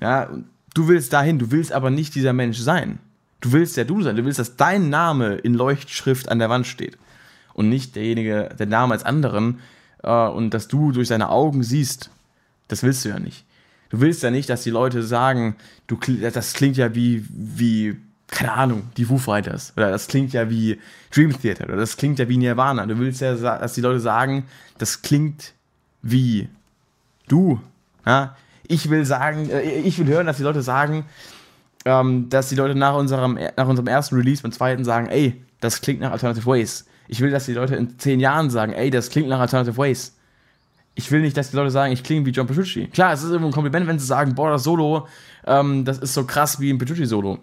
Ja, 0.00 0.30
du 0.74 0.88
willst 0.88 1.12
dahin, 1.12 1.38
du 1.38 1.50
willst 1.50 1.72
aber 1.72 1.90
nicht 1.90 2.14
dieser 2.14 2.32
Mensch 2.32 2.58
sein. 2.58 2.98
Du 3.44 3.52
willst 3.52 3.76
ja 3.76 3.84
du 3.84 4.00
sein, 4.00 4.16
du 4.16 4.24
willst, 4.24 4.38
dass 4.38 4.56
dein 4.56 4.88
Name 4.88 5.34
in 5.34 5.52
Leuchtschrift 5.52 6.30
an 6.30 6.38
der 6.38 6.48
Wand 6.48 6.66
steht. 6.66 6.96
Und 7.52 7.68
nicht 7.68 7.94
derjenige, 7.94 8.48
der 8.58 8.64
Name 8.64 8.94
als 8.94 9.04
anderen 9.04 9.60
äh, 10.02 10.10
und 10.10 10.54
dass 10.54 10.66
du 10.66 10.92
durch 10.92 11.08
seine 11.08 11.28
Augen 11.28 11.62
siehst, 11.62 12.08
das 12.68 12.82
willst 12.82 13.04
du 13.04 13.10
ja 13.10 13.18
nicht. 13.18 13.44
Du 13.90 14.00
willst 14.00 14.22
ja 14.22 14.30
nicht, 14.30 14.48
dass 14.48 14.62
die 14.62 14.70
Leute 14.70 15.02
sagen, 15.02 15.56
du, 15.88 15.98
das 16.32 16.54
klingt 16.54 16.78
ja 16.78 16.94
wie, 16.94 17.26
wie, 17.28 17.96
keine 18.28 18.52
Ahnung, 18.52 18.84
die 18.96 19.04
Foo 19.04 19.18
Fighters. 19.18 19.74
Oder 19.76 19.90
das 19.90 20.06
klingt 20.06 20.32
ja 20.32 20.48
wie 20.48 20.80
Dream 21.14 21.38
Theater. 21.38 21.64
Oder 21.64 21.76
das 21.76 21.98
klingt 21.98 22.18
ja 22.18 22.26
wie 22.26 22.38
Nirvana. 22.38 22.86
Du 22.86 22.98
willst 22.98 23.20
ja, 23.20 23.34
dass 23.34 23.74
die 23.74 23.82
Leute 23.82 24.00
sagen, 24.00 24.44
das 24.78 25.02
klingt 25.02 25.52
wie 26.00 26.48
du. 27.28 27.60
Ja? 28.06 28.38
Ich 28.66 28.88
will 28.88 29.04
sagen, 29.04 29.50
äh, 29.50 29.80
ich 29.80 29.98
will 29.98 30.06
hören, 30.06 30.26
dass 30.26 30.38
die 30.38 30.44
Leute 30.44 30.62
sagen, 30.62 31.04
ähm, 31.84 32.28
dass 32.28 32.48
die 32.48 32.56
Leute 32.56 32.74
nach 32.74 32.94
unserem, 32.94 33.38
nach 33.56 33.68
unserem 33.68 33.86
ersten 33.86 34.16
Release 34.16 34.42
beim 34.42 34.52
zweiten 34.52 34.84
sagen, 34.84 35.06
ey, 35.06 35.42
das 35.60 35.80
klingt 35.80 36.00
nach 36.00 36.12
Alternative 36.12 36.46
Ways. 36.46 36.86
Ich 37.08 37.20
will, 37.20 37.30
dass 37.30 37.46
die 37.46 37.52
Leute 37.52 37.76
in 37.76 37.98
zehn 37.98 38.20
Jahren 38.20 38.50
sagen, 38.50 38.72
ey, 38.72 38.90
das 38.90 39.10
klingt 39.10 39.28
nach 39.28 39.40
Alternative 39.40 39.76
Ways 39.76 40.14
ich 40.94 41.10
will 41.10 41.20
nicht, 41.20 41.36
dass 41.36 41.50
die 41.50 41.56
Leute 41.56 41.70
sagen, 41.70 41.92
ich 41.92 42.02
klinge 42.02 42.24
wie 42.24 42.30
John 42.30 42.46
Petrucci. 42.46 42.86
Klar, 42.86 43.12
es 43.12 43.22
ist 43.22 43.30
immer 43.30 43.46
ein 43.46 43.52
Kompliment, 43.52 43.86
wenn 43.86 43.98
sie 43.98 44.06
sagen, 44.06 44.34
boah, 44.34 44.50
das 44.50 44.62
Solo, 44.62 45.08
ähm, 45.46 45.84
das 45.84 45.98
ist 45.98 46.14
so 46.14 46.24
krass 46.24 46.60
wie 46.60 46.72
ein 46.72 46.78
Petrucci-Solo. 46.78 47.38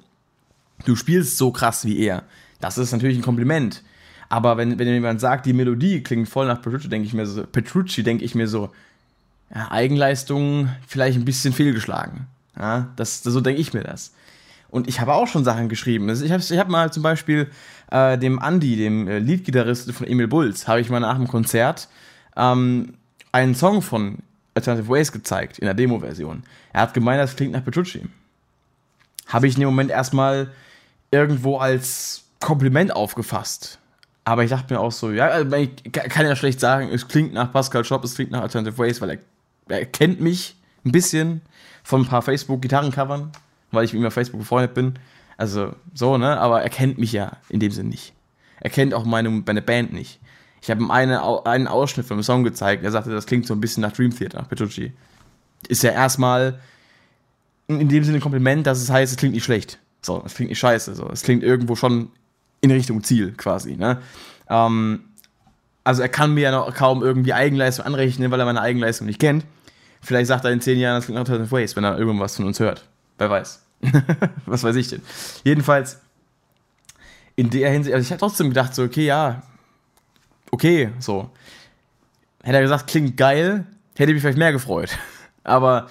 Du 0.86 0.96
spielst 0.96 1.38
so 1.38 1.52
krass 1.52 1.86
wie 1.86 2.00
er. 2.00 2.24
Das 2.60 2.78
ist 2.78 2.92
natürlich 2.92 3.18
ein 3.18 3.24
Kompliment. 3.24 3.84
Aber 4.30 4.56
wenn, 4.56 4.80
wenn 4.80 4.88
jemand 4.88 5.20
sagt, 5.20 5.46
die 5.46 5.54
Melodie 5.54 6.02
klingt 6.02 6.30
voll 6.30 6.48
nach 6.48 6.62
Petrucci, 6.62 6.88
denke 6.88 7.06
ich 7.06 7.14
mir 7.14 7.26
so, 7.26 7.44
Petrucci 7.46 8.04
denke 8.04 8.24
ich 8.24 8.36
mir 8.36 8.48
so, 8.48 8.72
ja, 9.54 9.70
Eigenleistung 9.70 10.70
vielleicht 10.88 11.18
ein 11.18 11.26
bisschen 11.26 11.54
fehlgeschlagen. 11.54 12.28
Ja, 12.58 12.94
das, 12.96 13.22
so 13.22 13.42
denke 13.42 13.60
ich 13.60 13.74
mir 13.74 13.84
das. 13.84 14.14
Und 14.72 14.88
ich 14.88 15.00
habe 15.02 15.14
auch 15.14 15.28
schon 15.28 15.44
Sachen 15.44 15.70
geschrieben. 15.70 16.10
Ich 16.10 16.32
habe 16.32 16.42
ich 16.42 16.58
hab 16.58 16.70
mal 16.70 16.92
zum 16.92 17.04
Beispiel 17.04 17.52
äh, 17.92 18.18
dem 18.18 18.40
Andy, 18.42 18.78
dem 18.78 19.08
äh, 19.08 19.20
Leadgitarristen 19.20 19.94
von 19.94 20.08
Emil 20.08 20.28
Bulls, 20.28 20.68
habe 20.68 20.80
ich 20.80 20.90
mal 20.90 21.02
nach 21.02 21.18
dem 21.18 21.28
Konzert 21.28 21.90
ähm, 22.38 22.94
einen 23.34 23.54
Song 23.54 23.82
von 23.82 24.20
Alternative 24.56 24.90
Ways 24.90 25.12
gezeigt, 25.12 25.60
in 25.60 25.66
der 25.66 25.74
Demo-Version. 25.74 26.44
Er 26.74 26.82
hat 26.82 26.94
gemeint, 26.94 27.22
das 27.22 27.36
klingt 27.36 27.52
nach 27.52 27.64
Petrucci. 27.64 28.08
Habe 29.28 29.48
ich 29.48 29.56
in 29.56 29.62
dem 29.62 29.70
Moment 29.70 29.92
erstmal 29.92 30.52
irgendwo 31.12 31.58
als 31.58 32.24
Kompliment 32.40 32.94
aufgefasst. 32.96 33.80
Aber 34.24 34.44
ich 34.44 34.50
dachte 34.50 34.74
mir 34.74 34.80
auch 34.80 34.92
so, 34.92 35.12
ja, 35.12 35.28
also 35.28 35.56
ich 35.56 35.92
kann 35.92 36.26
ja 36.26 36.36
schlecht 36.36 36.60
sagen, 36.60 36.90
es 36.90 37.08
klingt 37.08 37.34
nach 37.34 37.52
Pascal 37.52 37.84
Shop, 37.84 38.04
es 38.04 38.16
klingt 38.16 38.32
nach 38.32 38.42
Alternative 38.42 38.78
Ways, 38.78 39.02
weil 39.02 39.10
er, 39.68 39.78
er 39.78 39.86
kennt 39.86 40.22
mich 40.22 40.56
ein 40.86 40.92
bisschen 40.92 41.42
von 41.84 42.02
ein 42.02 42.08
paar 42.08 42.22
Facebook-Gitarrencovern, 42.22 43.32
weil 43.72 43.86
ich 43.86 43.94
mit 43.94 44.02
ihm 44.02 44.06
auf 44.06 44.14
Facebook 44.14 44.42
befreundet 44.42 44.74
bin. 44.74 44.94
Also 45.38 45.74
so, 45.94 46.18
ne? 46.18 46.40
Aber 46.40 46.62
er 46.62 46.70
kennt 46.70 46.98
mich 46.98 47.12
ja 47.12 47.38
in 47.50 47.60
dem 47.60 47.72
Sinn 47.72 47.90
nicht. 47.90 48.14
Er 48.60 48.70
kennt 48.70 48.94
auch 48.94 49.06
meine, 49.06 49.30
meine 49.30 49.62
Band 49.62 49.92
nicht. 49.92 50.20
Ich 50.62 50.70
habe 50.70 50.82
ihm 50.82 50.92
eine, 50.92 51.46
einen 51.46 51.68
Ausschnitt 51.68 52.06
vom 52.06 52.22
Song 52.22 52.44
gezeigt. 52.44 52.84
Er 52.84 52.92
sagte, 52.92 53.10
das 53.10 53.26
klingt 53.26 53.48
so 53.48 53.56
ein 53.56 53.62
bisschen 53.62 53.82
nach 53.82 53.92
Dream 53.92 54.16
Theater, 54.16 54.44
Petrucci. 54.48 54.94
Ist 55.68 55.82
ja 55.82 55.92
erstmal 55.92 56.60
in 57.68 57.90
dem 57.90 58.04
Sinne 58.04 58.20
ein 58.20 58.22
Kompliment, 58.22 58.68
dass 58.68 58.80
es 58.80 58.92
heißt, 58.92 59.12
es 59.12 59.18
klingt 59.18 59.34
nicht 59.34 59.44
schlecht. 59.44 59.80
So, 60.02 60.22
es 60.26 60.36
klingt 60.36 60.50
nicht 60.50 60.60
scheiße. 60.60 60.94
So, 60.94 61.10
es 61.10 61.24
klingt 61.24 61.44
irgendwo 61.44 61.76
schon 61.76 62.12
in 62.62 62.70
Richtung 62.70 63.04
Ziel 63.04 63.34
quasi. 63.36 63.76
Ne? 63.76 64.00
Ähm, 64.50 65.06
also 65.84 66.04
er 66.04 66.10
kann 66.10 66.34
mir 66.34 66.42
ja 66.42 66.52
noch 66.52 66.74
kaum 66.76 67.02
irgendwie 67.02 67.34
Eigenleistung 67.34 67.86
anrechnen, 67.86 68.30
weil 68.30 68.40
er 68.40 68.46
meine 68.46 68.62
Eigenleistung 68.62 69.08
nicht 69.08 69.20
kennt. 69.20 69.46
Vielleicht 70.02 70.28
sagt 70.28 70.46
er 70.46 70.52
in 70.52 70.62
zehn 70.62 70.80
Jahren, 70.80 70.98
das 70.98 71.06
klingt 71.06 71.16
nach 71.16 71.22
Alternative 71.22 71.52
Ways, 71.52 71.76
wenn 71.76 71.84
er 71.84 71.98
irgendwas 71.98 72.36
von 72.36 72.46
uns 72.46 72.60
hört. 72.60 72.88
Wer 73.22 73.30
weiß. 73.30 73.62
Was 74.48 74.64
weiß 74.64 74.76
ich 74.78 74.88
denn. 74.88 75.04
Jedenfalls, 75.44 76.00
in 77.36 77.52
der 77.52 77.70
Hinsicht, 77.70 77.94
also 77.94 78.04
ich 78.04 78.12
habe 78.12 78.20
trotzdem 78.20 78.50
gedacht, 78.50 78.74
so, 78.74 78.82
okay, 78.82 79.06
ja, 79.06 79.44
okay, 80.50 80.90
so. 80.98 81.30
Hätte 82.42 82.58
er 82.58 82.64
gesagt, 82.64 82.88
klingt 82.88 83.18
geil, 83.18 83.68
hätte 83.96 84.10
ich 84.10 84.16
mich 84.16 84.24
vielleicht 84.24 84.40
mehr 84.40 84.52
gefreut. 84.52 84.98
Aber, 85.44 85.88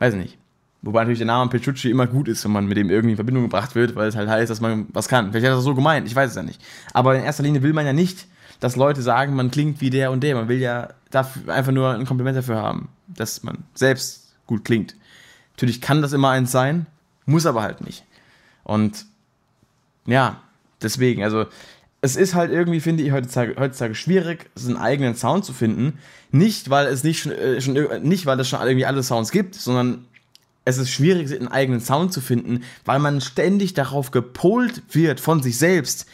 weiß 0.00 0.12
nicht. 0.16 0.36
Wobei 0.82 1.00
natürlich 1.00 1.20
der 1.20 1.28
Name 1.28 1.48
Petrucci 1.48 1.90
immer 1.90 2.06
gut 2.06 2.28
ist, 2.28 2.44
wenn 2.44 2.52
man 2.52 2.66
mit 2.66 2.76
dem 2.76 2.90
irgendwie 2.90 3.12
in 3.12 3.16
Verbindung 3.16 3.44
gebracht 3.44 3.74
wird, 3.74 3.96
weil 3.96 4.08
es 4.08 4.16
halt 4.16 4.28
heißt, 4.28 4.50
dass 4.50 4.60
man 4.60 4.86
was 4.92 5.08
kann. 5.08 5.30
Vielleicht 5.30 5.46
hat 5.46 5.52
er 5.52 5.56
das 5.56 5.64
so 5.64 5.74
gemeint, 5.74 6.06
ich 6.06 6.14
weiß 6.14 6.28
es 6.28 6.36
ja 6.36 6.42
nicht. 6.42 6.60
Aber 6.92 7.16
in 7.16 7.24
erster 7.24 7.42
Linie 7.42 7.62
will 7.62 7.72
man 7.72 7.86
ja 7.86 7.94
nicht, 7.94 8.26
dass 8.60 8.76
Leute 8.76 9.00
sagen, 9.00 9.34
man 9.34 9.50
klingt 9.50 9.80
wie 9.80 9.88
der 9.88 10.10
und 10.10 10.22
der. 10.22 10.34
Man 10.34 10.48
will 10.48 10.58
ja 10.58 10.90
dafür 11.10 11.54
einfach 11.54 11.72
nur 11.72 11.94
ein 11.94 12.04
Kompliment 12.04 12.36
dafür 12.36 12.56
haben, 12.56 12.90
dass 13.08 13.42
man 13.42 13.64
selbst 13.74 14.34
gut 14.46 14.66
klingt. 14.66 14.94
Natürlich 15.60 15.82
kann 15.82 16.00
das 16.00 16.14
immer 16.14 16.30
eins 16.30 16.52
sein, 16.52 16.86
muss 17.26 17.44
aber 17.44 17.60
halt 17.60 17.84
nicht. 17.84 18.06
Und 18.64 19.04
ja, 20.06 20.40
deswegen, 20.80 21.22
also 21.22 21.44
es 22.00 22.16
ist 22.16 22.34
halt 22.34 22.50
irgendwie, 22.50 22.80
finde 22.80 23.02
ich, 23.02 23.12
heutzutage, 23.12 23.56
heutzutage 23.58 23.94
schwierig, 23.94 24.48
einen 24.58 24.78
eigenen 24.78 25.14
Sound 25.16 25.44
zu 25.44 25.52
finden. 25.52 25.98
Nicht, 26.30 26.70
weil 26.70 26.86
es 26.86 27.04
nicht 27.04 27.20
schon, 27.20 27.32
äh, 27.32 27.60
schon 27.60 27.74
nicht, 28.02 28.24
weil 28.24 28.40
es 28.40 28.48
schon 28.48 28.62
irgendwie 28.62 28.86
alle 28.86 29.02
Sounds 29.02 29.32
gibt, 29.32 29.54
sondern 29.54 30.06
es 30.64 30.78
ist 30.78 30.88
schwierig, 30.88 31.30
einen 31.30 31.48
eigenen 31.48 31.82
Sound 31.82 32.14
zu 32.14 32.22
finden, 32.22 32.62
weil 32.86 32.98
man 32.98 33.20
ständig 33.20 33.74
darauf 33.74 34.12
gepolt 34.12 34.82
wird, 34.92 35.20
von 35.20 35.42
sich 35.42 35.58
selbst 35.58 36.06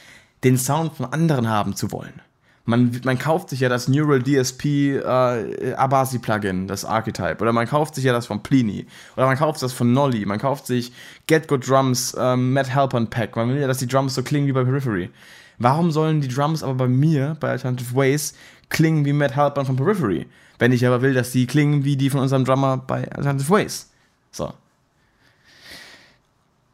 den 0.42 0.58
Sound 0.58 0.96
von 0.96 1.06
anderen 1.06 1.48
haben 1.48 1.76
zu 1.76 1.92
wollen. 1.92 2.20
Man, 2.66 3.00
man 3.04 3.18
kauft 3.18 3.50
sich 3.50 3.60
ja 3.60 3.68
das 3.68 3.86
Neural 3.86 4.22
DSP 4.22 4.64
äh, 4.96 5.74
Abasi 5.74 6.18
Plugin, 6.18 6.66
das 6.66 6.84
Archetype, 6.84 7.40
oder 7.40 7.52
man 7.52 7.66
kauft 7.66 7.94
sich 7.94 8.04
ja 8.04 8.12
das 8.12 8.26
von 8.26 8.42
Plini, 8.42 8.86
oder 9.16 9.26
man 9.26 9.36
kauft 9.36 9.62
das 9.62 9.72
von 9.72 9.92
Nolly, 9.92 10.26
man 10.26 10.40
kauft 10.40 10.66
sich 10.66 10.92
Get 11.28 11.46
Good 11.46 11.68
Drums, 11.68 12.16
ähm, 12.18 12.52
Matt 12.52 12.74
Halpern 12.74 13.08
Pack, 13.08 13.36
man 13.36 13.50
will 13.50 13.60
ja, 13.60 13.68
dass 13.68 13.78
die 13.78 13.86
Drums 13.86 14.16
so 14.16 14.22
klingen 14.24 14.48
wie 14.48 14.52
bei 14.52 14.64
Periphery. 14.64 15.10
Warum 15.58 15.92
sollen 15.92 16.20
die 16.20 16.28
Drums 16.28 16.64
aber 16.64 16.74
bei 16.74 16.88
mir, 16.88 17.36
bei 17.38 17.50
Alternative 17.50 17.94
Ways, 17.94 18.34
klingen 18.68 19.04
wie 19.04 19.12
Matt 19.12 19.36
Halpern 19.36 19.64
von 19.64 19.76
Periphery? 19.76 20.26
Wenn 20.58 20.72
ich 20.72 20.84
aber 20.86 21.02
will, 21.02 21.14
dass 21.14 21.30
die 21.30 21.46
klingen 21.46 21.84
wie 21.84 21.96
die 21.96 22.10
von 22.10 22.20
unserem 22.20 22.44
Drummer 22.44 22.78
bei 22.78 23.10
Alternative 23.12 23.48
Ways. 23.50 23.90
So. 24.32 24.52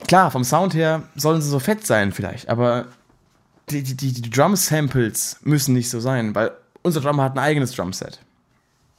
Klar, 0.07 0.31
vom 0.31 0.45
Sound 0.45 0.75
her 0.75 1.03
sollen 1.17 1.43
sie 1.43 1.49
so 1.49 1.59
fett 1.59 1.87
sein 1.87 2.13
vielleicht, 2.13 2.49
aber 2.49 2.87
die, 3.71 3.83
die, 3.83 4.13
die, 4.13 4.31
Drum-Samples 4.31 5.39
müssen 5.43 5.75
nicht 5.75 5.91
so 5.91 6.01
sein, 6.01 6.35
weil 6.35 6.53
unser 6.83 7.01
Drummer 7.01 7.25
hat 7.25 7.35
ein 7.35 7.39
eigenes 7.39 7.73
Drumset. 7.73 8.21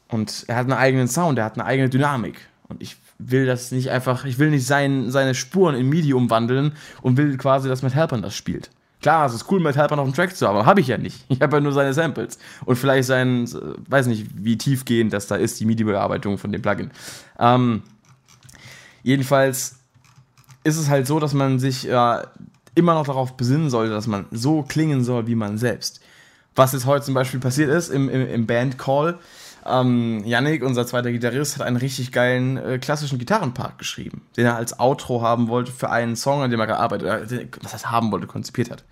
Und 0.07 0.45
er 0.47 0.55
hat 0.55 0.65
einen 0.65 0.73
eigenen 0.73 1.07
Sound, 1.07 1.37
er 1.37 1.45
hat 1.45 1.55
eine 1.55 1.65
eigene 1.65 1.89
Dynamik. 1.89 2.39
Und 2.67 2.81
ich 2.81 2.97
will 3.17 3.45
das 3.45 3.71
nicht 3.71 3.89
einfach, 3.89 4.25
ich 4.25 4.39
will 4.39 4.49
nicht 4.49 4.65
sein, 4.65 5.11
seine 5.11 5.35
Spuren 5.35 5.75
in 5.75 5.89
MIDI 5.89 6.13
umwandeln 6.13 6.73
und 7.01 7.17
will 7.17 7.37
quasi, 7.37 7.67
dass 7.67 7.81
Matt 7.81 7.95
Halpern 7.95 8.21
das 8.21 8.35
spielt. 8.35 8.69
Klar, 9.01 9.25
es 9.25 9.33
ist 9.33 9.51
cool, 9.51 9.59
mit 9.59 9.75
Helper 9.75 9.97
noch 9.97 10.05
einen 10.05 10.13
Track 10.13 10.35
zu 10.35 10.47
haben, 10.47 10.55
aber 10.55 10.65
habe 10.65 10.79
ich 10.79 10.87
ja 10.87 10.97
nicht. 10.97 11.25
Ich 11.27 11.41
habe 11.41 11.57
ja 11.57 11.61
nur 11.61 11.73
seine 11.73 11.93
Samples. 11.93 12.39
Und 12.63 12.77
vielleicht 12.77 13.05
sein, 13.05 13.49
weiß 13.89 14.07
nicht, 14.07 14.27
wie 14.33 14.57
tiefgehend 14.57 15.11
das 15.11 15.27
da 15.27 15.35
ist, 15.35 15.59
die 15.59 15.65
MIDI-Bearbeitung 15.65 16.37
von 16.37 16.53
dem 16.53 16.61
Plugin. 16.61 16.89
Ähm, 17.37 17.83
jedenfalls 19.03 19.75
ist 20.63 20.77
es 20.77 20.89
halt 20.89 21.05
so, 21.05 21.19
dass 21.19 21.33
man 21.33 21.59
sich 21.59 21.87
äh, 21.89 22.21
immer 22.75 22.93
noch 22.93 23.05
darauf 23.05 23.37
besinnen 23.37 23.69
sollte, 23.69 23.93
dass 23.93 24.07
man 24.07 24.25
so 24.31 24.63
klingen 24.63 25.03
soll 25.03 25.27
wie 25.27 25.35
man 25.35 25.57
selbst. 25.57 26.01
Was 26.55 26.73
jetzt 26.73 26.85
heute 26.85 27.05
zum 27.05 27.13
Beispiel 27.13 27.39
passiert 27.39 27.69
ist 27.69 27.89
im, 27.89 28.09
im, 28.09 28.27
im 28.27 28.45
Band-Call, 28.45 29.19
Ähm, 29.65 30.21
Yannick, 30.25 30.61
unser 30.61 30.85
zweiter 30.85 31.09
Gitarrist, 31.13 31.55
hat 31.57 31.65
einen 31.65 31.77
richtig 31.77 32.11
geilen 32.11 32.57
äh, 32.57 32.79
klassischen 32.79 33.17
Gitarrenpart 33.17 33.77
geschrieben, 33.77 34.21
den 34.35 34.45
er 34.45 34.57
als 34.57 34.77
Outro 34.77 35.21
haben 35.21 35.47
wollte 35.47 35.71
für 35.71 35.89
einen 35.89 36.17
Song, 36.17 36.41
an 36.41 36.51
dem 36.51 36.59
er 36.59 36.67
gearbeitet 36.67 37.31
äh, 37.31 37.47
was 37.61 37.71
heißt 37.71 37.89
haben 37.89 38.11
wollte, 38.11 38.27
konzipiert 38.27 38.69
hat. 38.69 38.83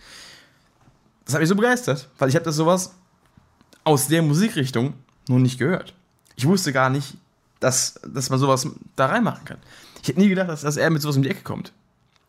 Das 1.26 1.34
hat 1.34 1.42
mich 1.42 1.50
so 1.50 1.56
begeistert, 1.58 2.08
weil 2.18 2.30
ich 2.30 2.36
habe 2.36 2.46
das 2.46 2.56
sowas 2.56 2.96
aus 3.84 4.08
der 4.08 4.22
Musikrichtung 4.22 4.94
noch 5.28 5.40
nicht 5.40 5.60
gehört. 5.60 5.94
Ich 6.38 6.48
wusste 6.48 6.72
gar 6.72 6.90
nicht, 6.90 7.18
dass, 7.60 8.00
dass 8.08 8.30
man 8.30 8.40
sowas 8.40 8.66
da 8.96 9.08
reinmachen 9.08 9.44
kann. 9.44 9.58
Ich 10.02 10.08
hätte 10.08 10.22
nie 10.22 10.30
gedacht, 10.30 10.48
dass, 10.48 10.62
dass 10.62 10.78
er 10.78 10.90
mit 10.90 11.02
sowas 11.02 11.18
um 11.18 11.24
die 11.24 11.30
Ecke 11.30 11.44
kommt. 11.44 11.74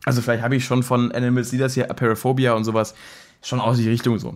Also 0.05 0.21
vielleicht 0.21 0.43
habe 0.43 0.55
ich 0.55 0.65
schon 0.65 0.83
von 0.83 1.11
Animals, 1.11 1.49
die 1.49 1.57
das 1.57 1.73
hier, 1.73 1.89
Apeirophobia 1.89 2.53
und 2.53 2.63
sowas, 2.65 2.93
schon 3.41 3.59
aus 3.59 3.77
die 3.77 3.89
Richtung 3.89 4.19
so. 4.19 4.35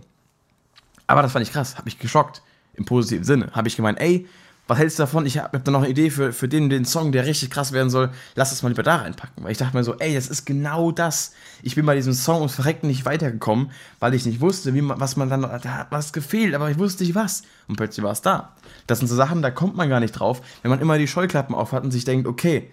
Aber 1.08 1.22
das 1.22 1.32
fand 1.32 1.46
ich 1.46 1.52
krass, 1.52 1.78
hat 1.78 1.86
mich 1.86 2.00
geschockt, 2.00 2.42
im 2.76 2.86
positiven 2.86 3.24
Sinne. 3.24 3.52
Habe 3.54 3.68
ich 3.68 3.76
gemeint, 3.76 4.00
ey, 4.00 4.28
was 4.68 4.78
hältst 4.78 5.00
du 5.00 5.04
davon? 5.04 5.26
Ich 5.26 5.38
habe 5.38 5.58
hab 5.58 5.64
da 5.64 5.72
noch 5.72 5.82
eine 5.82 5.90
Idee 5.90 6.10
für, 6.10 6.34
für 6.34 6.50
den, 6.50 6.70
den 6.70 6.84
Song, 6.84 7.14
der 7.14 7.26
richtig 7.26 7.50
krass 7.50 7.72
werden 7.72 7.90
soll. 7.90 8.10
Lass 8.36 8.50
das 8.50 8.64
mal 8.64 8.70
lieber 8.70 8.84
da 8.84 8.98
reinpacken. 8.98 9.44
Weil 9.44 9.52
ich 9.52 9.58
dachte 9.58 9.76
mir 9.76 9.84
so, 9.84 9.96
ey, 9.98 10.14
das 10.14 10.28
ist 10.28 10.46
genau 10.46 10.92
das. 10.92 11.34
Ich 11.64 11.76
bin 11.76 11.86
bei 11.86 11.96
diesem 11.96 12.14
Song 12.14 12.38
ums 12.40 12.56
Verrecken 12.56 12.88
nicht 12.88 13.06
weitergekommen, 13.06 13.72
weil 14.00 14.14
ich 14.14 14.26
nicht 14.26 14.42
wusste, 14.42 14.74
wie 14.74 14.82
man, 14.82 15.00
was 15.00 15.16
man 15.16 15.30
dann, 15.30 15.42
da 15.44 15.64
hat 15.64 15.88
was 15.92 16.12
gefehlt, 16.12 16.54
aber 16.54 16.70
ich 16.70 16.78
wusste 16.78 17.04
nicht 17.04 17.16
was. 17.16 17.44
Und 17.70 17.78
plötzlich 17.78 18.04
war 18.04 18.12
es 18.12 18.22
da. 18.22 18.56
Das 18.88 19.00
sind 19.00 19.08
so 19.08 19.16
Sachen, 19.16 19.42
da 19.42 19.52
kommt 19.52 19.78
man 19.78 19.88
gar 19.88 20.02
nicht 20.02 20.12
drauf, 20.12 20.42
wenn 20.62 20.70
man 20.70 20.82
immer 20.82 20.98
die 20.98 21.08
Scheuklappen 21.08 21.56
aufhat 21.56 21.84
und 21.84 21.92
sich 21.92 22.04
denkt, 22.04 22.28
okay, 22.28 22.70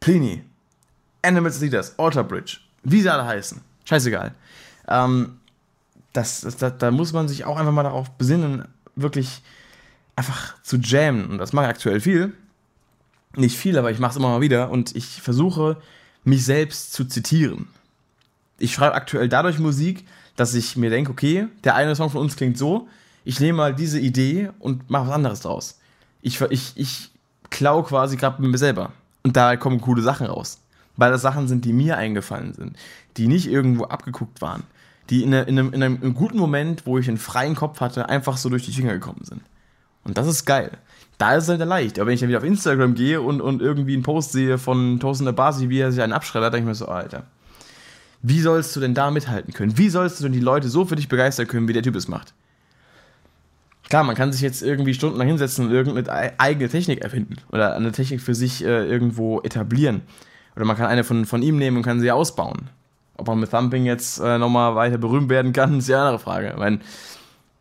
Pliny, 0.00 0.44
Animals 1.22 1.60
Leaders, 1.60 1.98
Alter 1.98 2.24
Bridge, 2.24 2.58
wie 2.82 3.02
sie 3.02 3.10
alle 3.10 3.24
heißen, 3.24 3.60
scheißegal. 3.84 4.34
Ähm, 4.88 5.38
das, 6.12 6.40
das, 6.40 6.56
da, 6.56 6.70
da 6.70 6.90
muss 6.90 7.12
man 7.12 7.28
sich 7.28 7.44
auch 7.44 7.56
einfach 7.56 7.72
mal 7.72 7.82
darauf 7.82 8.10
besinnen, 8.12 8.66
wirklich 8.94 9.42
einfach 10.16 10.60
zu 10.62 10.78
jammen. 10.78 11.30
Und 11.30 11.38
das 11.38 11.52
mache 11.52 11.66
ich 11.66 11.70
aktuell 11.70 12.00
viel. 12.00 12.32
Nicht 13.36 13.58
viel, 13.58 13.76
aber 13.78 13.90
ich 13.90 13.98
mache 13.98 14.12
es 14.12 14.16
immer 14.16 14.30
mal 14.30 14.40
wieder 14.40 14.70
und 14.70 14.96
ich 14.96 15.20
versuche, 15.20 15.76
mich 16.24 16.44
selbst 16.44 16.94
zu 16.94 17.04
zitieren. 17.04 17.68
Ich 18.58 18.72
schreibe 18.72 18.94
aktuell 18.94 19.28
dadurch 19.28 19.58
Musik, 19.58 20.06
dass 20.36 20.54
ich 20.54 20.76
mir 20.76 20.88
denke, 20.88 21.10
okay, 21.10 21.48
der 21.64 21.74
eine 21.74 21.94
Song 21.94 22.08
von 22.08 22.22
uns 22.22 22.36
klingt 22.36 22.56
so, 22.56 22.88
ich 23.24 23.40
nehme 23.40 23.58
mal 23.58 23.74
diese 23.74 23.98
Idee 23.98 24.50
und 24.58 24.88
mache 24.88 25.08
was 25.08 25.14
anderes 25.14 25.40
draus. 25.40 25.78
Ich, 26.22 26.40
ich, 26.40 26.72
ich 26.76 27.10
klaue 27.50 27.82
quasi 27.84 28.16
gerade 28.16 28.40
mit 28.40 28.50
mir 28.50 28.58
selber. 28.58 28.92
Und 29.22 29.36
da 29.36 29.56
kommen 29.56 29.80
coole 29.80 30.00
Sachen 30.00 30.26
raus. 30.26 30.60
Weil 30.96 31.10
das 31.10 31.22
Sachen 31.22 31.48
sind, 31.48 31.64
die 31.64 31.72
mir 31.72 31.96
eingefallen 31.96 32.54
sind, 32.54 32.76
die 33.16 33.28
nicht 33.28 33.48
irgendwo 33.48 33.84
abgeguckt 33.84 34.40
waren, 34.40 34.62
die 35.10 35.22
in, 35.22 35.32
in, 35.32 35.58
einem, 35.58 35.72
in 35.72 35.82
einem 35.82 36.14
guten 36.14 36.38
Moment, 36.38 36.86
wo 36.86 36.98
ich 36.98 37.08
einen 37.08 37.18
freien 37.18 37.54
Kopf 37.54 37.80
hatte, 37.80 38.08
einfach 38.08 38.36
so 38.36 38.48
durch 38.48 38.64
die 38.64 38.72
Finger 38.72 38.94
gekommen 38.94 39.22
sind. 39.22 39.42
Und 40.04 40.18
das 40.18 40.26
ist 40.26 40.44
geil. 40.44 40.70
Da 41.18 41.34
ist 41.34 41.44
es 41.44 41.48
halt 41.48 41.60
leicht. 41.60 41.98
Aber 41.98 42.06
wenn 42.06 42.14
ich 42.14 42.20
dann 42.20 42.28
wieder 42.28 42.38
auf 42.38 42.44
Instagram 42.44 42.94
gehe 42.94 43.20
und, 43.20 43.40
und 43.40 43.60
irgendwie 43.62 43.94
einen 43.94 44.02
Post 44.02 44.32
sehe 44.32 44.58
von 44.58 45.00
Tosin 45.00 45.26
Abasi, 45.26 45.68
wie 45.68 45.80
er 45.80 45.90
sich 45.90 46.02
einen 46.02 46.12
abschreddert, 46.12 46.54
denke 46.54 46.64
ich 46.64 46.68
mir 46.68 46.74
so, 46.74 46.86
Alter, 46.86 47.24
wie 48.22 48.40
sollst 48.40 48.74
du 48.76 48.80
denn 48.80 48.94
da 48.94 49.10
mithalten 49.10 49.52
können? 49.52 49.78
Wie 49.78 49.88
sollst 49.88 50.20
du 50.20 50.24
denn 50.24 50.32
die 50.32 50.40
Leute 50.40 50.68
so 50.68 50.84
für 50.84 50.96
dich 50.96 51.08
begeistern 51.08 51.46
können, 51.46 51.68
wie 51.68 51.72
der 51.72 51.82
Typ 51.82 51.96
es 51.96 52.08
macht? 52.08 52.34
Klar, 53.88 54.04
man 54.04 54.16
kann 54.16 54.32
sich 54.32 54.40
jetzt 54.40 54.62
irgendwie 54.62 54.94
stundenlang 54.94 55.28
hinsetzen 55.28 55.66
und 55.66 55.72
irgendeine 55.72 56.32
eigene 56.38 56.68
Technik 56.68 57.02
erfinden 57.02 57.36
oder 57.52 57.76
eine 57.76 57.92
Technik 57.92 58.20
für 58.20 58.34
sich 58.34 58.64
äh, 58.64 58.84
irgendwo 58.84 59.40
etablieren. 59.42 60.02
Oder 60.56 60.64
man 60.64 60.76
kann 60.76 60.86
eine 60.86 61.04
von, 61.04 61.26
von 61.26 61.42
ihm 61.42 61.58
nehmen 61.58 61.76
und 61.76 61.82
kann 61.82 62.00
sie 62.00 62.10
ausbauen. 62.10 62.70
Ob 63.18 63.28
man 63.28 63.38
mit 63.38 63.50
Thumping 63.50 63.84
jetzt 63.84 64.18
äh, 64.18 64.38
nochmal 64.38 64.74
weiter 64.74 64.98
berühmt 64.98 65.28
werden 65.28 65.52
kann, 65.52 65.78
ist 65.78 65.90
eine 65.90 66.00
andere 66.00 66.18
Frage. 66.18 66.50
Ich 66.50 66.56
meine, 66.56 66.80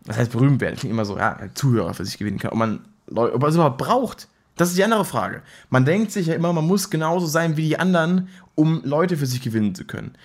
was 0.06 0.18
heißt 0.18 0.32
berühmt 0.32 0.62
werden? 0.62 0.76
Klingt 0.78 0.94
immer 0.94 1.06
so, 1.06 1.18
ja, 1.18 1.38
Zuhörer 1.54 1.94
für 1.94 2.06
sich 2.06 2.18
gewinnen 2.18 2.40
kann. 2.40 2.52
Ob 2.52 2.58
man, 2.58 2.80
ob 3.08 3.40
man 3.40 3.50
es 3.50 3.56
überhaupt 3.56 3.78
braucht, 3.78 4.28
das 4.56 4.70
ist 4.70 4.78
die 4.78 4.84
andere 4.84 5.06
Frage. 5.06 5.42
Man 5.70 5.84
denkt 5.86 6.12
sich 6.12 6.28
ja 6.28 6.36
immer, 6.36 6.54
man 6.54 6.66
muss 6.66 6.90
genauso 6.90 7.26
sein 7.26 7.58
wie 7.58 7.68
die 7.68 7.80
anderen, 7.80 8.30
um 8.56 8.82
Leute 8.86 9.18
für 9.18 9.26
sich 9.26 9.42
gewinnen 9.42 9.76
zu 9.76 9.86
können. 9.86 10.16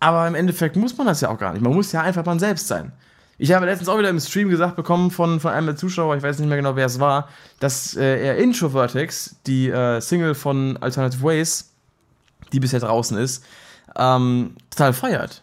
Aber 0.00 0.26
im 0.26 0.34
Endeffekt 0.34 0.76
muss 0.76 0.96
man 0.96 1.06
das 1.06 1.20
ja 1.20 1.28
auch 1.28 1.38
gar 1.38 1.52
nicht. 1.52 1.62
Man 1.62 1.74
muss 1.74 1.92
ja 1.92 2.02
einfach 2.02 2.24
man 2.24 2.38
selbst 2.38 2.68
sein. 2.68 2.92
Ich 3.38 3.52
habe 3.52 3.66
letztens 3.66 3.90
auch 3.90 3.98
wieder 3.98 4.08
im 4.08 4.20
Stream 4.20 4.48
gesagt 4.48 4.76
bekommen 4.76 5.10
von, 5.10 5.40
von 5.40 5.52
einem 5.52 5.66
der 5.66 5.76
Zuschauer, 5.76 6.16
ich 6.16 6.22
weiß 6.22 6.38
nicht 6.38 6.48
mehr 6.48 6.56
genau, 6.56 6.74
wer 6.74 6.86
es 6.86 7.00
war, 7.00 7.28
dass 7.60 7.94
äh, 7.94 8.26
er 8.26 8.38
Introvertex, 8.38 9.36
die 9.46 9.68
äh, 9.68 10.00
Single 10.00 10.34
von 10.34 10.78
Alternative 10.78 11.22
Ways, 11.22 11.75
die 12.52 12.60
bisher 12.60 12.80
draußen 12.80 13.16
ist, 13.18 13.44
ähm, 13.96 14.54
total 14.70 14.92
feiert. 14.92 15.42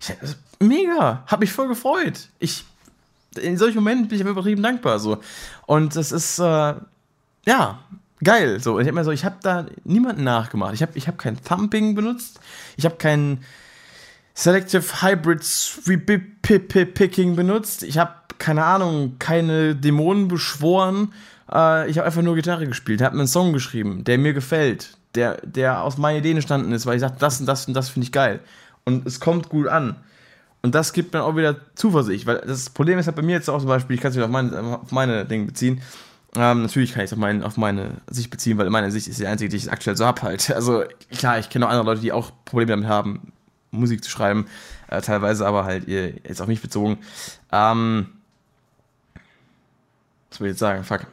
Ich, 0.00 0.12
mega, 0.60 1.22
hab 1.26 1.40
mich 1.40 1.52
voll 1.52 1.68
gefreut. 1.68 2.28
Ich, 2.38 2.64
in 3.40 3.56
solchen 3.56 3.76
Momenten 3.76 4.08
bin 4.08 4.20
ich 4.20 4.26
übertrieben 4.26 4.62
dankbar. 4.62 4.98
So. 4.98 5.18
Und 5.66 5.96
das 5.96 6.12
ist, 6.12 6.38
äh, 6.38 6.74
ja, 7.46 7.78
geil. 8.22 8.60
So, 8.60 8.78
ich 8.78 8.88
habe 8.88 9.04
so, 9.04 9.10
ich 9.10 9.24
habe 9.24 9.36
da 9.42 9.66
niemanden 9.84 10.24
nachgemacht. 10.24 10.74
Ich 10.74 10.82
habe 10.82 10.92
ich 10.94 11.08
hab 11.08 11.18
kein 11.18 11.42
Thumping 11.42 11.94
benutzt. 11.94 12.40
Ich 12.76 12.84
habe 12.84 12.96
kein 12.96 13.38
Selective 14.34 15.02
Hybrid 15.02 15.44
Picking 16.42 17.36
benutzt. 17.36 17.84
Ich 17.84 17.98
habe, 17.98 18.14
keine 18.38 18.64
Ahnung, 18.64 19.16
keine 19.18 19.76
Dämonen 19.76 20.28
beschworen. 20.28 21.12
Äh, 21.52 21.88
ich 21.88 21.98
habe 21.98 22.06
einfach 22.06 22.22
nur 22.22 22.34
Gitarre 22.34 22.66
gespielt, 22.66 23.00
habe 23.00 23.14
mir 23.14 23.22
einen 23.22 23.28
Song 23.28 23.52
geschrieben, 23.52 24.02
der 24.02 24.18
mir 24.18 24.32
gefällt, 24.32 24.96
der, 25.14 25.38
der 25.42 25.82
aus 25.82 25.98
meinen 25.98 26.18
Ideen 26.18 26.36
entstanden 26.36 26.72
ist, 26.72 26.86
weil 26.86 26.96
ich 26.96 27.00
sage, 27.00 27.16
das 27.18 27.40
und 27.40 27.46
das 27.46 27.66
und 27.66 27.74
das 27.74 27.88
finde 27.88 28.04
ich 28.04 28.12
geil. 28.12 28.40
Und 28.84 29.06
es 29.06 29.20
kommt 29.20 29.48
gut 29.48 29.68
an. 29.68 29.96
Und 30.62 30.74
das 30.74 30.92
gibt 30.92 31.12
mir 31.12 31.22
auch 31.22 31.36
wieder 31.36 31.56
Zuversicht, 31.74 32.26
weil 32.26 32.38
das 32.38 32.70
Problem 32.70 32.98
ist 32.98 33.06
halt 33.06 33.16
bei 33.16 33.22
mir 33.22 33.32
jetzt 33.32 33.50
auch 33.50 33.58
zum 33.58 33.68
Beispiel, 33.68 33.96
ich 33.96 34.02
kann 34.02 34.10
es 34.10 34.16
wieder 34.16 34.26
auf 34.26 34.30
meine, 34.30 34.80
auf 34.82 34.92
meine 34.92 35.24
Dinge 35.26 35.46
beziehen. 35.46 35.82
Ähm, 36.36 36.62
natürlich 36.62 36.92
kann 36.92 37.04
ich 37.04 37.10
es 37.10 37.12
auf, 37.12 37.18
mein, 37.18 37.42
auf 37.42 37.56
meine 37.56 37.98
Sicht 38.10 38.30
beziehen, 38.30 38.58
weil 38.58 38.68
meine 38.70 38.90
Sicht 38.90 39.06
ist 39.06 39.20
die 39.20 39.26
einzige, 39.26 39.50
die 39.50 39.56
ich 39.56 39.70
aktuell 39.70 39.96
so 39.96 40.06
habe 40.06 40.22
halt. 40.22 40.50
Also 40.54 40.84
klar, 41.10 41.38
ich 41.38 41.50
kenne 41.50 41.66
auch 41.66 41.70
andere 41.70 41.86
Leute, 41.86 42.00
die 42.00 42.12
auch 42.12 42.32
Probleme 42.44 42.70
damit 42.70 42.88
haben, 42.88 43.32
Musik 43.70 44.02
zu 44.02 44.10
schreiben, 44.10 44.46
äh, 44.88 45.00
teilweise 45.00 45.46
aber 45.46 45.64
halt 45.64 45.86
jetzt 45.86 46.40
auf 46.40 46.48
mich 46.48 46.62
bezogen. 46.62 46.98
Ähm, 47.52 48.08
was 50.30 50.40
will 50.40 50.48
ich 50.48 50.52
jetzt 50.52 50.60
sagen? 50.60 50.82
Fuck 50.82 51.06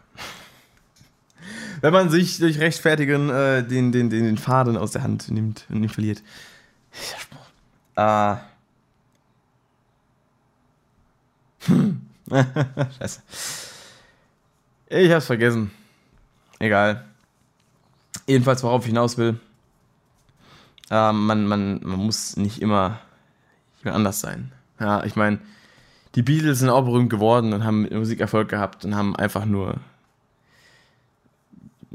wenn 1.82 1.94
man 1.94 2.10
sich 2.10 2.38
durch 2.38 2.60
Rechtfertigen 2.60 3.30
äh, 3.30 3.68
den, 3.68 3.92
den, 3.92 4.10
den, 4.10 4.24
den 4.24 4.38
Faden 4.38 4.78
aus 4.78 4.92
der 4.92 5.04
Hand 5.04 5.30
nimmt 5.30 5.66
und 5.70 5.84
ihn 5.84 5.90
verliert. 5.90 6.22
Äh. 7.96 8.36
Hm. 11.66 12.02
Scheiße. 13.00 13.22
Ich 14.90 15.12
hab's 15.12 15.26
vergessen. 15.26 15.72
Egal. 16.60 17.06
Jedenfalls, 18.28 18.64
worauf 18.64 18.84
ich 18.84 18.90
hinaus 18.90 19.18
will. 19.18 19.40
Äh, 20.90 21.12
man, 21.12 21.48
man, 21.48 21.80
man 21.84 22.00
muss 22.00 22.38
nicht 22.38 22.62
immer 22.62 23.00
anders 23.84 24.20
sein. 24.20 24.52
Ja, 24.80 25.04
ich 25.04 25.16
meine, 25.16 25.40
die 26.16 26.22
Beatles 26.22 26.60
sind 26.60 26.70
auch 26.70 26.84
berühmt 26.84 27.10
geworden 27.10 27.54
und 27.54 27.64
haben 27.64 27.88
Musikerfolg 27.92 28.50
gehabt 28.50 28.86
und 28.86 28.96
haben 28.96 29.16
einfach 29.16 29.46
nur 29.46 29.80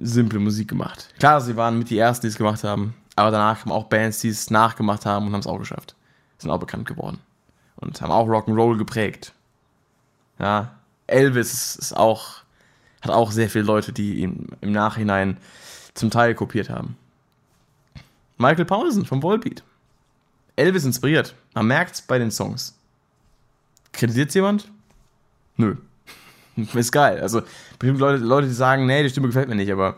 simple 0.07 0.39
Musik 0.39 0.69
gemacht. 0.69 1.09
Klar, 1.19 1.41
sie 1.41 1.57
waren 1.57 1.79
mit 1.79 1.91
die 1.91 1.99
ersten, 1.99 2.27
die 2.27 2.29
es 2.29 2.37
gemacht 2.37 2.65
haben, 2.65 2.95
aber 3.15 3.31
danach 3.31 3.61
kamen 3.61 3.73
auch 3.73 3.85
Bands, 3.85 4.21
die 4.21 4.29
es 4.29 4.51
nachgemacht 4.51 5.07
haben 5.07 5.27
und 5.27 5.33
haben 5.33 5.41
es 5.41 5.47
auch 5.47 5.59
geschafft. 5.59 5.95
Sind 6.39 6.51
auch 6.51 6.61
bekannt 6.61 6.87
geworden. 6.87 7.19
Und 7.77 8.01
haben 8.01 8.13
auch 8.13 8.27
Rock'n'Roll 8.27 8.79
geprägt. 8.79 9.33
Ja, 10.39 10.73
Elvis 11.07 11.77
ist 11.77 11.97
auch, 11.97 12.43
hat 13.03 13.11
auch 13.11 13.31
sehr 13.31 13.49
viele 13.49 13.65
Leute, 13.65 13.93
die 13.93 14.21
ihn 14.21 14.49
im 14.61 14.73
Nachhinein 14.73 15.39
zum 15.95 16.11
Teil 16.11 16.35
kopiert 16.35 16.71
haben. 16.71 16.97
Michael 18.39 18.67
Paulsen 18.67 19.07
vom 19.07 19.23
Volbeat. 19.23 19.63
Elvis 20.57 20.85
inspiriert. 20.85 21.35
Man 21.55 21.67
merkt 21.67 21.95
es 21.95 22.03
bei 22.03 22.19
den 22.19 22.31
Songs. 22.31 22.79
Kreditiert 23.93 24.35
jemand? 24.35 24.71
Nö. 25.57 25.77
ist 26.75 26.93
geil. 26.93 27.21
Also, 27.21 27.43
bestimmt 27.79 28.01
Leute, 28.01 28.25
Leute, 28.25 28.49
die 28.49 28.55
sagen, 28.55 28.87
nee, 28.87 29.03
die 29.03 29.11
Stimme 29.11 29.29
gefällt 29.29 29.49
mir 29.49 29.55
nicht, 29.55 29.73
aber 29.73 29.97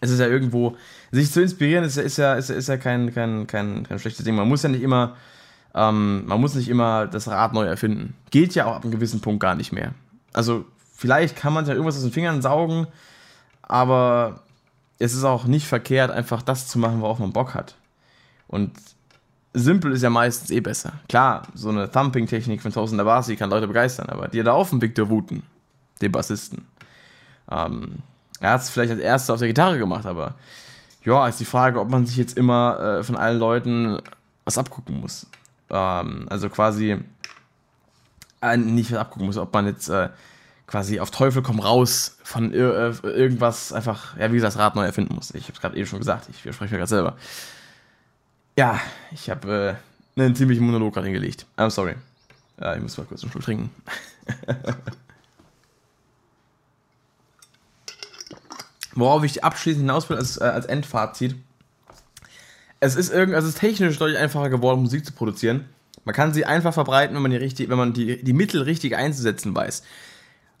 es 0.00 0.10
ist 0.10 0.20
ja 0.20 0.26
irgendwo, 0.26 0.76
sich 1.10 1.30
zu 1.30 1.42
inspirieren, 1.42 1.84
ist, 1.84 1.96
ist 1.96 2.18
ja, 2.18 2.34
ist, 2.34 2.50
ist 2.50 2.68
ja 2.68 2.76
kein, 2.76 3.12
kein, 3.14 3.46
kein, 3.46 3.84
kein 3.84 3.98
schlechtes 3.98 4.24
Ding. 4.24 4.34
Man 4.34 4.48
muss 4.48 4.62
ja 4.62 4.68
nicht 4.68 4.82
immer, 4.82 5.16
ähm, 5.74 6.26
man 6.26 6.40
muss 6.40 6.54
nicht 6.54 6.68
immer 6.68 7.06
das 7.06 7.28
Rad 7.28 7.52
neu 7.52 7.64
erfinden. 7.64 8.14
Geht 8.30 8.54
ja 8.54 8.66
auch 8.66 8.76
ab 8.76 8.82
einem 8.82 8.92
gewissen 8.92 9.20
Punkt 9.20 9.40
gar 9.40 9.54
nicht 9.54 9.72
mehr. 9.72 9.92
Also, 10.32 10.64
vielleicht 10.94 11.36
kann 11.36 11.52
man 11.52 11.64
ja 11.66 11.72
irgendwas 11.72 11.96
aus 11.96 12.02
den 12.02 12.12
Fingern 12.12 12.42
saugen, 12.42 12.86
aber 13.62 14.40
es 14.98 15.14
ist 15.14 15.24
auch 15.24 15.44
nicht 15.44 15.66
verkehrt, 15.66 16.10
einfach 16.10 16.42
das 16.42 16.68
zu 16.68 16.78
machen, 16.78 17.00
worauf 17.00 17.18
man 17.18 17.32
Bock 17.32 17.54
hat. 17.54 17.76
Und 18.46 18.72
simpel 19.52 19.92
ist 19.92 20.02
ja 20.02 20.10
meistens 20.10 20.50
eh 20.50 20.60
besser. 20.60 20.94
Klar, 21.08 21.46
so 21.54 21.68
eine 21.68 21.90
Thumping-Technik 21.90 22.60
von 22.60 22.72
Tausend 22.72 23.00
Abasi 23.00 23.36
kann 23.36 23.50
Leute 23.50 23.66
begeistern, 23.66 24.08
aber 24.08 24.28
dir 24.28 24.44
da 24.44 24.52
auf 24.52 24.70
den 24.70 24.82
Victor 24.82 25.08
Wooten 25.08 25.42
den 26.00 26.12
Bassisten. 26.12 26.66
Ähm, 27.50 27.98
er 28.40 28.52
hat 28.52 28.62
es 28.62 28.70
vielleicht 28.70 28.92
als 28.92 29.00
erster 29.00 29.34
auf 29.34 29.38
der 29.38 29.48
Gitarre 29.48 29.78
gemacht, 29.78 30.06
aber 30.06 30.34
ja, 31.04 31.28
ist 31.28 31.40
die 31.40 31.44
Frage, 31.44 31.80
ob 31.80 31.90
man 31.90 32.06
sich 32.06 32.16
jetzt 32.16 32.36
immer 32.36 32.78
äh, 32.80 33.02
von 33.02 33.16
allen 33.16 33.38
Leuten 33.38 33.98
was 34.44 34.58
abgucken 34.58 35.00
muss. 35.00 35.26
Ähm, 35.70 36.26
also 36.28 36.48
quasi 36.48 36.98
äh, 38.40 38.56
nicht 38.56 38.92
was 38.92 38.98
abgucken 38.98 39.26
muss, 39.26 39.36
ob 39.36 39.52
man 39.52 39.66
jetzt 39.66 39.88
äh, 39.88 40.08
quasi 40.66 41.00
auf 41.00 41.10
Teufel 41.10 41.42
komm 41.42 41.60
raus 41.60 42.18
von 42.22 42.52
äh, 42.52 42.56
irgendwas 42.56 43.72
einfach, 43.72 44.16
ja, 44.16 44.30
wie 44.30 44.36
gesagt, 44.36 44.54
das 44.54 44.60
Rad 44.60 44.76
neu 44.76 44.84
erfinden 44.84 45.14
muss. 45.14 45.34
Ich 45.34 45.44
habe 45.44 45.52
es 45.54 45.60
gerade 45.60 45.76
eben 45.76 45.86
schon 45.86 45.98
gesagt, 45.98 46.28
ich 46.30 46.44
widerspreche 46.44 46.72
mir 46.74 46.78
gerade 46.78 46.88
selber. 46.88 47.16
Ja, 48.56 48.80
ich 49.12 49.30
habe 49.30 49.78
äh, 50.16 50.20
einen 50.20 50.34
ziemlichen 50.34 50.64
Monolog 50.64 50.94
gerade 50.94 51.06
hingelegt. 51.06 51.46
I'm 51.56 51.70
sorry. 51.70 51.96
Ja, 52.60 52.74
ich 52.74 52.82
muss 52.82 52.96
mal 52.96 53.04
kurz 53.04 53.22
einen 53.22 53.32
Schluck 53.32 53.44
trinken. 53.44 53.70
Worauf 58.94 59.24
ich 59.24 59.44
abschließend 59.44 59.82
hinaus 59.82 60.08
will 60.08 60.16
als, 60.16 60.36
äh, 60.36 60.44
als 60.44 60.66
Endfazit. 60.66 61.36
Es 62.80 62.96
ist 62.96 63.12
also 63.12 63.32
es 63.32 63.44
ist 63.44 63.58
technisch 63.58 63.98
deutlich 63.98 64.18
einfacher 64.18 64.50
geworden, 64.50 64.82
Musik 64.82 65.04
zu 65.04 65.12
produzieren. 65.12 65.64
Man 66.04 66.14
kann 66.14 66.34
sie 66.34 66.44
einfach 66.44 66.74
verbreiten, 66.74 67.14
wenn 67.14 67.22
man 67.22 67.30
die, 67.30 67.38
richtig, 67.38 67.70
wenn 67.70 67.78
man 67.78 67.92
die, 67.92 68.22
die 68.22 68.32
Mittel 68.32 68.62
richtig 68.62 68.94
einzusetzen 68.96 69.54
weiß. 69.54 69.82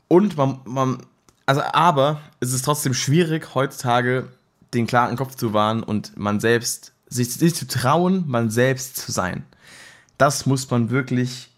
Und 0.08 0.36
man, 0.36 0.60
man, 0.64 0.98
also 1.46 1.62
aber 1.62 2.20
es 2.40 2.52
ist 2.52 2.64
trotzdem 2.64 2.94
schwierig, 2.94 3.54
heutzutage 3.54 4.28
den 4.72 4.86
klaren 4.86 5.16
Kopf 5.16 5.34
zu 5.34 5.52
wahren 5.52 5.82
und 5.82 6.16
man 6.16 6.40
selbst, 6.40 6.92
sich, 7.08 7.32
sich 7.32 7.54
zu 7.54 7.66
trauen, 7.68 8.24
man 8.26 8.50
selbst 8.50 8.96
zu 8.96 9.12
sein. 9.12 9.44
Das 10.18 10.46
muss 10.46 10.70
man 10.70 10.90
wirklich 10.90 11.50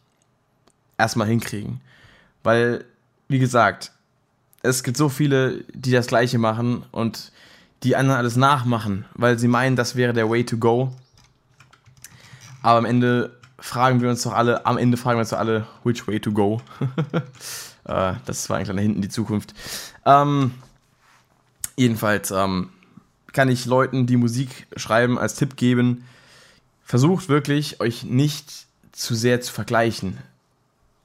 erstmal 0.98 1.28
hinkriegen. 1.28 1.80
Weil, 2.42 2.84
wie 3.28 3.38
gesagt, 3.38 3.92
es 4.66 4.82
gibt 4.82 4.96
so 4.96 5.08
viele, 5.08 5.64
die 5.72 5.92
das 5.92 6.06
Gleiche 6.06 6.38
machen 6.38 6.84
und 6.92 7.32
die 7.82 7.96
anderen 7.96 8.18
alles 8.18 8.36
nachmachen, 8.36 9.04
weil 9.14 9.38
sie 9.38 9.48
meinen, 9.48 9.76
das 9.76 9.96
wäre 9.96 10.12
der 10.12 10.28
Way 10.28 10.44
to 10.44 10.56
go. 10.56 10.92
Aber 12.62 12.78
am 12.78 12.84
Ende 12.84 13.36
fragen 13.58 14.00
wir 14.00 14.10
uns 14.10 14.22
doch 14.22 14.32
alle, 14.32 14.66
am 14.66 14.78
Ende 14.78 14.96
fragen 14.96 15.18
wir 15.18 15.20
uns 15.20 15.30
doch 15.30 15.38
alle, 15.38 15.66
which 15.84 16.06
way 16.06 16.20
to 16.20 16.32
go. 16.32 16.60
äh, 17.84 18.14
das 18.24 18.48
war 18.50 18.58
ein 18.58 18.64
kleiner 18.64 18.82
Hinten 18.82 18.96
in 18.96 19.02
die 19.02 19.08
Zukunft. 19.08 19.54
Ähm, 20.04 20.52
jedenfalls 21.76 22.30
ähm, 22.30 22.70
kann 23.32 23.48
ich 23.48 23.66
Leuten, 23.66 24.06
die 24.06 24.16
Musik 24.16 24.66
schreiben, 24.76 25.18
als 25.18 25.34
Tipp 25.34 25.56
geben, 25.56 26.04
versucht 26.82 27.28
wirklich, 27.28 27.80
euch 27.80 28.04
nicht 28.04 28.66
zu 28.92 29.14
sehr 29.14 29.40
zu 29.40 29.52
vergleichen. 29.52 30.18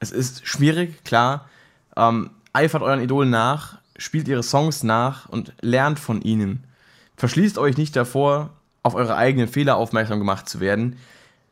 Es 0.00 0.10
ist 0.10 0.46
schwierig, 0.46 1.04
klar. 1.04 1.48
Ähm, 1.96 2.30
eifert 2.52 2.82
euren 2.82 3.02
Idolen 3.02 3.30
nach, 3.30 3.78
spielt 3.96 4.28
ihre 4.28 4.42
Songs 4.42 4.82
nach 4.82 5.28
und 5.28 5.52
lernt 5.60 5.98
von 5.98 6.22
ihnen. 6.22 6.64
Verschließt 7.16 7.58
euch 7.58 7.76
nicht 7.76 7.94
davor, 7.96 8.50
auf 8.82 8.94
eure 8.94 9.16
eigenen 9.16 9.48
Fehler 9.48 9.76
aufmerksam 9.76 10.18
gemacht 10.18 10.48
zu 10.48 10.60
werden. 10.60 10.96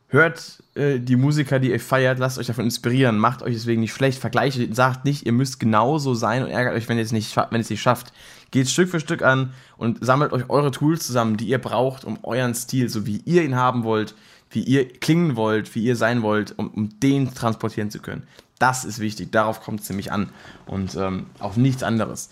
Hört 0.07 0.61
äh, 0.75 0.99
die 0.99 1.15
Musiker, 1.15 1.59
die 1.59 1.71
ihr 1.71 1.79
feiert, 1.79 2.19
lasst 2.19 2.37
euch 2.37 2.47
davon 2.47 2.65
inspirieren, 2.65 3.17
macht 3.17 3.41
euch 3.41 3.53
deswegen 3.53 3.79
nicht 3.79 3.93
schlecht, 3.93 4.19
vergleicht, 4.19 4.75
sagt 4.75 5.05
nicht, 5.05 5.25
ihr 5.25 5.31
müsst 5.31 5.61
genauso 5.61 6.13
sein 6.13 6.43
und 6.43 6.49
ärgert 6.49 6.75
euch, 6.75 6.89
wenn 6.89 6.97
ihr 6.97 7.03
es 7.03 7.13
nicht, 7.13 7.33
wenn 7.37 7.61
es 7.61 7.69
nicht 7.69 7.81
schafft. 7.81 8.11
Geht 8.51 8.69
Stück 8.69 8.89
für 8.89 8.99
Stück 8.99 9.21
an 9.21 9.53
und 9.77 10.03
sammelt 10.05 10.33
euch 10.33 10.49
eure 10.49 10.71
Tools 10.71 11.07
zusammen, 11.07 11.37
die 11.37 11.47
ihr 11.47 11.59
braucht, 11.59 12.03
um 12.03 12.19
euren 12.23 12.53
Stil, 12.53 12.89
so 12.89 13.05
wie 13.05 13.21
ihr 13.23 13.43
ihn 13.43 13.55
haben 13.55 13.85
wollt, 13.85 14.13
wie 14.49 14.63
ihr 14.63 14.89
klingen 14.89 15.37
wollt, 15.37 15.73
wie 15.75 15.83
ihr 15.83 15.95
sein 15.95 16.21
wollt, 16.21 16.59
um, 16.59 16.67
um 16.67 16.99
den 16.99 17.33
transportieren 17.33 17.89
zu 17.89 17.99
können. 17.99 18.23
Das 18.61 18.85
ist 18.85 18.99
wichtig, 18.99 19.31
darauf 19.31 19.61
kommt 19.61 19.81
es 19.81 19.89
nämlich 19.89 20.11
an 20.11 20.29
und 20.67 20.95
ähm, 20.95 21.25
auf 21.39 21.57
nichts 21.57 21.81
anderes. 21.81 22.29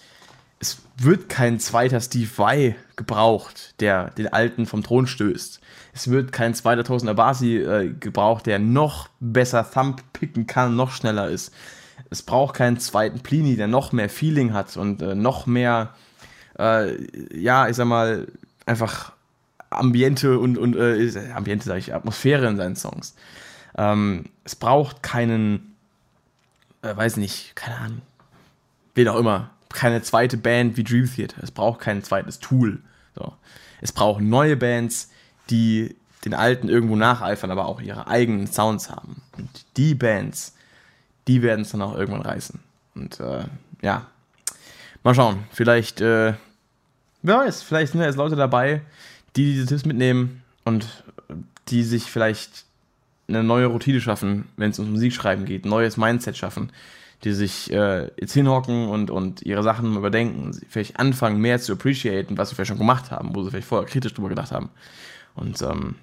Es 0.60 0.78
wird 0.98 1.28
kein 1.28 1.60
zweiter 1.60 2.00
Steve 2.02 2.30
Vai 2.36 2.76
gebraucht, 2.96 3.74
der 3.80 4.12
den 4.12 4.28
Alten 4.28 4.68
vom 4.68 4.84
Thron 4.84 5.08
stößt. 5.08 5.60
Es 5.92 6.12
wird 6.12 6.32
kein 6.32 6.54
zweiter 6.54 6.84
Tosin 6.84 7.10
Abasi 7.10 7.58
äh, 7.58 7.92
gebraucht, 8.00 8.46
der 8.46 8.60
noch 8.60 9.10
besser 9.20 9.72
Thumb 9.72 10.04
picken 10.14 10.46
kann, 10.46 10.76
noch 10.76 10.92
schneller 10.92 11.30
ist. 11.30 11.52
Es 12.12 12.22
braucht 12.22 12.56
keinen 12.56 12.80
zweiten 12.80 13.22
Plini, 13.22 13.56
der 13.56 13.68
noch 13.68 13.92
mehr 13.92 14.10
Feeling 14.10 14.54
hat 14.54 14.78
und 14.78 15.02
äh, 15.02 15.16
noch 15.16 15.48
mehr, 15.48 15.96
äh, 16.60 16.96
ja, 17.36 17.68
ich 17.68 17.76
sag 17.76 17.88
mal, 17.88 18.28
einfach 18.68 19.14
Ambiente 19.72 20.38
und, 20.38 20.60
und 20.60 20.76
äh, 20.76 21.12
Ambiente, 21.34 21.66
sage 21.66 21.80
ich, 21.80 21.96
Atmosphäre 21.96 22.48
in 22.48 22.58
seinen 22.58 22.76
Songs. 22.76 23.16
Ähm, 23.76 24.26
es 24.44 24.56
braucht 24.56 25.02
keinen 25.02 25.69
äh, 26.82 26.96
weiß 26.96 27.18
nicht, 27.18 27.56
keine 27.56 27.78
Ahnung, 27.78 28.02
wen 28.96 29.08
auch 29.08 29.18
immer, 29.18 29.52
keine 29.70 30.02
zweite 30.02 30.38
Band 30.38 30.78
wie 30.78 30.84
Dream 30.84 31.10
Theater. 31.14 31.42
Es 31.44 31.52
braucht 31.52 31.80
kein 31.82 32.04
zweites 32.04 32.40
Tool. 32.40 32.80
So. 33.16 33.34
Es 33.82 33.92
braucht 33.92 34.22
neue 34.22 34.56
Bands, 34.56 35.10
die 35.50 35.96
den 36.26 36.34
alten 36.34 36.68
irgendwo 36.68 36.96
nacheifern, 36.96 37.52
aber 37.52 37.66
auch 37.66 37.82
ihre 37.82 38.08
eigenen 38.08 38.48
Sounds 38.48 38.90
haben. 38.90 39.22
Und 39.38 39.50
die 39.78 39.96
Bands, 39.96 40.56
die 41.28 41.42
werden 41.42 41.62
es 41.62 41.72
dann 41.72 41.82
auch 41.82 41.96
irgendwann 41.96 42.24
reißen. 42.24 42.60
Und 42.96 43.20
äh, 43.20 43.46
ja, 43.82 44.08
mal 45.04 45.16
schauen. 45.16 45.46
Vielleicht, 45.52 46.02
äh, 46.02 46.34
wer 47.22 47.38
weiß, 47.38 47.62
vielleicht 47.64 47.94
sind 47.94 48.02
da 48.02 48.08
jetzt 48.08 48.18
Leute 48.18 48.36
dabei, 48.36 48.82
die 49.36 49.54
diese 49.54 49.66
Tipps 49.66 49.86
mitnehmen 49.86 50.44
und 50.66 51.04
die 51.70 51.84
sich 51.84 52.04
vielleicht 52.06 52.66
eine 53.30 53.44
neue 53.44 53.68
Routine 53.68 54.02
schaffen, 54.02 54.46
wenn 54.58 54.72
es 54.72 54.80
ums 54.80 54.92
Musikschreiben 54.92 55.46
geht, 55.46 55.66
ein 55.66 55.70
neues 55.70 55.98
Mindset 55.98 56.38
schaffen, 56.38 56.72
die 57.24 57.34
sich 57.34 57.72
äh, 57.72 58.10
jetzt 58.20 58.34
hinhocken 58.34 58.88
und, 58.88 59.12
und 59.12 59.42
ihre 59.42 59.64
Sachen 59.64 59.96
überdenken, 59.96 60.58
vielleicht 60.70 61.00
anfangen 61.00 61.40
mehr 61.40 61.60
zu 61.60 61.74
appreciaten, 61.74 62.38
was 62.38 62.50
sie 62.50 62.56
vielleicht 62.56 62.70
schon 62.70 62.78
gemacht 62.78 63.12
haben, 63.12 63.36
wo 63.36 63.44
sie 63.44 63.52
vielleicht 63.52 63.68
vorher 63.68 63.88
kritisch 63.88 64.14
drüber 64.14 64.30
gedacht 64.30 64.52
haben. 64.52 64.70
Und 65.36 65.62
ähm, 65.62 65.96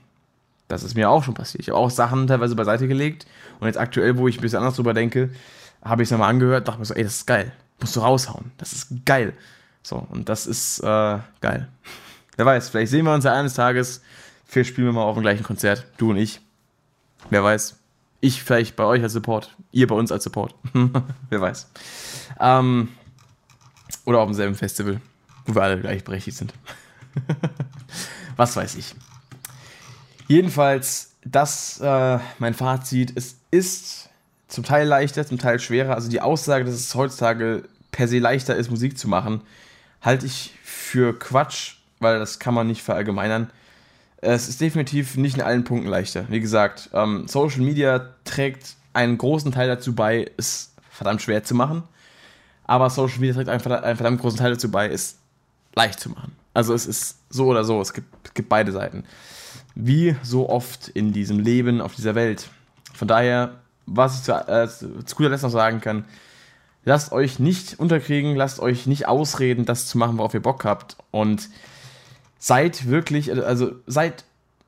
das 0.69 0.83
ist 0.83 0.95
mir 0.95 1.11
auch 1.11 1.25
schon 1.25 1.35
passiert. 1.35 1.63
Ich 1.63 1.69
habe 1.69 1.79
auch 1.79 1.91
Sachen 1.91 2.27
teilweise 2.27 2.57
beiseite 2.57 2.89
gelegt 2.89 3.27
und 3.61 3.67
jetzt 3.67 3.79
aktuell, 3.79 4.19
wo 4.19 4.29
ich 4.29 4.39
ein 4.39 4.43
bisschen 4.43 4.59
anders 4.59 4.77
drüber 4.77 4.95
denke, 4.95 5.31
habe 5.83 6.03
ich 6.03 6.09
es 6.09 6.11
nochmal 6.11 6.31
angehört, 6.31 6.69
dachte 6.69 6.81
mir 6.81 6.85
so, 6.85 6.95
ey, 6.95 7.05
das 7.05 7.17
ist 7.17 7.27
geil. 7.27 7.53
Musst 7.81 7.95
du 7.97 8.01
raushauen. 8.01 8.53
Das 8.59 8.73
ist 8.73 9.05
geil. 9.05 9.33
So, 9.83 10.07
und 10.11 10.29
das 10.29 10.47
ist 10.47 10.81
äh, 10.81 11.19
geil. 11.41 11.69
Wer 12.37 12.47
weiß, 12.47 12.69
vielleicht 12.69 12.91
sehen 12.91 13.05
wir 13.05 13.15
uns 13.15 13.25
ja 13.25 13.33
eines 13.33 13.55
Tages. 13.55 14.03
Vielleicht 14.45 14.71
spielen 14.71 14.89
wir 14.89 14.93
mal 14.93 15.03
auf 15.03 15.15
dem 15.15 15.23
gleichen 15.23 15.45
Konzert, 15.45 15.87
du 15.97 16.11
und 16.11 16.17
ich. 16.17 16.41
Wer 17.31 17.43
weiß. 17.43 17.77
Ich 18.21 18.43
vielleicht 18.43 18.77
bei 18.77 18.85
euch 18.85 19.03
als 19.03 19.13
Support, 19.13 19.55
ihr 19.73 19.87
bei 19.87 19.95
uns 19.95 20.11
als 20.11 20.25
Support. 20.25 20.55
Wer 21.31 21.41
weiß. 21.41 21.69
Ähm, 22.41 22.89
oder 24.05 24.21
auf 24.21 24.27
demselben 24.27 24.55
Festival, 24.55 25.01
wo 25.45 25.55
wir 25.55 25.63
alle 25.63 25.81
gleichberechtigt 25.81 26.37
sind. 26.37 26.55
Was 28.37 28.57
weiß 28.57 28.77
ich. 28.77 28.95
Jedenfalls, 30.29 31.13
das 31.25 31.81
äh, 31.81 32.19
mein 32.39 32.55
Fazit. 32.55 33.13
Es 33.17 33.37
ist 33.51 34.09
zum 34.49 34.65
Teil 34.65 34.87
leichter, 34.87 35.27
zum 35.27 35.39
Teil 35.39 35.59
schwerer. 35.61 35.95
Also 35.95 36.09
die 36.09 36.21
Aussage, 36.21 36.65
dass 36.65 36.75
es 36.75 36.95
heutzutage 36.95 37.65
per 37.91 38.09
se 38.09 38.19
leichter 38.19 38.57
ist, 38.57 38.71
Musik 38.71 38.99
zu 38.99 39.09
machen, 39.09 39.43
halte 40.03 40.27
ich 40.27 40.55
für 40.63 41.19
Quatsch, 41.19 41.77
weil 41.99 42.19
das 42.19 42.39
kann 42.39 42.55
man 42.55 42.67
nicht 42.67 42.83
verallgemeinern. 42.83 43.51
Es 44.27 44.49
ist 44.49 44.61
definitiv 44.61 45.17
nicht 45.17 45.37
in 45.37 45.43
allen 45.43 45.63
Punkten 45.63 45.89
leichter. 45.89 46.25
Wie 46.29 46.41
gesagt, 46.41 46.91
ähm, 46.93 47.29
Social 47.29 47.61
Media 47.61 48.11
trägt 48.25 48.75
einen 48.93 49.19
großen 49.19 49.53
Teil 49.53 49.69
dazu 49.69 49.95
bei, 49.95 50.29
es 50.37 50.73
verdammt 50.91 51.23
schwer 51.23 51.45
zu 51.45 51.55
machen. 51.55 51.85
Aber 52.65 52.91
Social 52.91 53.21
Media 53.21 53.35
trägt 53.35 53.49
einen 53.49 53.61
verdammt, 53.61 53.85
einen 53.85 53.97
verdammt 53.97 54.21
großen 54.21 54.39
Teil 54.41 54.51
dazu 54.51 54.69
bei, 54.69 54.89
es 54.89 55.19
leicht 55.77 56.01
zu 56.01 56.11
machen. 56.11 56.33
Also 56.55 56.75
es 56.75 56.87
ist 56.87 57.19
so 57.31 57.47
oder 57.47 57.63
so, 57.63 57.81
es 57.81 57.93
gibt, 57.93 58.09
es 58.25 58.35
gibt 58.35 58.49
beide 58.49 58.73
Seiten. 58.73 59.05
Wie 59.77 60.17
so 60.25 60.49
oft 60.49 60.89
in 60.89 61.13
diesem 61.13 61.39
Leben, 61.39 61.81
auf 61.81 61.95
dieser 61.95 62.17
Welt. 62.17 62.49
Von 62.95 63.07
daher, 63.07 63.61
was 63.85 64.17
ich 64.17 64.23
zu, 64.25 64.33
äh, 64.33 64.67
zu 64.67 65.15
guter 65.15 65.29
Letzt 65.29 65.45
noch 65.45 65.51
sagen 65.51 65.81
kann, 65.81 66.05
lasst 66.85 67.13
euch 67.13 67.39
nicht 67.39 67.79
unterkriegen, 67.79 68.35
lasst 68.35 68.59
euch 68.59 68.87
nicht 68.87 69.07
ausreden, 69.07 69.67
das 69.67 69.87
zu 69.87 69.99
machen, 69.99 70.19
worauf 70.19 70.35
ihr 70.35 70.43
Bock 70.43 70.65
habt. 70.65 70.97
Und 71.13 71.49
seid 72.47 72.87
wirklich, 72.87 73.33
also 73.33 73.73
seid 73.87 74.25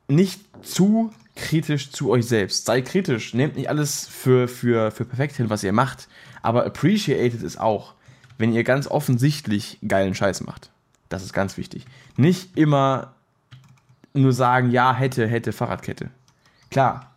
nicht 0.09 0.41
zu 0.63 1.13
kritisch 1.37 1.93
zu 1.93 2.11
euch 2.11 2.27
selbst. 2.27 2.67
Seid 2.67 2.87
kritisch, 2.87 3.35
nehmt 3.35 3.57
nicht 3.57 3.69
alles 3.69 4.09
für, 4.09 4.49
für, 4.49 4.91
für 4.91 5.05
perfekt 5.05 5.37
hin, 5.37 5.49
was 5.49 5.63
ihr 5.63 5.73
macht, 5.73 6.09
aber 6.43 6.67
appreciated 6.67 7.41
es 7.45 7.57
auch, 7.57 7.95
wenn 8.37 8.53
ihr 8.53 8.65
ganz 8.65 8.89
offensichtlich 8.89 9.79
geilen 9.87 10.17
Scheiß 10.17 10.41
macht. 10.41 10.71
Das 11.09 11.23
ist 11.23 11.33
ganz 11.33 11.57
wichtig. 11.57 11.87
Nicht 12.17 12.57
immer 12.57 13.15
nur 14.13 14.33
sagen, 14.33 14.73
ja, 14.73 14.93
hätte, 14.93 15.29
hätte, 15.29 15.53
Fahrradkette. 15.53 16.11
Klar. 16.73 17.13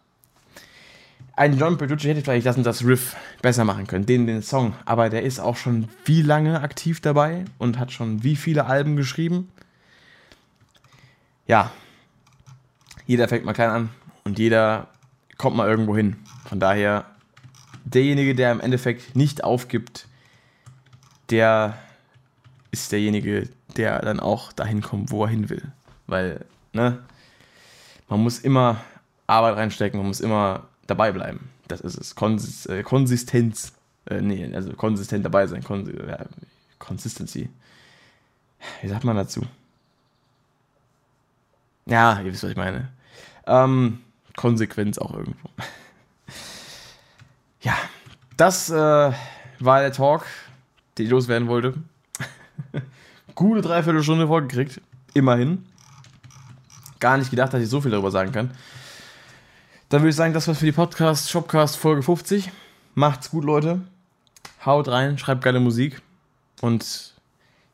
Ein 1.35 1.57
John 1.57 1.79
Petrucci 1.79 2.07
hätte 2.07 2.21
vielleicht 2.21 2.45
das 2.45 2.57
und 2.57 2.65
das 2.65 2.85
Riff 2.85 3.15
besser 3.41 3.65
machen 3.65 3.87
können, 3.87 4.05
den, 4.05 4.27
den 4.27 4.43
Song, 4.43 4.75
aber 4.85 5.09
der 5.09 5.23
ist 5.23 5.39
auch 5.39 5.57
schon 5.57 5.87
wie 6.05 6.21
lange 6.21 6.61
aktiv 6.61 7.01
dabei 7.01 7.45
und 7.57 7.79
hat 7.79 7.91
schon 7.91 8.21
wie 8.21 8.35
viele 8.35 8.67
Alben 8.67 8.95
geschrieben 8.95 9.49
ja, 11.51 11.69
jeder 13.05 13.27
fängt 13.27 13.43
mal 13.43 13.51
klein 13.51 13.69
an 13.69 13.89
und 14.23 14.39
jeder 14.39 14.87
kommt 15.37 15.57
mal 15.57 15.67
irgendwo 15.67 15.97
hin. 15.97 16.15
Von 16.45 16.61
daher, 16.61 17.05
derjenige, 17.83 18.35
der 18.35 18.53
im 18.53 18.61
Endeffekt 18.61 19.17
nicht 19.17 19.43
aufgibt, 19.43 20.07
der 21.29 21.77
ist 22.71 22.89
derjenige, 22.93 23.49
der 23.75 23.99
dann 23.99 24.21
auch 24.21 24.53
dahin 24.53 24.81
kommt, 24.81 25.11
wo 25.11 25.25
er 25.25 25.29
hin 25.29 25.49
will. 25.49 25.73
Weil, 26.07 26.45
ne, 26.71 26.99
man 28.07 28.23
muss 28.23 28.39
immer 28.39 28.79
Arbeit 29.27 29.57
reinstecken, 29.57 29.99
man 29.99 30.07
muss 30.07 30.21
immer 30.21 30.67
dabei 30.87 31.11
bleiben. 31.11 31.49
Das 31.67 31.81
ist 31.81 31.97
es. 31.97 32.15
Konsist 32.15 32.69
äh, 32.69 32.81
Konsistenz 32.81 33.73
Äh, 34.05 34.21
nee, 34.21 34.49
also 34.55 34.71
konsistent 34.73 35.25
dabei 35.25 35.47
sein. 35.47 35.63
Kon 35.63 35.85
ja, 36.07 36.25
Consistency. 36.79 37.49
Wie 38.81 38.87
sagt 38.87 39.03
man 39.03 39.17
dazu? 39.17 39.41
Ja, 41.85 42.19
ihr 42.19 42.31
wisst, 42.31 42.43
was 42.43 42.51
ich 42.51 42.57
meine. 42.57 42.89
Ähm, 43.45 44.01
Konsequenz 44.35 44.97
auch 44.97 45.13
irgendwo. 45.13 45.49
ja, 47.61 47.75
das 48.37 48.69
äh, 48.69 49.11
war 49.59 49.81
der 49.81 49.91
Talk, 49.91 50.25
den 50.97 51.05
ich 51.05 51.11
loswerden 51.11 51.47
wollte. 51.47 51.75
Gute 53.35 53.61
Dreiviertelstunde 53.61 54.27
vorgekriegt. 54.27 54.81
Immerhin. 55.13 55.65
Gar 56.99 57.17
nicht 57.17 57.31
gedacht, 57.31 57.53
dass 57.53 57.61
ich 57.61 57.69
so 57.69 57.81
viel 57.81 57.91
darüber 57.91 58.11
sagen 58.11 58.31
kann. 58.31 58.51
Dann 59.89 60.01
würde 60.01 60.11
ich 60.11 60.15
sagen, 60.15 60.33
das 60.33 60.47
war's 60.47 60.59
für 60.59 60.65
die 60.65 60.71
Podcast 60.71 61.29
Shopcast 61.29 61.77
Folge 61.77 62.03
50. 62.03 62.51
Macht's 62.95 63.29
gut, 63.29 63.43
Leute. 63.43 63.81
Haut 64.65 64.87
rein, 64.87 65.17
schreibt 65.17 65.43
geile 65.43 65.59
Musik. 65.59 66.01
Und 66.61 67.13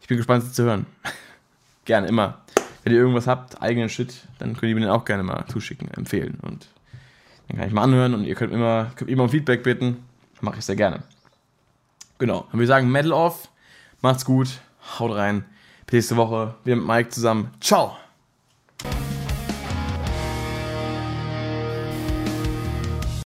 ich 0.02 0.08
bin 0.08 0.18
gespannt, 0.18 0.46
sie 0.46 0.52
zu 0.52 0.64
hören. 0.64 0.86
gerne, 1.86 2.08
immer. 2.08 2.42
Wenn 2.88 2.94
ihr 2.94 3.02
irgendwas 3.02 3.28
habt, 3.28 3.62
eigenen 3.62 3.90
Shit, 3.90 4.16
dann 4.40 4.54
könnt 4.54 4.70
ihr 4.70 4.76
mir 4.76 4.80
den 4.80 4.90
auch 4.90 5.04
gerne 5.04 5.22
mal 5.22 5.46
zuschicken, 5.48 5.90
empfehlen. 5.92 6.40
Und 6.42 6.70
dann 7.50 7.58
kann 7.58 7.68
ich 7.68 7.74
mal 7.74 7.84
anhören 7.84 8.14
und 8.14 8.24
ihr 8.24 8.34
könnt 8.34 8.54
immer, 8.54 8.92
könnt 8.96 9.12
immer 9.12 9.24
um 9.24 9.30
Feedback 9.30 9.62
bitten. 9.62 10.06
Mache 10.40 10.60
ich 10.60 10.66
sehr 10.66 10.78
gerne. 10.78 11.04
Genau. 12.18 12.44
Dann 12.44 12.54
würde 12.54 12.64
ich 12.64 12.70
sagen, 12.70 12.90
Metal 12.90 13.12
off. 13.12 13.50
Macht's 14.02 14.24
gut. 14.24 14.62
Haut 15.00 15.14
rein. 15.14 15.44
Bis 15.86 15.96
nächste 15.96 16.16
Woche. 16.16 16.56
Wir 16.64 16.78
mit 16.78 16.88
Mike 16.88 17.10
zusammen. 17.10 17.52
Ciao. 17.60 17.98